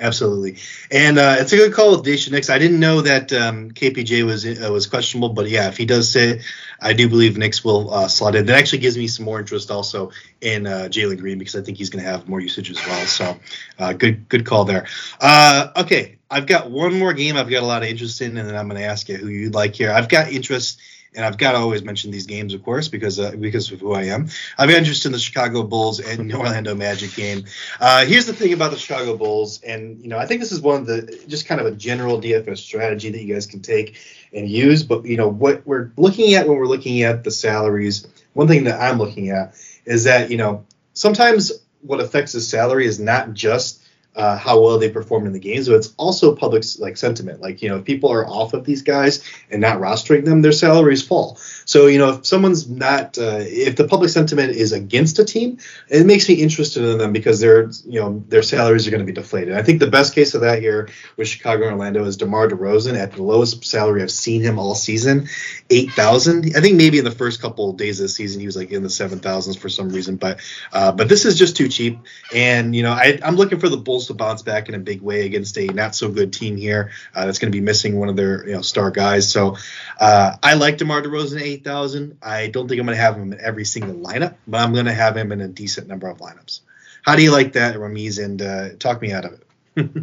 Absolutely, 0.00 0.56
and 0.90 1.18
uh, 1.18 1.36
it's 1.38 1.52
a 1.52 1.56
good 1.56 1.72
call 1.72 1.92
with 1.92 2.04
Daishen 2.04 2.32
Nix. 2.32 2.50
I 2.50 2.58
didn't 2.58 2.80
know 2.80 3.00
that 3.02 3.32
um, 3.32 3.70
KPJ 3.70 4.26
was 4.26 4.44
uh, 4.44 4.68
was 4.72 4.88
questionable, 4.88 5.28
but 5.28 5.48
yeah, 5.48 5.68
if 5.68 5.76
he 5.76 5.86
does 5.86 6.10
sit, 6.10 6.42
I 6.80 6.92
do 6.94 7.08
believe 7.08 7.38
Nix 7.38 7.64
will 7.64 7.94
uh, 7.94 8.08
slot 8.08 8.34
in. 8.34 8.46
That 8.46 8.58
actually 8.58 8.80
gives 8.80 8.98
me 8.98 9.06
some 9.06 9.24
more 9.24 9.38
interest 9.38 9.70
also 9.70 10.10
in 10.40 10.66
uh, 10.66 10.88
Jalen 10.90 11.20
Green 11.20 11.38
because 11.38 11.54
I 11.54 11.62
think 11.62 11.78
he's 11.78 11.90
going 11.90 12.04
to 12.04 12.10
have 12.10 12.28
more 12.28 12.40
usage 12.40 12.70
as 12.70 12.84
well. 12.84 13.06
So, 13.06 13.38
uh, 13.78 13.92
good 13.92 14.28
good 14.28 14.44
call 14.44 14.64
there. 14.64 14.88
Uh, 15.20 15.68
okay, 15.76 16.18
I've 16.28 16.46
got 16.46 16.72
one 16.72 16.98
more 16.98 17.12
game 17.12 17.36
I've 17.36 17.48
got 17.48 17.62
a 17.62 17.66
lot 17.66 17.84
of 17.84 17.88
interest 17.88 18.20
in, 18.20 18.36
and 18.36 18.48
then 18.48 18.56
I'm 18.56 18.68
going 18.68 18.80
to 18.80 18.86
ask 18.86 19.08
you 19.08 19.16
who 19.16 19.28
you'd 19.28 19.54
like 19.54 19.76
here. 19.76 19.92
I've 19.92 20.08
got 20.08 20.32
interest 20.32 20.80
and 21.14 21.24
I've 21.24 21.38
got 21.38 21.52
to 21.52 21.58
always 21.58 21.82
mention 21.82 22.10
these 22.10 22.26
games, 22.26 22.54
of 22.54 22.62
course, 22.62 22.88
because 22.88 23.20
uh, 23.20 23.32
because 23.32 23.70
of 23.70 23.80
who 23.80 23.92
I 23.92 24.04
am. 24.04 24.28
I'm 24.58 24.70
interested 24.70 25.08
in 25.08 25.12
the 25.12 25.18
Chicago 25.18 25.62
Bulls 25.62 26.00
and 26.00 26.32
Orlando 26.34 26.74
Magic 26.74 27.14
game. 27.14 27.44
Uh, 27.80 28.04
here's 28.04 28.26
the 28.26 28.32
thing 28.32 28.52
about 28.52 28.72
the 28.72 28.78
Chicago 28.78 29.16
Bulls, 29.16 29.62
and 29.62 30.00
you 30.00 30.08
know, 30.08 30.18
I 30.18 30.26
think 30.26 30.40
this 30.40 30.52
is 30.52 30.60
one 30.60 30.80
of 30.80 30.86
the 30.86 31.24
just 31.28 31.46
kind 31.46 31.60
of 31.60 31.66
a 31.66 31.72
general 31.72 32.20
DFS 32.20 32.58
strategy 32.58 33.10
that 33.10 33.22
you 33.22 33.32
guys 33.32 33.46
can 33.46 33.60
take 33.60 33.96
and 34.32 34.48
use. 34.48 34.82
But 34.82 35.04
you 35.04 35.16
know, 35.16 35.28
what 35.28 35.66
we're 35.66 35.92
looking 35.96 36.34
at 36.34 36.48
when 36.48 36.56
we're 36.56 36.66
looking 36.66 37.02
at 37.02 37.24
the 37.24 37.30
salaries, 37.30 38.06
one 38.32 38.48
thing 38.48 38.64
that 38.64 38.80
I'm 38.80 38.98
looking 38.98 39.30
at 39.30 39.54
is 39.84 40.04
that 40.04 40.30
you 40.30 40.36
know 40.36 40.66
sometimes 40.94 41.52
what 41.82 42.00
affects 42.00 42.32
the 42.32 42.40
salary 42.40 42.86
is 42.86 42.98
not 42.98 43.34
just 43.34 43.83
uh, 44.16 44.38
how 44.38 44.60
well 44.60 44.78
they 44.78 44.88
perform 44.88 45.26
in 45.26 45.32
the 45.32 45.38
games, 45.38 45.68
but 45.68 45.76
it's 45.76 45.92
also 45.96 46.34
public 46.34 46.62
like 46.78 46.96
sentiment. 46.96 47.40
Like 47.40 47.62
you 47.62 47.68
know, 47.68 47.78
if 47.78 47.84
people 47.84 48.12
are 48.12 48.26
off 48.26 48.54
of 48.54 48.64
these 48.64 48.82
guys 48.82 49.24
and 49.50 49.60
not 49.60 49.78
rostering 49.78 50.24
them, 50.24 50.40
their 50.40 50.52
salaries 50.52 51.02
fall. 51.02 51.36
So 51.64 51.86
you 51.86 51.98
know, 51.98 52.10
if 52.10 52.26
someone's 52.26 52.68
not, 52.68 53.18
uh, 53.18 53.38
if 53.40 53.76
the 53.76 53.88
public 53.88 54.10
sentiment 54.10 54.52
is 54.52 54.72
against 54.72 55.18
a 55.18 55.24
team, 55.24 55.58
it 55.88 56.06
makes 56.06 56.28
me 56.28 56.34
interested 56.34 56.84
in 56.84 56.98
them 56.98 57.12
because 57.12 57.40
their 57.40 57.70
you 57.86 58.00
know 58.00 58.22
their 58.28 58.42
salaries 58.42 58.86
are 58.86 58.90
going 58.90 59.04
to 59.04 59.06
be 59.06 59.12
deflated. 59.12 59.54
I 59.54 59.62
think 59.62 59.80
the 59.80 59.90
best 59.90 60.14
case 60.14 60.34
of 60.34 60.42
that 60.42 60.60
here 60.60 60.88
with 61.16 61.26
Chicago 61.26 61.64
and 61.64 61.72
Orlando 61.72 62.04
is 62.04 62.16
DeMar 62.16 62.48
DeRozan 62.48 62.96
at 62.96 63.12
the 63.12 63.22
lowest 63.22 63.64
salary 63.64 64.02
I've 64.02 64.10
seen 64.10 64.42
him 64.42 64.58
all 64.60 64.76
season, 64.76 65.28
eight 65.70 65.90
thousand. 65.90 66.52
I 66.56 66.60
think 66.60 66.76
maybe 66.76 66.98
in 66.98 67.04
the 67.04 67.10
first 67.10 67.42
couple 67.42 67.70
of 67.70 67.76
days 67.76 67.98
of 67.98 68.04
the 68.04 68.08
season 68.08 68.40
he 68.40 68.46
was 68.46 68.56
like 68.56 68.70
in 68.70 68.84
the 68.84 68.90
seven 68.90 69.18
thousands 69.18 69.56
for 69.56 69.68
some 69.68 69.88
reason, 69.88 70.16
but 70.16 70.40
uh, 70.72 70.92
but 70.92 71.08
this 71.08 71.24
is 71.24 71.36
just 71.36 71.56
too 71.56 71.68
cheap. 71.68 71.98
And 72.32 72.76
you 72.76 72.84
know, 72.84 72.92
I, 72.92 73.18
I'm 73.24 73.34
looking 73.34 73.58
for 73.58 73.68
the 73.68 73.76
Bulls 73.76 74.03
bounce 74.12 74.42
back 74.42 74.68
in 74.68 74.74
a 74.74 74.78
big 74.78 75.00
way 75.00 75.24
against 75.24 75.56
a 75.56 75.66
not 75.68 75.94
so 75.94 76.10
good 76.10 76.32
team 76.32 76.56
here 76.58 76.90
uh, 77.14 77.24
that's 77.24 77.38
going 77.38 77.50
to 77.50 77.56
be 77.56 77.64
missing 77.64 77.98
one 77.98 78.10
of 78.10 78.16
their 78.16 78.46
you 78.46 78.52
know 78.52 78.60
star 78.60 78.90
guys. 78.90 79.32
So 79.32 79.56
uh, 79.98 80.36
I 80.42 80.54
like 80.54 80.76
DeMar 80.76 81.00
DeRozan 81.00 81.36
at 81.36 81.42
eight 81.42 81.64
thousand. 81.64 82.18
I 82.22 82.48
don't 82.48 82.68
think 82.68 82.78
I'm 82.80 82.86
going 82.86 82.96
to 82.96 83.02
have 83.02 83.16
him 83.16 83.32
in 83.32 83.40
every 83.40 83.64
single 83.64 83.94
lineup, 83.94 84.34
but 84.46 84.60
I'm 84.60 84.74
going 84.74 84.86
to 84.86 84.92
have 84.92 85.16
him 85.16 85.32
in 85.32 85.40
a 85.40 85.48
decent 85.48 85.88
number 85.88 86.08
of 86.08 86.18
lineups. 86.18 86.60
How 87.04 87.16
do 87.16 87.22
you 87.22 87.30
like 87.30 87.52
that, 87.52 87.76
Ramiz? 87.76 88.22
And 88.22 88.42
uh, 88.42 88.70
talk 88.78 89.00
me 89.00 89.12
out 89.12 89.24
of 89.24 89.32
it. 89.32 89.44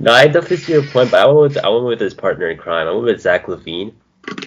no, 0.00 0.12
I 0.12 0.26
definitely 0.26 0.56
see 0.56 0.72
your 0.72 0.82
point, 0.82 1.10
but 1.10 1.20
I 1.20 1.26
went 1.26 1.38
with 1.38 1.58
I 1.58 1.68
went 1.68 1.84
with 1.84 2.00
his 2.00 2.14
partner 2.14 2.48
in 2.48 2.58
crime. 2.58 2.88
I 2.88 2.92
went 2.92 3.04
with 3.04 3.20
Zach 3.20 3.46
LaVine. 3.46 3.92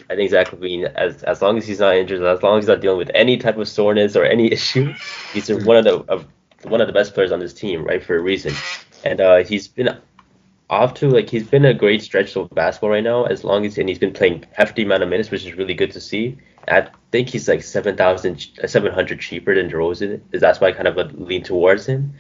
I 0.10 0.16
think 0.16 0.32
Zach 0.32 0.50
LaVine, 0.50 0.92
as 0.96 1.24
as 1.24 1.42
long 1.42 1.58
as 1.58 1.68
he's 1.68 1.80
not 1.80 1.96
injured, 1.96 2.24
as 2.24 2.42
long 2.42 2.58
as 2.58 2.64
he's 2.64 2.70
not 2.70 2.82
dealing 2.82 2.98
with 2.98 3.12
any 3.14 3.38
type 3.38 3.58
of 3.58 3.68
soreness 3.68 4.16
or 4.16 4.26
any 4.26 4.52
issue, 4.52 4.94
he's 5.34 5.50
one 5.50 5.78
of 5.78 5.84
the 5.84 6.26
one 6.70 6.82
of 6.82 6.88
the 6.88 6.94
best 6.94 7.14
players 7.14 7.32
on 7.32 7.40
this 7.40 7.54
team, 7.54 7.84
right, 7.84 8.04
for 8.04 8.18
a 8.18 8.22
reason. 8.22 8.54
And 9.04 9.22
uh, 9.22 9.44
he's 9.44 9.68
been 9.68 9.98
off 10.70 10.96
to 10.96 11.10
like 11.10 11.30
he's 11.30 11.48
been 11.48 11.66
a 11.66 11.74
great 11.74 12.02
stretch 12.02 12.36
of 12.36 12.50
basketball 12.50 12.90
right 12.90 13.04
now. 13.04 13.26
As 13.26 13.44
long 13.44 13.66
as 13.66 13.78
and 13.78 13.88
he's 13.88 14.00
been 14.00 14.14
playing 14.14 14.46
hefty 14.54 14.84
amount 14.84 15.04
of 15.04 15.10
minutes, 15.10 15.32
which 15.32 15.46
is 15.46 15.54
really 15.56 15.74
good 15.74 15.92
to 15.92 16.02
see. 16.02 16.38
I 16.68 16.90
think 17.12 17.30
he's 17.30 17.48
like 17.48 17.62
7,000, 17.62 18.48
700 18.66 19.20
cheaper 19.20 19.54
than 19.54 19.70
DeRozan. 19.70 20.22
Is 20.32 20.42
that's 20.42 20.60
why 20.60 20.70
I 20.70 20.72
kind 20.72 20.88
of 20.88 21.20
lean 21.20 21.44
towards 21.44 21.86
him. 21.86 22.16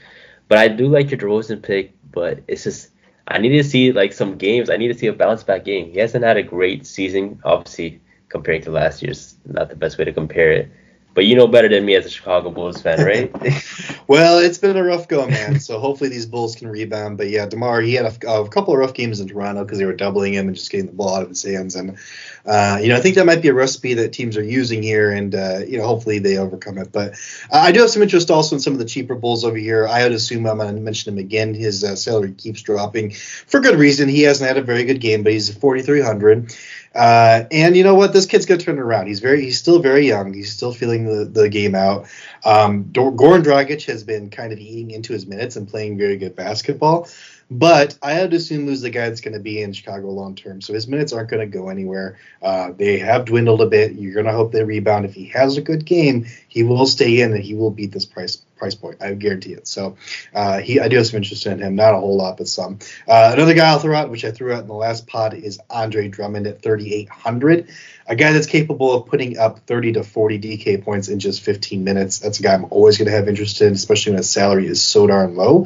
But 0.47 0.59
I 0.59 0.67
do 0.67 0.87
like 0.87 1.09
your 1.09 1.19
DeRozan 1.19 1.63
pick, 1.63 1.93
but 2.11 2.43
it's 2.47 2.63
just 2.63 2.91
I 3.27 3.39
need 3.39 3.49
to 3.49 3.63
see 3.63 3.91
like 3.91 4.13
some 4.13 4.37
games. 4.37 4.69
I 4.69 4.77
need 4.77 4.89
to 4.89 4.97
see 4.97 5.07
a 5.07 5.13
bounce 5.13 5.43
back 5.43 5.65
game. 5.65 5.91
He 5.91 5.99
hasn't 5.99 6.23
had 6.23 6.37
a 6.37 6.43
great 6.43 6.85
season, 6.85 7.41
obviously 7.43 8.01
comparing 8.29 8.61
to 8.63 8.71
last 8.71 9.01
year's. 9.01 9.35
Not 9.45 9.69
the 9.69 9.75
best 9.75 9.97
way 9.97 10.05
to 10.05 10.13
compare 10.13 10.51
it. 10.51 10.71
But 11.15 11.25
you 11.25 11.36
know 11.36 11.48
better 11.48 11.69
than 11.69 11.86
me 11.86 11.95
as 11.95 12.05
a 12.05 12.10
Chicago 12.10 12.51
Bulls 12.51 12.81
fan, 12.81 13.03
right? 13.03 13.31
well, 14.07 14.38
it's 14.38 14.57
been 14.57 14.77
a 14.77 14.84
rough 14.84 15.07
go, 15.07 15.25
man. 15.25 15.60
So 15.60 15.79
hopefully 15.79 16.10
these 16.10 16.25
Bulls 16.25 16.55
can 16.55 16.67
rebound. 16.67 17.17
But 17.17 17.29
yeah, 17.29 17.45
Demar, 17.45 17.81
he 17.81 17.93
had 17.93 18.05
a, 18.05 18.29
a 18.29 18.50
couple 18.50 18.74
of 18.74 18.79
rough 18.79 18.93
games 18.93 19.19
in 19.19 19.27
Toronto 19.27 19.63
because 19.63 19.79
they 19.79 19.86
were 19.86 19.93
doubling 19.93 20.34
him 20.34 20.48
and 20.48 20.55
just 20.55 20.69
getting 20.69 20.88
the 20.88 20.91
ball 20.91 21.15
out 21.15 21.24
of 21.24 21.29
his 21.29 21.41
hands. 21.41 21.75
And 21.75 21.98
uh, 22.45 22.79
you 22.81 22.89
know, 22.89 22.98
I 22.98 23.00
think 23.00 23.15
that 23.15 23.25
might 23.25 23.41
be 23.41 23.48
a 23.48 23.53
recipe 23.53 23.95
that 23.95 24.13
teams 24.13 24.38
are 24.38 24.43
using 24.43 24.84
here, 24.84 25.12
and 25.12 25.34
uh, 25.34 25.60
you 25.65 25.77
know, 25.77 25.88
hopefully 25.88 26.19
they 26.19 26.38
overcome 26.38 26.77
it. 26.77 26.91
But 26.91 27.13
uh, 27.51 27.57
I 27.57 27.72
do 27.72 27.79
have 27.79 27.89
some 27.89 28.03
interest 28.03 28.29
also 28.29 28.55
in 28.55 28.60
some 28.60 28.74
of 28.74 28.79
the 28.79 28.86
cheaper 28.86 29.15
Bulls 29.15 29.43
over 29.43 29.57
here. 29.57 29.88
I 29.88 30.03
would 30.03 30.12
assume 30.12 30.45
I'm 30.45 30.57
going 30.57 30.75
to 30.75 30.81
mention 30.81 31.13
him 31.13 31.19
again. 31.19 31.53
His 31.53 31.84
uh, 31.84 31.95
salary 31.95 32.34
keeps 32.34 32.62
dropping 32.62 33.12
for 33.12 33.62
good 33.62 33.79
reason. 33.79 34.10
He 34.10 34.22
hasn't 34.24 34.48
had 34.48 34.57
a 34.57 34.62
very 34.62 34.84
good 34.84 35.00
game, 35.00 35.24
but 35.24 35.31
he's 35.31 35.51
4,300. 35.55 36.53
Uh, 36.95 37.43
and 37.51 37.75
you 37.75 37.83
know 37.83 37.96
what? 37.96 38.13
This 38.13 38.25
kid's 38.25 38.46
gonna 38.46 38.59
turn 38.59 38.79
around. 38.79 39.07
He's 39.07 39.20
very, 39.20 39.41
he's 39.41 39.59
still 39.59 39.79
very 39.79 40.07
young. 40.07 40.33
He's 40.33 40.51
still 40.51 40.72
feeling 40.72 41.05
the, 41.05 41.25
the 41.25 41.50
game 41.50 41.75
out. 41.75 42.07
Um, 42.46 42.85
Goran 42.85 43.43
Dragic 43.43 43.83
has 43.85 44.03
been 44.03 44.29
kind 44.29 44.53
of 44.53 44.59
eating 44.59 44.91
into 44.91 45.11
his 45.11 45.27
minutes 45.27 45.57
and 45.57 45.67
playing 45.67 45.98
very 45.98 46.15
good 46.15 46.35
basketball. 46.35 47.09
But 47.51 47.98
I 48.01 48.22
would 48.22 48.34
assume 48.34 48.66
who's 48.66 48.81
the 48.81 48.90
guy 48.90 49.08
that's 49.08 49.22
going 49.22 49.36
to 49.36 49.40
be 49.40 49.62
in 49.62 49.72
Chicago 49.72 50.10
long 50.10 50.34
term. 50.34 50.62
So 50.62 50.74
his 50.74 50.88
minutes 50.88 51.14
aren't 51.14 51.29
going 51.29 51.50
to 51.50 51.58
go 51.58 51.70
anywhere. 51.70 52.18
Uh, 52.42 52.72
they 52.75 52.98
have 52.98 53.25
dwindled 53.25 53.62
a 53.62 53.68
bit. 53.68 53.94
You're 53.94 54.14
going 54.14 54.25
to 54.25 54.31
hope 54.31 54.51
they 54.51 54.64
rebound. 54.64 55.05
If 55.05 55.14
he 55.14 55.25
has 55.25 55.55
a 55.55 55.62
good 55.62 55.86
game, 55.86 56.25
he 56.48 56.64
will 56.64 56.88
stay 56.88 57.22
in 57.22 57.34
and 57.34 57.44
he 57.44 57.53
will 57.53 57.70
beat 57.70 57.92
this 57.92 58.05
price 58.05 58.42
price 58.58 58.74
point. 58.74 59.01
I 59.01 59.14
guarantee 59.14 59.53
it. 59.53 59.68
So 59.68 59.98
uh, 60.34 60.60
he, 60.60 60.79
I 60.79 60.88
do 60.88 60.98
have 60.98 61.08
some 61.08 61.18
interest 61.18 61.46
in 61.46 61.60
him. 61.60 61.75
Not 61.75 61.94
a 61.94 61.98
whole 61.98 62.18
lot, 62.18 62.38
but 62.38 62.48
some. 62.48 62.79
Uh, 63.08 63.31
another 63.34 63.53
guy 63.53 63.70
I'll 63.70 63.79
throw 63.79 63.96
out, 63.96 64.10
which 64.10 64.25
I 64.25 64.31
threw 64.31 64.53
out 64.53 64.62
in 64.62 64.68
the 64.68 64.74
last 64.74 65.08
pod, 65.08 65.34
is 65.34 65.60
Andre 65.70 66.08
Drummond 66.08 66.48
at 66.48 66.62
3,800. 66.62 67.70
A 68.08 68.16
guy 68.16 68.31
that's 68.31 68.48
capable 68.48 68.94
of 68.94 69.08
putting 69.08 69.38
up 69.38 69.60
30 69.68 69.94
to 69.94 70.03
40 70.03 70.40
DK 70.40 70.84
points 70.84 71.10
in 71.10 71.20
just 71.20 71.42
15 71.42 71.84
minutes. 71.84 72.20
That's 72.20 72.40
a 72.40 72.44
guy 72.44 72.53
I'm 72.53 72.66
always 72.70 72.98
going 72.98 73.08
to 73.08 73.12
have 73.12 73.27
interest 73.27 73.62
in, 73.62 73.74
especially 73.74 74.12
when 74.12 74.18
his 74.18 74.29
salary 74.29 74.68
is 74.68 74.81
so 74.81 75.08
darn 75.08 75.36
low. 75.36 75.66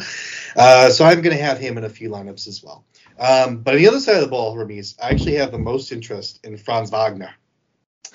Uh, 0.56 0.90
so 0.90 1.06
I'm 1.06 1.22
going 1.22 1.36
to 1.36 1.42
have 1.42 1.60
him 1.60 1.78
in 1.78 1.84
a 1.84 1.90
few 1.90 2.10
lineups 2.10 2.48
as 2.48 2.64
well. 2.64 2.86
Um, 3.20 3.58
but 3.58 3.74
on 3.74 3.80
the 3.80 3.88
other 3.88 4.00
side 4.00 4.16
of 4.16 4.22
the 4.22 4.28
ball, 4.28 4.56
Ramiz, 4.56 4.96
I 5.02 5.10
actually 5.10 5.36
have 5.36 5.52
the 5.52 5.60
most 5.60 5.92
interest 5.92 6.40
in 6.44 6.58
Franz 6.58 6.90
Wagner. 6.90 7.32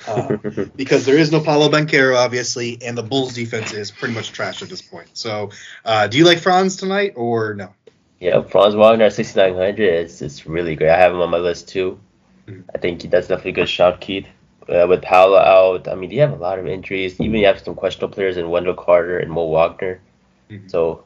Uh, 0.06 0.36
because 0.76 1.04
there 1.04 1.16
is 1.16 1.30
no 1.30 1.40
Paolo 1.40 1.68
Banchero, 1.68 2.16
obviously, 2.16 2.78
and 2.82 2.96
the 2.96 3.02
Bulls 3.02 3.34
defense 3.34 3.72
is 3.72 3.90
pretty 3.90 4.14
much 4.14 4.32
trash 4.32 4.62
at 4.62 4.68
this 4.68 4.82
point. 4.82 5.08
So, 5.12 5.50
uh, 5.84 6.08
do 6.08 6.18
you 6.18 6.24
like 6.24 6.38
Franz 6.38 6.76
tonight 6.76 7.12
or 7.16 7.54
no? 7.54 7.74
Yeah, 8.18 8.42
Franz 8.42 8.74
Wagner 8.74 9.10
6,900 9.10 9.80
is 9.80 10.22
it's 10.22 10.46
really 10.46 10.76
great. 10.76 10.90
I 10.90 10.98
have 10.98 11.12
him 11.12 11.20
on 11.20 11.30
my 11.30 11.38
list 11.38 11.68
too. 11.68 12.00
Mm-hmm. 12.46 12.62
I 12.74 12.78
think 12.78 13.02
that's 13.10 13.28
definitely 13.28 13.52
a 13.52 13.54
good 13.54 13.68
shot, 13.68 14.00
Keith. 14.00 14.26
Uh, 14.66 14.86
with 14.88 15.02
Paolo 15.02 15.36
out, 15.36 15.88
I 15.88 15.94
mean, 15.94 16.10
you 16.10 16.20
have 16.20 16.32
a 16.32 16.36
lot 16.36 16.58
of 16.58 16.66
injuries. 16.66 17.20
Even 17.20 17.40
you 17.40 17.46
have 17.46 17.60
some 17.60 17.74
questionable 17.74 18.14
players 18.14 18.38
in 18.38 18.48
Wendell 18.48 18.74
Carter 18.74 19.18
and 19.18 19.30
Mo 19.30 19.46
Wagner. 19.48 20.00
Mm-hmm. 20.48 20.68
So 20.68 21.04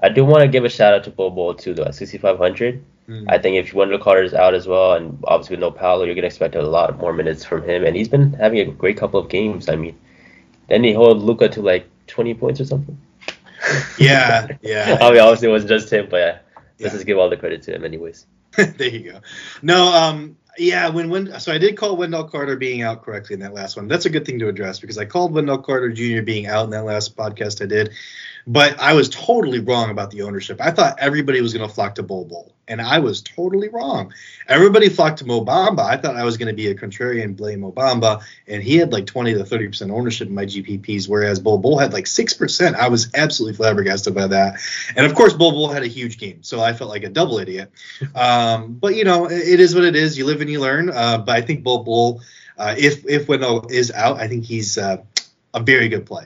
I 0.00 0.08
do 0.08 0.24
want 0.24 0.42
to 0.42 0.48
give 0.48 0.64
a 0.64 0.68
shout 0.68 0.94
out 0.94 1.04
to 1.04 1.10
Bol 1.10 1.54
too, 1.54 1.74
though, 1.74 1.84
at 1.84 1.94
6,500. 1.94 2.84
Mm. 3.08 3.24
I 3.28 3.38
think 3.38 3.56
if 3.56 3.72
Wendell 3.72 3.98
Carter 3.98 4.22
is 4.22 4.34
out 4.34 4.54
as 4.54 4.66
well, 4.68 4.92
and 4.92 5.18
obviously 5.26 5.54
with 5.56 5.60
no 5.60 5.70
Paolo, 5.70 6.04
you're 6.04 6.14
going 6.14 6.22
to 6.22 6.28
expect 6.28 6.54
a 6.54 6.62
lot 6.62 6.98
more 6.98 7.12
minutes 7.12 7.44
from 7.44 7.62
him. 7.62 7.84
And 7.84 7.96
he's 7.96 8.08
been 8.08 8.32
having 8.34 8.60
a 8.60 8.70
great 8.70 8.96
couple 8.96 9.18
of 9.18 9.28
games. 9.28 9.68
I 9.68 9.76
mean, 9.76 9.98
then 10.68 10.84
he 10.84 10.92
hold 10.92 11.22
Luka 11.22 11.48
to 11.48 11.62
like 11.62 11.88
20 12.06 12.34
points 12.34 12.60
or 12.60 12.66
something. 12.66 12.98
Yeah, 13.98 14.48
yeah. 14.62 14.98
I 15.00 15.10
mean, 15.10 15.20
obviously 15.20 15.48
it 15.48 15.52
wasn't 15.52 15.70
just 15.70 15.92
him, 15.92 16.08
but 16.10 16.18
yeah, 16.18 16.38
let's 16.80 16.94
just 16.94 17.06
give 17.06 17.18
all 17.18 17.30
the 17.30 17.36
credit 17.36 17.62
to 17.62 17.74
him, 17.74 17.84
anyways. 17.84 18.26
there 18.56 18.88
you 18.88 19.12
go. 19.12 19.20
No, 19.62 19.92
um, 19.92 20.36
yeah, 20.58 20.88
when 20.88 21.08
when 21.08 21.38
so 21.40 21.52
I 21.52 21.58
did 21.58 21.76
call 21.76 21.96
Wendell 21.96 22.24
Carter 22.24 22.56
being 22.56 22.82
out 22.82 23.04
correctly 23.04 23.34
in 23.34 23.40
that 23.40 23.54
last 23.54 23.76
one. 23.76 23.88
That's 23.88 24.06
a 24.06 24.10
good 24.10 24.24
thing 24.24 24.38
to 24.40 24.48
address 24.48 24.80
because 24.80 24.98
I 24.98 25.04
called 25.04 25.32
Wendell 25.32 25.58
Carter 25.58 25.90
Jr. 25.90 26.22
being 26.22 26.46
out 26.46 26.64
in 26.64 26.70
that 26.70 26.84
last 26.84 27.16
podcast 27.16 27.62
I 27.62 27.66
did. 27.66 27.92
But 28.48 28.80
I 28.80 28.94
was 28.94 29.10
totally 29.10 29.58
wrong 29.58 29.90
about 29.90 30.10
the 30.10 30.22
ownership. 30.22 30.58
I 30.58 30.70
thought 30.70 30.96
everybody 30.98 31.42
was 31.42 31.52
going 31.52 31.68
to 31.68 31.72
flock 31.72 31.96
to 31.96 32.02
Bol 32.02 32.24
Bol, 32.24 32.54
and 32.66 32.80
I 32.80 32.98
was 32.98 33.20
totally 33.20 33.68
wrong. 33.68 34.14
Everybody 34.48 34.88
flocked 34.88 35.18
to 35.18 35.26
Mo 35.26 35.44
Bamba. 35.44 35.80
I 35.80 35.98
thought 35.98 36.16
I 36.16 36.24
was 36.24 36.38
going 36.38 36.48
to 36.48 36.54
be 36.54 36.68
a 36.68 36.74
contrarian, 36.74 37.36
blame 37.36 37.60
Mo 37.60 37.72
Bamba, 37.72 38.22
and 38.46 38.62
he 38.62 38.78
had 38.78 38.90
like 38.90 39.04
20 39.04 39.34
to 39.34 39.44
30 39.44 39.66
percent 39.68 39.90
ownership 39.90 40.28
in 40.28 40.34
my 40.34 40.46
GPPs, 40.46 41.06
whereas 41.06 41.38
Bol 41.38 41.58
Bol 41.58 41.78
had 41.78 41.92
like 41.92 42.06
six 42.06 42.32
percent. 42.32 42.74
I 42.74 42.88
was 42.88 43.10
absolutely 43.14 43.54
flabbergasted 43.54 44.14
by 44.14 44.26
that. 44.28 44.58
And 44.96 45.04
of 45.04 45.14
course, 45.14 45.34
Bol 45.34 45.52
Bol 45.52 45.68
had 45.68 45.82
a 45.82 45.86
huge 45.86 46.16
game, 46.16 46.42
so 46.42 46.62
I 46.62 46.72
felt 46.72 46.88
like 46.88 47.04
a 47.04 47.10
double 47.10 47.38
idiot. 47.38 47.70
Um, 48.14 48.74
but 48.74 48.96
you 48.96 49.04
know, 49.04 49.30
it 49.30 49.60
is 49.60 49.74
what 49.74 49.84
it 49.84 49.94
is. 49.94 50.16
You 50.16 50.24
live 50.24 50.40
and 50.40 50.50
you 50.50 50.60
learn. 50.60 50.90
Uh, 50.90 51.18
but 51.18 51.36
I 51.36 51.40
think 51.40 51.62
Bol 51.62 51.84
Bol, 51.84 52.22
uh, 52.56 52.74
if 52.76 53.04
if 53.06 53.28
Wendell 53.28 53.66
is 53.68 53.92
out, 53.92 54.18
I 54.18 54.28
think 54.28 54.44
he's 54.44 54.78
uh, 54.78 55.02
a 55.54 55.60
very 55.60 55.88
good 55.88 56.06
play 56.06 56.24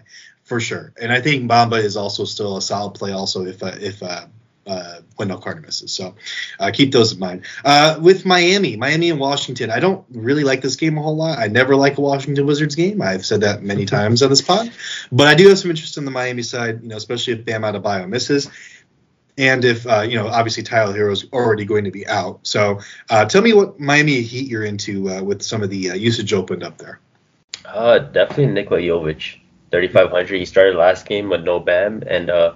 for 0.53 0.61
sure. 0.61 0.93
And 1.01 1.11
I 1.11 1.23
think 1.23 1.51
Bamba 1.51 1.83
is 1.83 1.97
also 1.97 2.27
still 2.27 2.59
a 2.59 2.61
solid 2.61 2.93
play. 2.93 3.11
Also, 3.13 3.47
if 3.47 3.63
uh, 3.63 3.75
if 3.81 4.03
uh, 4.03 4.27
uh, 4.67 5.01
Wendell 5.19 5.39
Carter 5.39 5.63
misses, 5.63 5.95
so 5.95 6.15
uh, 6.61 6.71
keep 6.75 6.93
those 6.93 7.13
in 7.13 7.19
mind. 7.19 7.47
Uh, 7.65 7.99
with 7.99 8.27
Miami, 8.27 8.77
Miami 8.77 9.09
and 9.09 9.19
Washington, 9.19 9.71
I 9.71 9.81
don't 9.81 10.05
really 10.11 10.45
like 10.45 10.61
this 10.61 10.77
game 10.77 10.99
a 10.99 11.03
whole 11.03 11.17
lot. 11.17 11.39
I 11.39 11.47
never 11.47 11.75
like 11.75 11.97
a 11.97 12.03
Washington 12.03 12.45
Wizards 12.45 12.75
game. 12.75 13.01
I've 13.01 13.25
said 13.25 13.41
that 13.41 13.63
many 13.63 13.87
times 13.87 14.23
on 14.23 14.29
this 14.29 14.43
pod, 14.43 14.71
but 15.11 15.27
I 15.27 15.35
do 15.35 15.49
have 15.49 15.59
some 15.59 15.71
interest 15.71 15.97
in 15.97 16.05
the 16.05 16.11
Miami 16.11 16.43
side. 16.43 16.83
You 16.83 16.91
know, 16.91 16.97
especially 16.99 17.33
if 17.33 17.47
Bam 17.47 17.63
Adebayo 17.63 18.07
misses. 18.07 18.51
and 19.39 19.65
if 19.65 19.87
uh, 19.87 20.03
you 20.03 20.17
know, 20.17 20.29
obviously 20.29 20.65
Tyler 20.65 20.93
Herro 20.93 21.13
is 21.13 21.25
already 21.33 21.65
going 21.65 21.85
to 21.85 21.91
be 21.91 22.07
out. 22.07 22.47
So 22.47 22.81
uh, 23.09 23.25
tell 23.25 23.41
me 23.41 23.55
what 23.55 23.81
Miami 23.81 24.21
Heat 24.21 24.49
you're 24.51 24.65
into 24.65 25.09
uh, 25.09 25.23
with 25.23 25.41
some 25.41 25.63
of 25.63 25.71
the 25.71 25.93
uh, 25.93 25.95
usage 25.95 26.35
opened 26.35 26.63
up 26.63 26.77
there. 26.77 27.01
Uh, 27.65 28.01
definitely 28.01 28.49
Nikola 28.49 28.81
Jovic, 28.81 29.39
3,500. 29.73 30.37
He 30.37 30.45
started 30.45 30.77
last 30.77 31.07
game 31.07 31.29
with 31.31 31.43
no 31.43 31.59
Bam, 31.59 32.03
and 32.07 32.31
uh, 32.31 32.55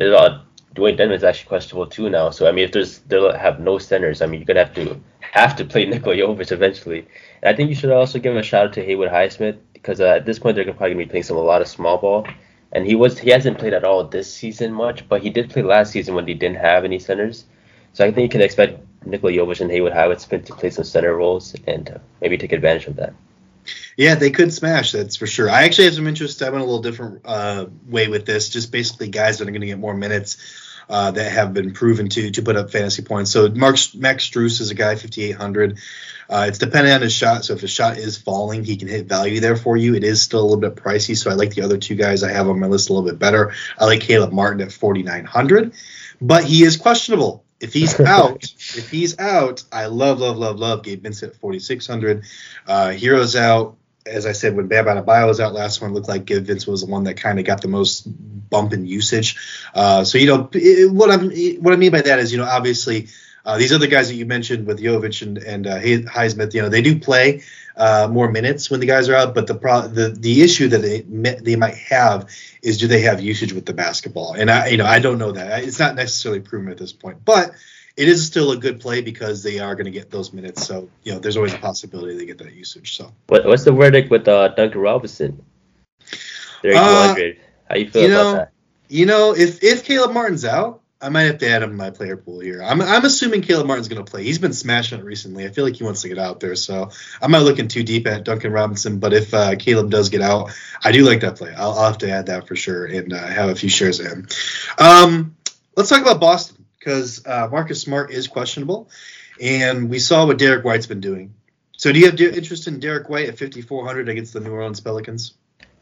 uh, 0.00 0.40
Dewayne 0.74 0.98
Dedmon 0.98 1.14
is 1.14 1.22
actually 1.22 1.48
questionable 1.48 1.86
too 1.86 2.10
now. 2.10 2.30
So 2.30 2.48
I 2.48 2.52
mean, 2.52 2.64
if 2.64 2.72
there's 2.72 2.98
they'll 3.00 3.32
have 3.32 3.60
no 3.60 3.78
centers, 3.78 4.22
I 4.22 4.26
mean, 4.26 4.40
you're 4.40 4.46
gonna 4.46 4.64
have 4.64 4.74
to 4.74 5.00
have 5.20 5.54
to 5.56 5.64
play 5.64 5.84
Nikola 5.86 6.16
Jovic 6.16 6.50
eventually. 6.50 7.06
And 7.42 7.54
I 7.54 7.56
think 7.56 7.68
you 7.68 7.76
should 7.76 7.90
also 7.90 8.18
give 8.18 8.34
a 8.34 8.42
shout 8.42 8.66
out 8.66 8.72
to 8.74 8.84
Haywood 8.84 9.10
Highsmith 9.10 9.58
because 9.72 10.00
uh, 10.00 10.06
at 10.06 10.26
this 10.26 10.38
point 10.38 10.56
they're 10.56 10.64
probably 10.64 10.94
gonna 10.94 11.04
be 11.04 11.10
playing 11.10 11.24
some 11.24 11.36
a 11.36 11.40
lot 11.40 11.62
of 11.62 11.68
small 11.68 11.98
ball. 11.98 12.26
And 12.72 12.86
he 12.86 12.96
was 12.96 13.18
he 13.18 13.30
hasn't 13.30 13.58
played 13.58 13.74
at 13.74 13.84
all 13.84 14.02
this 14.04 14.32
season 14.32 14.72
much, 14.72 15.08
but 15.08 15.22
he 15.22 15.30
did 15.30 15.50
play 15.50 15.62
last 15.62 15.92
season 15.92 16.14
when 16.14 16.26
they 16.26 16.34
didn't 16.34 16.56
have 16.56 16.84
any 16.84 16.98
centers. 16.98 17.44
So 17.92 18.04
I 18.04 18.10
think 18.10 18.24
you 18.24 18.28
can 18.28 18.40
expect 18.40 18.80
Nikola 19.06 19.32
Jovic 19.32 19.60
and 19.60 19.70
Haywood 19.70 19.92
Highsmith 19.92 20.46
to 20.46 20.54
play 20.54 20.70
some 20.70 20.84
center 20.84 21.14
roles 21.14 21.54
and 21.68 21.88
uh, 21.88 21.98
maybe 22.20 22.36
take 22.36 22.52
advantage 22.52 22.86
of 22.86 22.96
that. 22.96 23.14
Yeah, 23.96 24.16
they 24.16 24.30
could 24.30 24.52
smash. 24.52 24.92
That's 24.92 25.16
for 25.16 25.26
sure. 25.26 25.48
I 25.48 25.64
actually 25.64 25.84
have 25.84 25.94
some 25.94 26.06
interest. 26.06 26.42
I 26.42 26.50
went 26.50 26.62
a 26.62 26.66
little 26.66 26.82
different 26.82 27.22
uh, 27.24 27.66
way 27.86 28.08
with 28.08 28.26
this. 28.26 28.48
Just 28.48 28.72
basically 28.72 29.08
guys 29.08 29.38
that 29.38 29.48
are 29.48 29.52
going 29.52 29.60
to 29.60 29.66
get 29.66 29.78
more 29.78 29.94
minutes 29.94 30.36
uh, 30.88 31.10
that 31.12 31.32
have 31.32 31.54
been 31.54 31.72
proven 31.72 32.08
to 32.10 32.30
to 32.30 32.42
put 32.42 32.56
up 32.56 32.70
fantasy 32.70 33.02
points. 33.02 33.30
So 33.30 33.48
Mark 33.48 33.76
Max 33.94 34.28
Strus 34.28 34.60
is 34.60 34.70
a 34.70 34.74
guy 34.74 34.96
5800. 34.96 35.78
Uh, 36.28 36.46
it's 36.48 36.58
dependent 36.58 36.94
on 36.94 37.02
his 37.02 37.12
shot. 37.12 37.44
So 37.44 37.52
if 37.54 37.60
his 37.60 37.70
shot 37.70 37.98
is 37.98 38.16
falling, 38.16 38.64
he 38.64 38.76
can 38.76 38.88
hit 38.88 39.06
value 39.06 39.40
there 39.40 39.56
for 39.56 39.76
you. 39.76 39.94
It 39.94 40.04
is 40.04 40.22
still 40.22 40.40
a 40.40 40.46
little 40.46 40.60
bit 40.60 40.74
pricey. 40.74 41.16
So 41.16 41.30
I 41.30 41.34
like 41.34 41.54
the 41.54 41.62
other 41.62 41.76
two 41.76 41.94
guys 41.94 42.22
I 42.22 42.32
have 42.32 42.48
on 42.48 42.58
my 42.58 42.66
list 42.66 42.88
a 42.88 42.92
little 42.92 43.08
bit 43.08 43.18
better. 43.18 43.52
I 43.78 43.84
like 43.84 44.00
Caleb 44.00 44.32
Martin 44.32 44.62
at 44.62 44.72
4900, 44.72 45.74
but 46.20 46.44
he 46.44 46.64
is 46.64 46.76
questionable. 46.76 47.44
If 47.60 47.72
he's 47.72 47.98
out, 48.06 48.42
if 48.42 48.90
he's 48.90 49.18
out, 49.18 49.64
I 49.70 49.86
love, 49.86 50.18
love, 50.18 50.38
love, 50.38 50.58
love 50.58 50.82
Gabe 50.82 51.02
Vincent 51.02 51.34
at 51.34 51.40
4600. 51.40 52.24
Uh, 52.66 52.92
Herro's 52.92 53.36
out 53.36 53.76
as 54.06 54.26
I 54.26 54.32
said, 54.32 54.56
when 54.56 54.68
Bam 54.68 54.84
Adebayo 54.84 55.26
was 55.26 55.40
out 55.40 55.54
last 55.54 55.80
one, 55.80 55.94
looked 55.94 56.08
like 56.08 56.28
Vince 56.28 56.66
was 56.66 56.82
the 56.82 56.90
one 56.90 57.04
that 57.04 57.14
kind 57.14 57.38
of 57.38 57.44
got 57.44 57.62
the 57.62 57.68
most 57.68 58.02
bump 58.50 58.72
in 58.72 58.86
usage. 58.86 59.36
Uh, 59.74 60.04
so 60.04 60.18
you 60.18 60.26
know 60.26 60.48
it, 60.52 60.90
what 60.92 61.10
I'm 61.10 61.30
what 61.62 61.72
I 61.72 61.76
mean 61.76 61.92
by 61.92 62.02
that 62.02 62.18
is 62.18 62.30
you 62.30 62.38
know 62.38 62.44
obviously 62.44 63.08
uh, 63.44 63.58
these 63.58 63.72
other 63.72 63.86
guys 63.86 64.08
that 64.08 64.14
you 64.14 64.26
mentioned 64.26 64.66
with 64.66 64.80
Jovic 64.80 65.22
and 65.22 65.38
and 65.38 65.66
uh, 65.66 65.80
Highsmith, 65.80 66.54
you 66.54 66.62
know 66.62 66.68
they 66.68 66.82
do 66.82 66.98
play 66.98 67.42
uh, 67.76 68.08
more 68.10 68.30
minutes 68.30 68.70
when 68.70 68.80
the 68.80 68.86
guys 68.86 69.08
are 69.08 69.14
out, 69.14 69.34
but 69.34 69.46
the 69.46 69.54
pro- 69.54 69.88
the 69.88 70.10
the 70.10 70.42
issue 70.42 70.68
that 70.68 70.82
they 70.82 71.00
they 71.00 71.56
might 71.56 71.76
have 71.76 72.28
is 72.62 72.78
do 72.78 72.86
they 72.86 73.02
have 73.02 73.20
usage 73.20 73.52
with 73.52 73.66
the 73.66 73.74
basketball? 73.74 74.34
And 74.34 74.50
I 74.50 74.68
you 74.68 74.76
know 74.76 74.86
I 74.86 74.98
don't 74.98 75.18
know 75.18 75.32
that 75.32 75.64
it's 75.64 75.78
not 75.78 75.94
necessarily 75.94 76.40
proven 76.40 76.70
at 76.70 76.78
this 76.78 76.92
point, 76.92 77.24
but 77.24 77.52
it 77.96 78.08
is 78.08 78.26
still 78.26 78.50
a 78.50 78.56
good 78.56 78.80
play 78.80 79.02
because 79.02 79.42
they 79.42 79.60
are 79.60 79.74
going 79.74 79.84
to 79.84 79.90
get 79.90 80.10
those 80.10 80.32
minutes. 80.32 80.66
So 80.66 80.88
you 81.02 81.12
know, 81.12 81.18
there's 81.18 81.36
always 81.36 81.54
a 81.54 81.58
possibility 81.58 82.16
they 82.16 82.26
get 82.26 82.38
that 82.38 82.52
usage. 82.52 82.96
So 82.96 83.12
what, 83.28 83.44
what's 83.46 83.64
the 83.64 83.72
verdict 83.72 84.10
with 84.10 84.26
uh, 84.26 84.48
Duncan 84.48 84.80
Robinson? 84.80 85.44
Uh, 86.64 87.14
How 87.68 87.76
you 87.76 87.90
feel 87.90 88.02
you 88.02 88.08
know, 88.08 88.30
about 88.30 88.36
that? 88.36 88.52
You 88.88 89.06
know, 89.06 89.34
if 89.36 89.62
if 89.62 89.84
Caleb 89.84 90.12
Martin's 90.12 90.44
out, 90.44 90.82
I 91.00 91.08
might 91.08 91.22
have 91.22 91.38
to 91.38 91.48
add 91.48 91.62
him 91.62 91.70
to 91.70 91.76
my 91.76 91.90
player 91.90 92.16
pool 92.16 92.40
here. 92.40 92.62
I'm 92.62 92.80
I'm 92.80 93.04
assuming 93.04 93.42
Caleb 93.42 93.66
Martin's 93.66 93.88
going 93.88 94.04
to 94.04 94.10
play. 94.10 94.24
He's 94.24 94.38
been 94.38 94.52
smashing 94.52 94.98
it 94.98 95.04
recently. 95.04 95.44
I 95.44 95.50
feel 95.50 95.64
like 95.64 95.76
he 95.76 95.84
wants 95.84 96.02
to 96.02 96.08
get 96.08 96.18
out 96.18 96.40
there. 96.40 96.54
So 96.56 96.90
I'm 97.22 97.30
not 97.30 97.42
looking 97.42 97.68
too 97.68 97.82
deep 97.82 98.06
at 98.06 98.24
Duncan 98.24 98.52
Robinson. 98.52 98.98
But 98.98 99.12
if 99.12 99.32
uh, 99.32 99.54
Caleb 99.56 99.90
does 99.90 100.08
get 100.08 100.20
out, 100.20 100.52
I 100.82 100.92
do 100.92 101.04
like 101.04 101.20
that 101.20 101.36
play. 101.36 101.54
I'll, 101.54 101.72
I'll 101.72 101.86
have 101.86 101.98
to 101.98 102.10
add 102.10 102.26
that 102.26 102.48
for 102.48 102.56
sure 102.56 102.86
and 102.86 103.12
uh, 103.12 103.26
have 103.26 103.50
a 103.50 103.54
few 103.54 103.68
shares 103.68 104.00
of 104.00 104.06
him. 104.06 104.28
Um, 104.78 105.36
let's 105.76 105.88
talk 105.88 106.02
about 106.02 106.20
Boston 106.20 106.63
because 106.84 107.26
uh, 107.26 107.48
Marcus 107.50 107.80
Smart 107.80 108.10
is 108.10 108.28
questionable, 108.28 108.90
and 109.40 109.88
we 109.88 109.98
saw 109.98 110.26
what 110.26 110.38
Derrick 110.38 110.64
White's 110.64 110.86
been 110.86 111.00
doing. 111.00 111.34
So, 111.76 111.92
do 111.92 111.98
you 111.98 112.06
have 112.06 112.20
interest 112.20 112.68
in 112.68 112.78
Derrick 112.78 113.08
White 113.08 113.28
at 113.28 113.38
5,400 113.38 114.08
against 114.08 114.32
the 114.32 114.40
New 114.40 114.52
Orleans 114.52 114.80
Pelicans? 114.80 115.34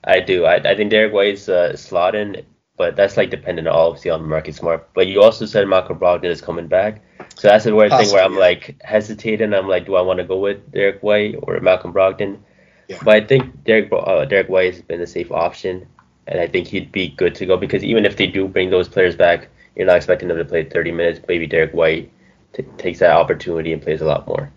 I 0.05 0.21
do. 0.21 0.45
I, 0.45 0.57
I 0.57 0.75
think 0.75 0.91
Derrick 0.91 1.13
White's 1.13 1.49
uh, 1.49 1.73
slotting, 1.75 2.45
but 2.77 2.97
that's 2.97 3.17
like 3.17 3.31
dependent 3.31 3.69
obviously 3.69 4.11
on 4.11 4.29
Marcus 4.29 4.57
Smart. 4.57 4.89
But 4.95 5.07
you 5.07 5.23
also 5.23 5.47
said 5.47 5.67
Malcolm 5.69 5.99
Brogdon 5.99 6.31
is 6.31 6.41
coming 6.41 6.69
back, 6.69 7.03
so 7.37 7.49
that's 7.49 7.65
the 7.65 7.75
weird 7.75 7.91
Possibly, 7.91 8.07
thing 8.07 8.15
where 8.15 8.25
I'm 8.25 8.35
yeah. 8.35 8.39
like 8.39 8.83
hesitating. 8.83 9.53
I'm 9.53 9.69
like, 9.69 9.87
do 9.87 9.97
I 9.97 10.03
want 10.03 10.19
to 10.19 10.25
go 10.25 10.39
with 10.39 10.71
Derrick 10.73 11.03
White 11.03 11.37
or 11.43 11.59
Malcolm 11.61 11.93
Brogdon? 11.93 12.39
Yeah. 12.89 12.99
But 13.05 13.15
I 13.15 13.27
think 13.27 13.65
Derek 13.65 13.91
uh, 13.93 14.25
Derrick 14.25 14.49
White 14.49 14.75
has 14.75 14.83
been 14.83 15.01
a 15.01 15.07
safe 15.07 15.31
option, 15.31 15.87
and 16.27 16.41
I 16.41 16.47
think 16.47 16.69
he'd 16.69 16.91
be 16.91 17.09
good 17.09 17.35
to 17.37 17.47
go 17.47 17.57
because 17.57 17.85
even 17.85 18.05
if 18.05 18.17
they 18.17 18.27
do 18.27 18.49
bring 18.49 18.71
those 18.71 18.89
players 18.89 19.15
back, 19.15 19.49
you're 19.77 19.87
not 19.87 19.97
expecting 19.97 20.29
them 20.29 20.39
to 20.39 20.45
play 20.45 20.65
30 20.65 20.93
minutes. 20.93 21.21
Maybe 21.29 21.47
Derrick 21.47 21.73
White 21.73 22.11
t- 22.53 22.65
takes 22.79 22.99
that 23.01 23.13
opportunity 23.13 23.73
and 23.73 23.83
plays 23.83 24.01
a 24.01 24.07
lot 24.07 24.27
more. 24.27 24.53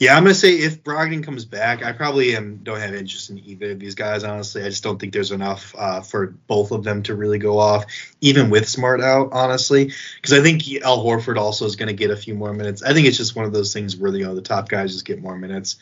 Yeah, 0.00 0.16
I'm 0.16 0.22
gonna 0.22 0.34
say 0.34 0.54
if 0.54 0.82
Brogdon 0.82 1.22
comes 1.22 1.44
back, 1.44 1.84
I 1.84 1.92
probably 1.92 2.34
am 2.34 2.60
don't 2.62 2.80
have 2.80 2.94
interest 2.94 3.28
in 3.28 3.38
either 3.40 3.72
of 3.72 3.78
these 3.78 3.94
guys. 3.94 4.24
Honestly, 4.24 4.62
I 4.62 4.70
just 4.70 4.82
don't 4.82 4.98
think 4.98 5.12
there's 5.12 5.30
enough 5.30 5.74
uh, 5.76 6.00
for 6.00 6.28
both 6.46 6.70
of 6.70 6.84
them 6.84 7.02
to 7.02 7.14
really 7.14 7.36
go 7.36 7.58
off, 7.58 7.84
even 8.22 8.48
with 8.48 8.66
Smart 8.66 9.02
out. 9.02 9.28
Honestly, 9.32 9.92
because 10.16 10.32
I 10.32 10.40
think 10.40 10.62
Al 10.82 11.04
Horford 11.04 11.36
also 11.36 11.66
is 11.66 11.76
gonna 11.76 11.92
get 11.92 12.10
a 12.10 12.16
few 12.16 12.34
more 12.34 12.54
minutes. 12.54 12.82
I 12.82 12.94
think 12.94 13.08
it's 13.08 13.18
just 13.18 13.36
one 13.36 13.44
of 13.44 13.52
those 13.52 13.74
things 13.74 13.94
where 13.94 14.10
you 14.16 14.24
know 14.24 14.34
the 14.34 14.40
top 14.40 14.70
guys 14.70 14.94
just 14.94 15.04
get 15.04 15.20
more 15.20 15.36
minutes. 15.36 15.76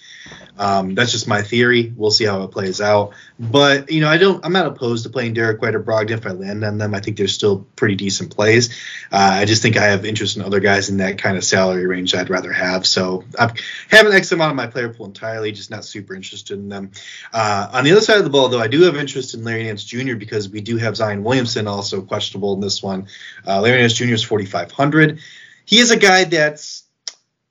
Um, 0.58 0.96
that's 0.96 1.12
just 1.12 1.28
my 1.28 1.42
theory. 1.42 1.92
We'll 1.96 2.10
see 2.10 2.24
how 2.24 2.42
it 2.42 2.48
plays 2.48 2.80
out. 2.80 3.12
But 3.38 3.88
you 3.88 4.00
know, 4.00 4.08
I 4.08 4.16
don't. 4.16 4.44
I'm 4.44 4.52
not 4.52 4.66
opposed 4.66 5.04
to 5.04 5.10
playing 5.10 5.34
Derrick 5.34 5.62
White 5.62 5.76
or 5.76 5.80
Brogdon 5.80 6.18
if 6.18 6.26
I 6.26 6.30
land 6.30 6.64
on 6.64 6.78
them. 6.78 6.92
I 6.92 6.98
think 6.98 7.18
they're 7.18 7.28
still 7.28 7.68
pretty 7.76 7.94
decent 7.94 8.34
plays. 8.34 8.70
Uh, 9.12 9.30
I 9.34 9.44
just 9.44 9.62
think 9.62 9.76
I 9.76 9.84
have 9.84 10.04
interest 10.04 10.36
in 10.36 10.42
other 10.42 10.58
guys 10.58 10.88
in 10.88 10.96
that 10.96 11.18
kind 11.18 11.36
of 11.36 11.44
salary 11.44 11.86
range. 11.86 12.16
I'd 12.16 12.30
rather 12.30 12.52
have. 12.52 12.84
So 12.84 13.22
I 13.38 13.52
haven't 13.88 14.07
X 14.12 14.28
them 14.28 14.40
out 14.40 14.50
of 14.50 14.56
my 14.56 14.66
player 14.66 14.92
pool 14.92 15.06
entirely, 15.06 15.52
just 15.52 15.70
not 15.70 15.84
super 15.84 16.14
interested 16.14 16.58
in 16.58 16.68
them. 16.68 16.90
Uh, 17.32 17.68
on 17.72 17.84
the 17.84 17.92
other 17.92 18.00
side 18.00 18.18
of 18.18 18.24
the 18.24 18.30
ball, 18.30 18.48
though, 18.48 18.60
I 18.60 18.68
do 18.68 18.82
have 18.82 18.96
interest 18.96 19.34
in 19.34 19.44
Larry 19.44 19.64
Nance 19.64 19.84
Jr. 19.84 20.16
because 20.16 20.48
we 20.48 20.60
do 20.60 20.76
have 20.76 20.96
Zion 20.96 21.24
Williamson 21.24 21.66
also 21.66 22.02
questionable 22.02 22.54
in 22.54 22.60
this 22.60 22.82
one. 22.82 23.06
Uh, 23.46 23.60
Larry 23.60 23.80
Nance 23.80 23.94
Jr. 23.94 24.14
is 24.14 24.22
4,500. 24.22 25.20
He 25.64 25.78
is 25.78 25.90
a 25.90 25.96
guy 25.96 26.24
that's 26.24 26.84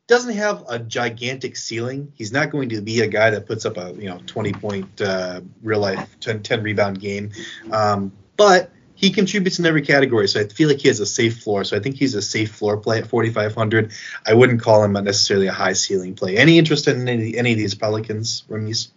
doesn't 0.07 0.35
have 0.35 0.63
a 0.69 0.79
gigantic 0.79 1.57
ceiling. 1.57 2.13
He's 2.15 2.31
not 2.31 2.49
going 2.49 2.69
to 2.69 2.81
be 2.81 3.01
a 3.01 3.07
guy 3.07 3.29
that 3.29 3.45
puts 3.45 3.65
up 3.65 3.77
a 3.77 3.93
you 3.97 4.09
know 4.09 4.19
20 4.25 4.53
point 4.53 5.01
uh, 5.01 5.41
real 5.61 5.79
life 5.79 6.17
10, 6.21 6.43
10 6.43 6.63
rebound 6.63 6.99
game, 6.99 7.31
um, 7.71 8.11
but 8.37 8.71
he 8.97 9.11
contributes 9.11 9.59
in 9.59 9.65
every 9.67 9.83
category, 9.83 10.27
so 10.27 10.41
I 10.41 10.47
feel 10.47 10.67
like 10.67 10.79
he 10.79 10.87
has 10.87 10.99
a 10.99 11.05
safe 11.05 11.43
floor. 11.43 11.63
So 11.63 11.77
I 11.77 11.79
think 11.79 11.95
he's 11.97 12.15
a 12.15 12.21
safe 12.21 12.51
floor 12.51 12.77
play 12.77 12.97
at 12.97 13.07
4,500. 13.07 13.91
I 14.25 14.33
wouldn't 14.33 14.59
call 14.59 14.83
him 14.83 14.93
necessarily 14.93 15.45
a 15.45 15.53
high 15.53 15.73
ceiling 15.73 16.15
play. 16.15 16.35
Any 16.35 16.57
interest 16.57 16.87
in 16.87 17.07
any, 17.07 17.37
any 17.37 17.51
of 17.51 17.59
these 17.59 17.75
Pelicans, 17.75 18.43
Ramiz? 18.49 18.89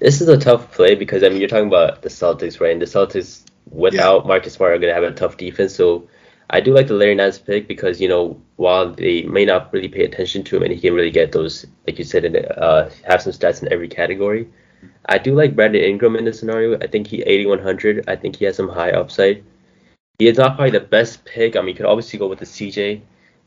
This 0.00 0.22
is 0.22 0.28
a 0.28 0.38
tough 0.38 0.72
play 0.72 0.94
because 0.94 1.22
I 1.22 1.28
mean 1.28 1.40
you're 1.40 1.48
talking 1.48 1.68
about 1.68 2.00
the 2.00 2.08
Celtics, 2.08 2.58
right? 2.58 2.72
And 2.72 2.80
the 2.80 2.86
Celtics 2.86 3.44
without 3.70 4.22
yeah. 4.22 4.28
Marcus 4.28 4.54
Smart 4.54 4.72
are 4.72 4.78
going 4.78 4.94
to 4.94 4.94
have 4.94 5.04
a 5.04 5.14
tough 5.14 5.36
defense. 5.36 5.74
So 5.74 6.08
I 6.48 6.60
do 6.60 6.74
like 6.74 6.88
the 6.88 6.94
Larry 6.94 7.14
Nance 7.14 7.38
pick 7.38 7.68
because 7.68 8.00
you 8.00 8.08
know 8.08 8.40
while 8.56 8.92
they 8.92 9.22
may 9.22 9.44
not 9.44 9.72
really 9.74 9.88
pay 9.88 10.04
attention 10.04 10.42
to 10.44 10.56
him 10.56 10.62
and 10.62 10.72
he 10.72 10.80
can 10.80 10.94
really 10.94 11.10
get 11.10 11.32
those, 11.32 11.66
like 11.86 11.98
you 11.98 12.04
said, 12.04 12.34
uh, 12.56 12.88
have 13.06 13.20
some 13.20 13.32
stats 13.32 13.62
in 13.62 13.70
every 13.70 13.88
category. 13.88 14.48
I 15.06 15.18
do 15.18 15.34
like 15.34 15.56
Brandon 15.56 15.82
Ingram 15.82 16.16
in 16.16 16.24
this 16.24 16.38
scenario. 16.38 16.78
I 16.78 16.86
think 16.86 17.06
he 17.06 17.22
8100. 17.22 18.04
I 18.08 18.16
think 18.16 18.36
he 18.36 18.44
has 18.46 18.56
some 18.56 18.68
high 18.68 18.90
upside. 18.90 19.44
He 20.18 20.28
is 20.28 20.38
not 20.38 20.56
probably 20.56 20.70
the 20.70 20.80
best 20.80 21.24
pick. 21.24 21.56
I 21.56 21.60
mean, 21.60 21.68
you 21.70 21.74
could 21.74 21.86
obviously 21.86 22.18
go 22.18 22.28
with 22.28 22.38
the 22.38 22.44
CJ, 22.44 23.00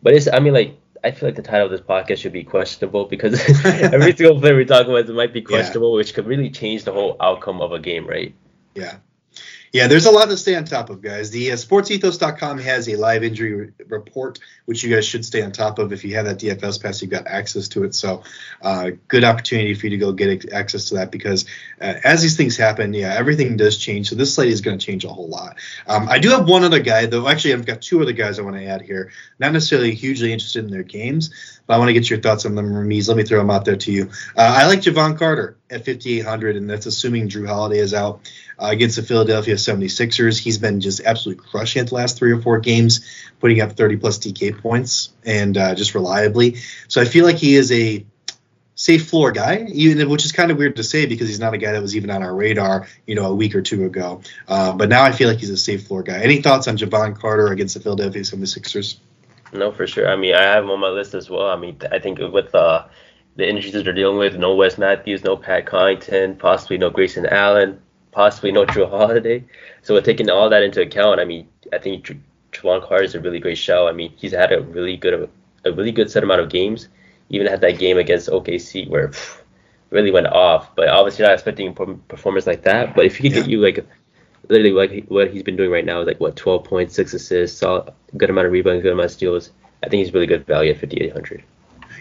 but 0.03 0.13
it's. 0.13 0.27
I 0.31 0.39
mean, 0.39 0.53
like 0.53 0.77
I 1.03 1.11
feel 1.11 1.29
like 1.29 1.35
the 1.35 1.41
title 1.41 1.65
of 1.65 1.71
this 1.71 1.81
podcast 1.81 2.17
should 2.17 2.33
be 2.33 2.43
questionable 2.43 3.05
because 3.05 3.39
every 3.65 4.13
single 4.15 4.39
player 4.39 4.55
we 4.55 4.65
talk 4.65 4.85
about 4.87 5.09
it 5.09 5.13
might 5.13 5.33
be 5.33 5.41
questionable, 5.41 5.91
yeah. 5.91 5.97
which 5.97 6.13
could 6.13 6.25
really 6.25 6.49
change 6.49 6.83
the 6.83 6.91
whole 6.91 7.15
outcome 7.19 7.61
of 7.61 7.71
a 7.71 7.79
game, 7.79 8.07
right? 8.07 8.33
Yeah. 8.75 8.97
Yeah, 9.73 9.87
there's 9.87 10.05
a 10.05 10.11
lot 10.11 10.29
to 10.29 10.37
stay 10.37 10.55
on 10.55 10.63
top 10.63 10.89
of, 10.89 11.01
guys. 11.01 11.29
The 11.29 11.51
uh, 11.51 11.55
sportsethos.com 11.55 12.59
has 12.59 12.87
a 12.87 12.95
live 12.95 13.23
injury 13.23 13.53
re- 13.53 13.71
report, 13.87 14.39
which 14.65 14.83
you 14.83 14.93
guys 14.93 15.05
should 15.05 15.25
stay 15.25 15.41
on 15.41 15.51
top 15.51 15.77
of. 15.79 15.91
If 15.91 16.05
you 16.05 16.15
have 16.15 16.25
that 16.25 16.39
DFS 16.39 16.81
pass, 16.81 17.01
you've 17.01 17.11
got 17.11 17.27
access 17.27 17.67
to 17.69 17.83
it. 17.83 17.93
So, 17.93 18.23
uh, 18.61 18.91
good 19.07 19.23
opportunity 19.23 19.73
for 19.73 19.87
you 19.87 19.91
to 19.91 19.97
go 19.97 20.11
get 20.13 20.53
access 20.53 20.85
to 20.89 20.95
that 20.95 21.11
because 21.11 21.45
uh, 21.81 21.95
as 22.03 22.21
these 22.21 22.37
things 22.37 22.55
happen, 22.55 22.93
yeah, 22.93 23.13
everything 23.13 23.57
does 23.57 23.77
change. 23.77 24.09
So, 24.09 24.15
this 24.15 24.33
slate 24.33 24.49
is 24.49 24.61
going 24.61 24.77
to 24.77 24.85
change 24.85 25.03
a 25.03 25.09
whole 25.09 25.27
lot. 25.27 25.57
Um, 25.85 26.07
I 26.07 26.19
do 26.19 26.29
have 26.29 26.47
one 26.47 26.63
other 26.63 26.79
guy, 26.79 27.05
though. 27.05 27.27
Actually, 27.27 27.53
I've 27.53 27.65
got 27.65 27.81
two 27.81 28.01
other 28.01 28.13
guys 28.13 28.39
I 28.39 28.43
want 28.43 28.55
to 28.55 28.65
add 28.65 28.81
here. 28.81 29.11
Not 29.39 29.51
necessarily 29.51 29.93
hugely 29.93 30.31
interested 30.31 30.63
in 30.63 30.71
their 30.71 30.83
games, 30.83 31.59
but 31.67 31.75
I 31.75 31.77
want 31.77 31.89
to 31.89 31.93
get 31.93 32.09
your 32.09 32.19
thoughts 32.19 32.45
on 32.45 32.55
them, 32.55 32.71
Ramiz. 32.71 33.09
Let 33.09 33.17
me 33.17 33.23
throw 33.23 33.39
them 33.39 33.49
out 33.49 33.65
there 33.65 33.75
to 33.75 33.91
you. 33.91 34.09
Uh, 34.35 34.55
I 34.57 34.67
like 34.67 34.79
Jevon 34.79 35.17
Carter 35.17 35.57
at 35.69 35.85
5,800, 35.85 36.55
and 36.55 36.69
that's 36.69 36.85
assuming 36.85 37.27
Jrue 37.27 37.47
Holiday 37.47 37.79
is 37.79 37.93
out 37.93 38.21
uh, 38.59 38.67
against 38.67 38.95
the 38.95 39.03
Philadelphia 39.03 39.55
76ers. 39.55 40.39
He's 40.39 40.57
been 40.57 40.81
just 40.81 41.01
absolutely 41.01 41.43
crushing 41.43 41.83
it 41.83 41.89
the 41.89 41.95
last 41.95 42.17
three 42.17 42.31
or 42.31 42.41
four 42.41 42.59
games, 42.59 43.05
putting 43.39 43.61
up 43.61 43.73
30 43.73 43.97
plus 43.97 44.17
DK 44.19 44.61
points 44.61 45.09
and 45.25 45.57
uh, 45.57 45.75
just 45.75 45.95
reliably. 45.95 46.57
So 46.87 47.01
I 47.01 47.05
feel 47.05 47.25
like 47.25 47.37
he 47.37 47.55
is 47.55 47.71
a 47.71 48.05
safe 48.75 49.09
floor 49.09 49.31
guy, 49.31 49.65
even 49.73 50.07
which 50.07 50.23
is 50.23 50.31
kind 50.31 50.51
of 50.51 50.57
weird 50.57 50.75
to 50.75 50.83
say 50.83 51.07
because 51.07 51.27
he's 51.27 51.39
not 51.39 51.53
a 51.53 51.57
guy 51.57 51.71
that 51.71 51.81
was 51.81 51.95
even 51.95 52.09
on 52.11 52.21
our 52.23 52.33
radar, 52.33 52.87
you 53.07 53.15
know, 53.15 53.25
a 53.25 53.35
week 53.35 53.55
or 53.55 53.61
two 53.61 53.85
ago. 53.85 54.21
Uh, 54.47 54.71
but 54.71 54.87
now 54.87 55.03
I 55.03 55.11
feel 55.11 55.27
like 55.27 55.39
he's 55.39 55.49
a 55.49 55.57
safe 55.57 55.87
floor 55.87 56.03
guy. 56.03 56.19
Any 56.19 56.41
thoughts 56.41 56.67
on 56.67 56.77
Jevon 56.77 57.19
Carter 57.19 57.47
against 57.47 57.73
the 57.73 57.79
Philadelphia 57.79 58.21
76ers? 58.21 58.97
No, 59.53 59.71
for 59.71 59.87
sure. 59.87 60.07
I 60.07 60.15
mean, 60.15 60.35
I 60.35 60.43
have 60.43 60.63
him 60.63 60.69
on 60.69 60.79
my 60.79 60.89
list 60.89 61.13
as 61.13 61.29
well. 61.29 61.49
I 61.49 61.55
mean, 61.55 61.79
I 61.91 61.99
think 61.99 62.19
with 62.19 62.53
uh, 62.53 62.85
the 63.35 63.49
injuries 63.49 63.73
that 63.73 63.83
they're 63.83 63.93
dealing 63.93 64.17
with, 64.17 64.37
no 64.37 64.55
Wes 64.55 64.77
Matthews, 64.77 65.23
no 65.23 65.37
Pat 65.37 65.65
Connaughton, 65.65 66.37
possibly 66.37 66.77
no 66.77 66.89
Grayson 66.89 67.25
Allen, 67.25 67.81
possibly 68.17 68.51
no 68.51 68.65
Jrue 68.65 68.89
Holiday. 68.89 69.43
So 69.83 69.93
with 69.93 70.03
taking 70.03 70.27
all 70.27 70.49
that 70.49 70.63
into 70.63 70.81
account, 70.81 71.19
I 71.19 71.25
mean, 71.25 71.47
I 71.71 71.77
think 71.77 72.03
Jevon 72.51 72.81
Carter 72.85 73.03
is 73.03 73.13
a 73.13 73.19
really 73.19 73.39
great 73.39 73.59
show. 73.59 73.87
I 73.87 73.91
mean, 73.91 74.11
he's 74.17 74.31
had 74.31 74.51
a 74.51 74.61
really 74.61 74.97
good 74.97 75.29
a 75.63 75.71
really 75.71 75.91
good 75.91 76.09
set 76.09 76.23
amount 76.23 76.41
of 76.41 76.49
games 76.49 76.87
even 77.29 77.45
had 77.45 77.61
that 77.61 77.77
game 77.77 77.97
against 77.97 78.29
OKC 78.29 78.89
where 78.89 79.11
phew, 79.11 79.43
really 79.91 80.11
went 80.11 80.27
off. 80.27 80.75
But 80.75 80.87
obviously 80.89 81.25
not 81.25 81.33
expecting 81.33 81.67
a 81.67 81.73
performance 81.73 82.47
like 82.47 82.63
that. 82.63 82.95
But 82.95 83.05
if 83.05 83.17
he 83.17 83.23
could 83.23 83.35
yeah. 83.35 83.41
get 83.41 83.49
you 83.51 83.61
like 83.61 83.85
literally 84.49 84.71
like 84.71 85.05
what 85.09 85.29
he's 85.29 85.43
been 85.43 85.55
doing 85.55 85.69
right 85.69 85.85
now 85.85 86.01
is 86.01 86.07
like 86.07 86.19
what 86.19 86.35
12 86.35 86.63
points, 86.63 86.95
six 86.95 87.13
assists, 87.13 87.59
solid, 87.59 87.93
good 88.15 88.31
amount 88.31 88.47
of 88.47 88.53
rebounds, 88.53 88.81
good 88.81 88.93
amount 88.93 89.05
of 89.05 89.11
steals. 89.11 89.51
I 89.83 89.89
think 89.89 90.03
he's 90.03 90.13
really 90.13 90.25
good 90.25 90.47
value 90.47 90.71
at 90.71 90.79
5800. 90.79 91.43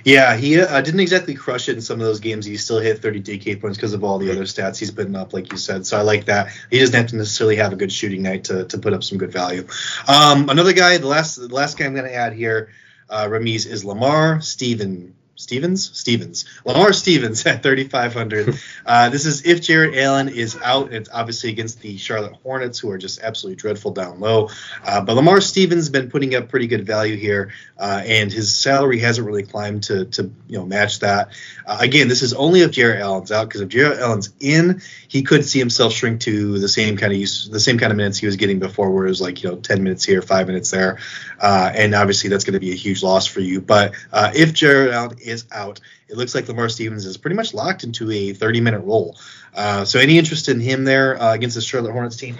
Yeah, 0.06 0.36
he 0.36 0.60
uh, 0.60 0.80
didn't 0.82 1.00
exactly 1.00 1.34
crush 1.34 1.68
it 1.68 1.74
in 1.74 1.80
some 1.80 1.98
of 1.98 2.06
those 2.06 2.20
games. 2.20 2.46
He 2.46 2.56
still 2.58 2.78
hit 2.78 3.02
30 3.02 3.22
DK 3.22 3.60
points 3.60 3.76
because 3.76 3.92
of 3.92 4.04
all 4.04 4.18
the 4.18 4.30
other 4.30 4.44
stats 4.44 4.78
he's 4.78 4.92
putting 4.92 5.16
up, 5.16 5.32
like 5.32 5.50
you 5.50 5.58
said. 5.58 5.84
So 5.84 5.98
I 5.98 6.02
like 6.02 6.26
that. 6.26 6.52
He 6.70 6.78
doesn't 6.78 6.94
have 6.94 7.08
to 7.08 7.16
necessarily 7.16 7.56
have 7.56 7.72
a 7.72 7.76
good 7.76 7.90
shooting 7.90 8.22
night 8.22 8.44
to, 8.44 8.66
to 8.66 8.78
put 8.78 8.92
up 8.92 9.02
some 9.02 9.18
good 9.18 9.32
value. 9.32 9.66
Um, 10.06 10.48
another 10.48 10.74
guy, 10.74 10.96
the 10.98 11.08
last 11.08 11.34
the 11.34 11.52
last 11.52 11.76
guy 11.76 11.86
I'm 11.86 11.92
going 11.92 12.04
to 12.04 12.14
add 12.14 12.34
here, 12.34 12.68
uh, 13.10 13.24
Ramiz, 13.24 13.66
is 13.66 13.84
Lamar 13.84 14.40
Steven 14.40 15.12
Stevens? 15.36 15.96
Stevens. 15.96 16.46
Lamar 16.64 16.94
Stevens 16.94 17.44
at 17.44 17.62
3,500. 17.62 18.58
uh, 18.86 19.10
this 19.10 19.26
is 19.26 19.44
if 19.44 19.60
Jarrett 19.60 19.96
Allen 19.96 20.28
is 20.28 20.56
out. 20.62 20.92
It's 20.92 21.10
obviously 21.12 21.50
against 21.50 21.80
the 21.82 21.98
Charlotte 21.98 22.34
Hornets, 22.42 22.78
who 22.78 22.90
are 22.90 22.98
just 22.98 23.20
absolutely 23.20 23.56
dreadful 23.56 23.90
down 23.90 24.18
low. 24.18 24.48
Uh, 24.82 25.02
but 25.02 25.14
Lamar 25.14 25.42
Stevens 25.42 25.80
has 25.80 25.90
been 25.90 26.10
putting 26.10 26.34
up 26.34 26.48
pretty 26.48 26.66
good 26.66 26.86
value 26.86 27.16
here, 27.16 27.52
uh, 27.78 28.02
and 28.04 28.32
his 28.32 28.56
salary 28.56 28.98
hasn't 28.98 29.26
really 29.26 29.42
climbed 29.42 29.84
to, 29.84 30.06
to 30.06 30.30
you 30.48 30.58
know 30.58 30.64
match 30.64 31.00
that. 31.00 31.28
Uh, 31.66 31.76
again, 31.80 32.08
this 32.08 32.22
is 32.22 32.32
only 32.32 32.60
if 32.62 32.70
Jarrett 32.70 33.00
Allen's 33.00 33.30
out, 33.30 33.48
because 33.48 33.60
if 33.60 33.68
Jarrett 33.68 34.00
Allen's 34.00 34.32
in, 34.40 34.80
he 35.08 35.22
could 35.22 35.44
see 35.44 35.58
himself 35.58 35.92
shrink 35.92 36.20
to 36.22 36.58
the 36.58 36.68
same 36.68 36.96
kind 36.96 37.12
of 37.12 37.18
use, 37.18 37.48
the 37.48 37.60
same 37.60 37.78
kind 37.78 37.90
of 37.90 37.96
minutes 37.96 38.18
he 38.18 38.26
was 38.26 38.36
getting 38.36 38.58
before, 38.58 38.90
where 38.90 39.04
it 39.04 39.10
was 39.10 39.20
like 39.20 39.42
you 39.42 39.50
know 39.50 39.56
10 39.56 39.82
minutes 39.82 40.04
here, 40.04 40.22
five 40.22 40.46
minutes 40.46 40.70
there, 40.70 40.98
uh, 41.40 41.70
and 41.74 41.94
obviously 41.94 42.30
that's 42.30 42.44
going 42.44 42.54
to 42.54 42.60
be 42.60 42.72
a 42.72 42.76
huge 42.76 43.02
loss 43.02 43.26
for 43.26 43.40
you. 43.40 43.60
But 43.60 43.94
uh, 44.12 44.32
if 44.34 44.54
Jarrett 44.54 44.92
Allen 44.92 45.18
is 45.26 45.44
out, 45.52 45.80
it 46.08 46.16
looks 46.16 46.34
like 46.34 46.48
Lamar 46.48 46.68
Stevens 46.68 47.04
is 47.04 47.16
pretty 47.16 47.36
much 47.36 47.52
locked 47.52 47.84
into 47.84 48.10
a 48.10 48.32
30 48.32 48.60
minute 48.60 48.80
role. 48.80 49.16
Uh, 49.54 49.84
so, 49.84 49.98
any 49.98 50.18
interest 50.18 50.48
in 50.48 50.60
him 50.60 50.84
there 50.84 51.20
uh, 51.20 51.34
against 51.34 51.56
the 51.56 51.62
Charlotte 51.62 51.92
Hornets 51.92 52.16
team? 52.16 52.36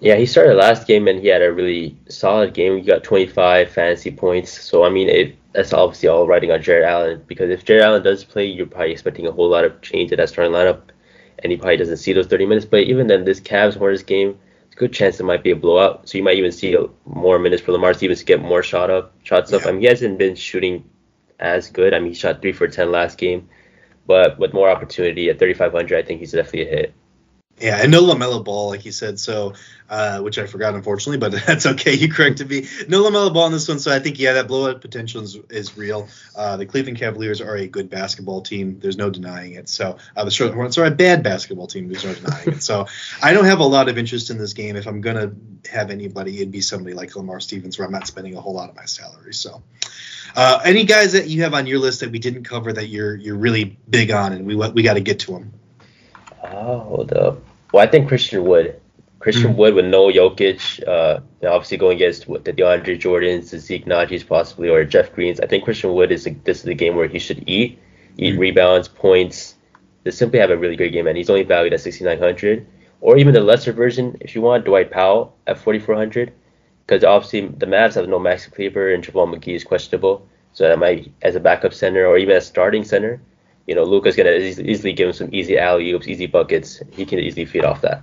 Yeah, 0.00 0.16
he 0.16 0.26
started 0.26 0.56
last 0.56 0.86
game 0.86 1.08
and 1.08 1.20
he 1.20 1.28
had 1.28 1.40
a 1.40 1.50
really 1.50 1.96
solid 2.08 2.52
game. 2.52 2.76
He 2.76 2.82
got 2.82 3.04
25 3.04 3.70
fantasy 3.70 4.10
points. 4.10 4.50
So, 4.50 4.84
I 4.84 4.90
mean, 4.90 5.08
it, 5.08 5.36
that's 5.52 5.72
obviously 5.72 6.10
all 6.10 6.26
riding 6.26 6.50
on 6.50 6.60
Jarrett 6.60 6.84
Allen 6.84 7.24
because 7.26 7.48
if 7.48 7.64
Jarrett 7.64 7.84
Allen 7.84 8.02
does 8.02 8.24
play, 8.24 8.44
you're 8.44 8.66
probably 8.66 8.92
expecting 8.92 9.26
a 9.26 9.32
whole 9.32 9.48
lot 9.48 9.64
of 9.64 9.80
change 9.80 10.12
in 10.12 10.18
that 10.18 10.28
starting 10.28 10.52
lineup, 10.52 10.82
and 11.38 11.50
he 11.50 11.56
probably 11.56 11.78
doesn't 11.78 11.96
see 11.96 12.12
those 12.12 12.26
30 12.26 12.44
minutes. 12.44 12.66
But 12.66 12.80
even 12.80 13.06
then, 13.06 13.24
this 13.24 13.40
Cavs 13.40 13.78
Hornets 13.78 14.02
game, 14.02 14.38
it's 14.66 14.74
a 14.74 14.78
good 14.78 14.92
chance 14.92 15.20
it 15.20 15.24
might 15.24 15.42
be 15.42 15.52
a 15.52 15.56
blowout. 15.56 16.08
So 16.08 16.18
you 16.18 16.24
might 16.24 16.36
even 16.36 16.52
see 16.52 16.76
more 17.06 17.38
minutes 17.38 17.62
for 17.62 17.72
Lamar 17.72 17.94
Stevens 17.94 18.18
to 18.18 18.24
get 18.26 18.42
more 18.42 18.62
shot 18.62 18.90
up, 18.90 19.14
shots 19.22 19.52
up. 19.52 19.64
I 19.64 19.70
mean, 19.70 19.80
he 19.80 19.86
hasn't 19.86 20.18
been 20.18 20.34
shooting 20.34 20.84
as 21.38 21.70
good. 21.70 21.94
I 21.94 21.98
mean, 21.98 22.08
he 22.08 22.14
shot 22.14 22.40
three 22.40 22.52
for 22.52 22.68
10 22.68 22.90
last 22.90 23.18
game, 23.18 23.48
but 24.06 24.38
with 24.38 24.52
more 24.52 24.70
opportunity 24.70 25.30
at 25.30 25.38
3,500, 25.38 25.98
I 25.98 26.06
think 26.06 26.20
he's 26.20 26.32
definitely 26.32 26.68
a 26.68 26.76
hit. 26.76 26.94
Yeah, 27.60 27.80
and 27.80 27.92
no 27.92 28.02
Lamelo 28.02 28.44
Ball, 28.44 28.70
like 28.70 28.84
you 28.84 28.92
said, 28.92 29.18
so 29.18 29.54
uh, 29.88 30.20
which 30.20 30.38
I 30.38 30.46
forgot 30.46 30.74
unfortunately, 30.74 31.18
but 31.18 31.32
that's 31.46 31.66
okay. 31.66 31.94
You 31.94 32.10
corrected 32.10 32.48
me. 32.48 32.66
No 32.88 33.02
Lamelo 33.02 33.32
Ball 33.32 33.46
in 33.46 33.52
this 33.52 33.68
one, 33.68 33.78
so 33.78 33.94
I 33.94 33.98
think 33.98 34.18
yeah, 34.18 34.34
that 34.34 34.48
blowout 34.48 34.80
potential 34.80 35.22
is, 35.22 35.36
is 35.50 35.76
real. 35.76 36.08
Uh, 36.34 36.56
the 36.56 36.66
Cleveland 36.66 36.98
Cavaliers 36.98 37.40
are 37.40 37.56
a 37.56 37.66
good 37.66 37.90
basketball 37.90 38.40
team. 38.40 38.78
There's 38.80 38.96
no 38.96 39.10
denying 39.10 39.52
it. 39.52 39.68
So 39.68 39.98
uh, 40.16 40.24
the 40.24 40.30
Charlotte 40.30 40.78
are 40.78 40.84
a 40.84 40.90
bad 40.90 41.22
basketball 41.22 41.66
team. 41.66 41.88
There's 41.88 42.04
no 42.04 42.14
denying 42.14 42.48
it. 42.48 42.62
So 42.62 42.86
I 43.22 43.32
don't 43.32 43.44
have 43.44 43.60
a 43.60 43.64
lot 43.64 43.88
of 43.88 43.98
interest 43.98 44.30
in 44.30 44.38
this 44.38 44.52
game. 44.54 44.76
If 44.76 44.86
I'm 44.86 45.00
gonna 45.00 45.32
have 45.70 45.90
anybody, 45.90 46.36
it'd 46.36 46.52
be 46.52 46.60
somebody 46.60 46.94
like 46.94 47.14
Lamar 47.16 47.40
Stevens, 47.40 47.78
where 47.78 47.86
I'm 47.86 47.92
not 47.92 48.06
spending 48.06 48.36
a 48.36 48.40
whole 48.40 48.54
lot 48.54 48.70
of 48.70 48.76
my 48.76 48.84
salary. 48.84 49.34
So. 49.34 49.62
Uh, 50.36 50.60
any 50.64 50.82
guys 50.82 51.12
that 51.12 51.28
you 51.28 51.42
have 51.42 51.54
on 51.54 51.64
your 51.64 51.78
list 51.78 52.00
that 52.00 52.10
we 52.10 52.18
didn't 52.18 52.42
cover 52.42 52.72
that 52.72 52.88
you're 52.88 53.14
you're 53.14 53.36
really 53.36 53.78
big 53.88 54.10
on, 54.10 54.32
and 54.32 54.44
we 54.44 54.56
we 54.56 54.82
got 54.82 54.94
to 54.94 55.00
get 55.00 55.20
to 55.20 55.32
them. 55.32 55.52
Oh, 56.42 56.80
hold 56.80 57.12
up. 57.12 57.38
Well, 57.72 57.84
I 57.84 57.86
think 57.86 58.08
Christian 58.08 58.44
Wood. 58.44 58.80
Christian 59.24 59.52
mm-hmm. 59.52 59.58
Wood 59.58 59.74
with 59.74 59.86
no 59.86 60.08
Jokic, 60.08 60.86
uh, 60.86 61.18
obviously 61.48 61.78
going 61.78 61.96
against 61.96 62.26
the 62.26 62.52
DeAndre 62.52 63.00
Jordans, 63.00 63.48
the 63.48 63.58
Zeke 63.58 63.86
Nnajis 63.86 64.26
possibly, 64.26 64.68
or 64.68 64.84
Jeff 64.84 65.14
Greens. 65.14 65.40
I 65.40 65.46
think 65.46 65.64
Christian 65.64 65.94
Wood 65.94 66.12
is 66.12 66.26
a, 66.26 66.30
this 66.44 66.58
is 66.58 66.64
the 66.64 66.74
game 66.74 66.94
where 66.94 67.08
he 67.08 67.18
should 67.18 67.42
eat, 67.48 67.78
eat 68.18 68.32
mm-hmm. 68.32 68.38
rebounds, 68.38 68.86
points. 68.86 69.54
Just 70.04 70.18
simply 70.18 70.40
have 70.40 70.50
a 70.50 70.58
really 70.58 70.76
great 70.76 70.92
game, 70.92 71.06
and 71.06 71.16
he's 71.16 71.30
only 71.30 71.42
valued 71.42 71.72
at 71.72 71.80
6,900. 71.80 72.66
Or 73.00 73.16
even 73.16 73.32
the 73.32 73.40
lesser 73.40 73.72
version, 73.72 74.14
if 74.20 74.34
you 74.34 74.42
want, 74.42 74.66
Dwight 74.66 74.90
Powell 74.90 75.34
at 75.46 75.56
4,400 75.56 76.34
because 76.86 77.02
obviously 77.02 77.48
the 77.48 77.64
Mavs 77.64 77.94
have 77.94 78.06
no 78.06 78.18
Max 78.18 78.46
Kleber 78.46 78.92
and 78.92 79.02
JaVale 79.02 79.34
McGee 79.34 79.56
is 79.56 79.64
questionable. 79.64 80.28
So 80.52 80.68
that 80.68 80.78
might, 80.78 81.10
as 81.22 81.34
a 81.34 81.40
backup 81.40 81.72
center 81.72 82.04
or 82.04 82.18
even 82.18 82.36
as 82.36 82.46
starting 82.46 82.84
center, 82.84 83.22
you 83.66 83.74
know, 83.74 83.84
Luka's 83.84 84.16
gonna 84.16 84.32
easily 84.32 84.92
give 84.92 85.08
him 85.08 85.14
some 85.14 85.30
easy 85.32 85.58
alley 85.58 85.90
oops, 85.92 86.08
easy 86.08 86.26
buckets. 86.26 86.82
He 86.92 87.06
can 87.06 87.20
easily 87.20 87.46
feed 87.46 87.64
off 87.64 87.80
that. 87.80 88.02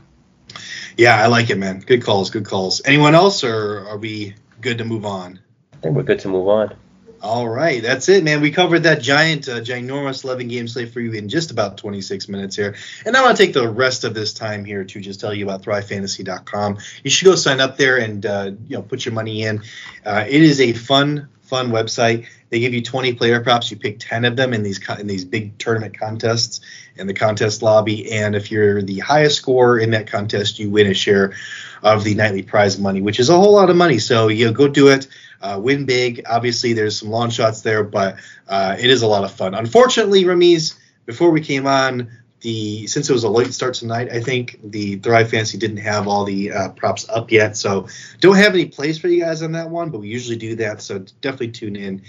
Yeah, 0.98 1.22
I 1.22 1.28
like 1.28 1.50
it, 1.50 1.58
man. 1.58 1.80
Good 1.80 2.04
calls, 2.04 2.30
good 2.30 2.46
calls. 2.46 2.82
Anyone 2.86 3.16
else, 3.16 3.44
or 3.44 3.88
are 3.88 3.98
we 3.98 4.36
good 4.60 4.78
to 4.80 4.86
move 4.86 5.06
on? 5.06 5.40
I 5.74 5.78
think 5.78 5.96
we're 5.96 6.04
good 6.04 6.20
to 6.20 6.28
move 6.28 6.48
on. 6.48 6.76
All 7.24 7.48
right, 7.48 7.84
that's 7.84 8.10
it, 8.10 8.24
man. 8.24 8.42
We 8.42 8.50
covered 8.50 8.84
that 8.84 9.00
giant, 9.00 9.48
uh, 9.48 9.62
ginormous 9.62 10.24
11 10.24 10.48
game 10.48 10.68
slate 10.68 10.92
for 10.92 11.02
you 11.02 11.12
in 11.12 11.30
just 11.30 11.52
about 11.52 11.78
26 11.78 12.28
minutes 12.28 12.56
here. 12.56 12.76
And 13.06 13.16
I 13.16 13.22
want 13.22 13.38
to 13.38 13.44
take 13.44 13.54
the 13.54 13.70
rest 13.70 14.04
of 14.06 14.16
this 14.16 14.34
time 14.34 14.66
here 14.66 14.84
to 14.84 15.00
just 15.00 15.20
tell 15.20 15.32
you 15.32 15.46
about 15.46 15.62
thrivefantasy.com. 15.62 16.80
You 17.04 17.12
should 17.12 17.26
go 17.26 17.36
sign 17.36 17.62
up 17.62 17.78
there 17.78 17.98
and 17.98 18.26
uh, 18.26 18.52
you 18.68 18.76
know 18.76 18.82
put 18.82 19.06
your 19.06 19.14
money 19.14 19.44
in. 19.44 19.62
Uh, 20.04 20.26
it 20.28 20.42
is 20.42 20.60
a 20.62 20.74
fun, 20.74 21.30
fun 21.52 21.70
website. 21.70 22.28
They 22.50 22.60
give 22.60 22.74
you 22.74 22.82
20 22.82 23.14
player 23.14 23.42
props. 23.42 23.70
You 23.70 23.78
pick 23.78 24.00
10 24.00 24.26
of 24.26 24.38
them 24.38 24.54
in 24.54 24.64
these 24.64 24.80
in 25.00 25.08
these 25.08 25.26
big 25.26 25.58
tournament 25.58 26.00
contests 26.00 26.62
in 26.96 27.08
the 27.08 27.14
contest 27.14 27.62
lobby. 27.62 28.12
And 28.12 28.36
if 28.36 28.52
you're 28.52 28.82
the 28.82 29.00
highest 29.00 29.36
score 29.36 29.78
in 29.78 29.92
that 29.92 30.08
contest, 30.08 30.60
you 30.60 30.70
win 30.70 30.88
a 30.88 30.94
share 30.94 31.34
of 31.84 32.04
the 32.06 32.16
nightly 32.16 32.42
prize 32.42 32.80
money, 32.80 33.02
which 33.02 33.20
is 33.20 33.30
a 33.30 33.36
whole 33.36 33.54
lot 33.54 33.70
of 33.70 33.76
money. 33.76 34.00
So 34.00 34.30
you 34.30 34.52
go 34.54 34.68
do 34.68 34.88
it 34.88 35.08
uh, 35.42 35.60
win 35.62 35.86
big. 35.86 36.22
Obviously, 36.30 36.74
there's 36.74 37.00
some 37.00 37.10
long 37.10 37.30
shots 37.30 37.62
there, 37.62 37.84
but 37.84 38.18
uh, 38.48 38.76
it 38.80 38.90
is 38.90 39.02
a 39.02 39.08
lot 39.08 39.24
of 39.24 39.32
fun. 39.32 39.54
Unfortunately, 39.54 40.24
Ramiz, 40.24 40.76
before 41.06 41.32
we 41.32 41.42
came 41.42 41.68
on, 41.68 42.10
the 42.42 42.88
since 42.88 43.10
it 43.10 43.14
was 43.14 43.24
a 43.24 43.30
late 43.30 43.54
start 43.54 43.76
tonight, 43.76 44.10
I 44.12 44.20
think 44.20 44.60
the 44.64 44.98
Thrive 44.98 45.30
Fantasy 45.30 45.58
didn't 45.58 45.78
have 45.78 46.08
all 46.08 46.26
the 46.26 46.52
uh, 46.52 46.70
props 46.70 47.08
up 47.10 47.32
yet, 47.32 47.56
so 47.56 47.88
don't 48.20 48.36
have 48.36 48.54
any 48.54 48.66
plays 48.66 48.98
for 48.98 49.08
you 49.08 49.22
guys 49.22 49.42
on 49.42 49.52
that 49.54 49.70
one. 49.70 49.90
But 49.90 50.00
we 50.00 50.10
usually 50.10 50.38
do 50.38 50.56
that, 50.56 50.82
so 50.82 51.00
definitely 51.22 51.52
tune 51.52 51.76
in 51.76 52.02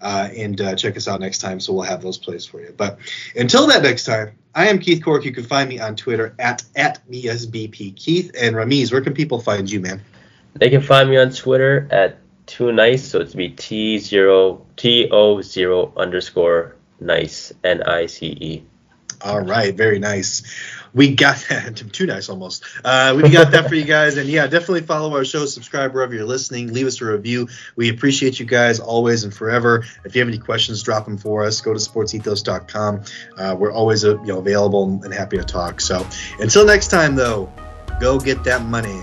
uh, 0.00 0.28
and 0.36 0.60
uh, 0.60 0.74
check 0.74 0.96
us 0.96 1.06
out 1.06 1.20
next 1.20 1.38
time. 1.38 1.60
So 1.60 1.72
we'll 1.72 1.82
have 1.84 2.02
those 2.02 2.18
plays 2.18 2.44
for 2.44 2.60
you. 2.60 2.74
But 2.76 2.98
until 3.36 3.66
that 3.68 3.82
next 3.82 4.04
time, 4.04 4.36
I 4.54 4.68
am 4.68 4.78
Keith 4.78 5.02
Cork. 5.02 5.24
You 5.24 5.32
can 5.32 5.44
find 5.44 5.68
me 5.68 5.78
on 5.80 5.96
Twitter 5.96 6.34
at 6.38 6.62
at 6.76 7.00
BSBP 7.10 7.96
Keith 7.96 8.32
and 8.38 8.56
Ramiz. 8.56 8.92
Where 8.92 9.00
can 9.00 9.14
people 9.14 9.40
find 9.40 9.70
you, 9.70 9.80
man? 9.80 10.02
They 10.54 10.70
can 10.70 10.82
find 10.82 11.10
me 11.10 11.16
on 11.16 11.30
Twitter 11.30 11.88
at 11.90 12.18
too 12.46 12.72
nice, 12.72 13.06
so 13.06 13.20
it's 13.20 13.34
be 13.34 13.48
T 13.48 13.98
zero 13.98 14.64
T 14.76 15.08
O 15.10 15.40
zero 15.40 15.92
underscore 15.96 16.76
nice 17.00 17.52
N 17.64 17.82
I 17.82 18.06
C 18.06 18.26
E. 18.40 18.64
All 19.20 19.40
right, 19.40 19.74
very 19.74 19.98
nice. 19.98 20.42
We 20.92 21.14
got 21.14 21.44
that 21.48 21.76
too 21.92 22.06
nice 22.06 22.28
almost. 22.28 22.64
Uh, 22.84 23.18
we 23.20 23.28
got 23.28 23.50
that 23.50 23.68
for 23.68 23.74
you 23.74 23.84
guys, 23.84 24.16
and 24.16 24.28
yeah, 24.28 24.46
definitely 24.46 24.82
follow 24.82 25.14
our 25.16 25.24
show, 25.24 25.44
subscribe 25.46 25.92
wherever 25.92 26.14
you're 26.14 26.24
listening, 26.24 26.72
leave 26.72 26.86
us 26.86 27.00
a 27.00 27.04
review. 27.06 27.48
We 27.74 27.90
appreciate 27.90 28.38
you 28.38 28.46
guys 28.46 28.78
always 28.78 29.24
and 29.24 29.34
forever. 29.34 29.84
If 30.04 30.14
you 30.14 30.20
have 30.20 30.28
any 30.28 30.38
questions, 30.38 30.82
drop 30.82 31.04
them 31.04 31.18
for 31.18 31.44
us. 31.44 31.60
Go 31.60 31.72
to 31.72 31.80
sportsethos.com. 31.80 33.02
Uh, 33.36 33.56
we're 33.58 33.72
always 33.72 34.04
uh, 34.04 34.20
you 34.20 34.28
know 34.28 34.38
available 34.38 35.00
and 35.02 35.12
happy 35.12 35.36
to 35.36 35.44
talk. 35.44 35.80
So 35.80 36.06
until 36.38 36.64
next 36.64 36.88
time, 36.88 37.16
though, 37.16 37.52
go 38.00 38.20
get 38.20 38.44
that 38.44 38.62
money. 38.62 39.00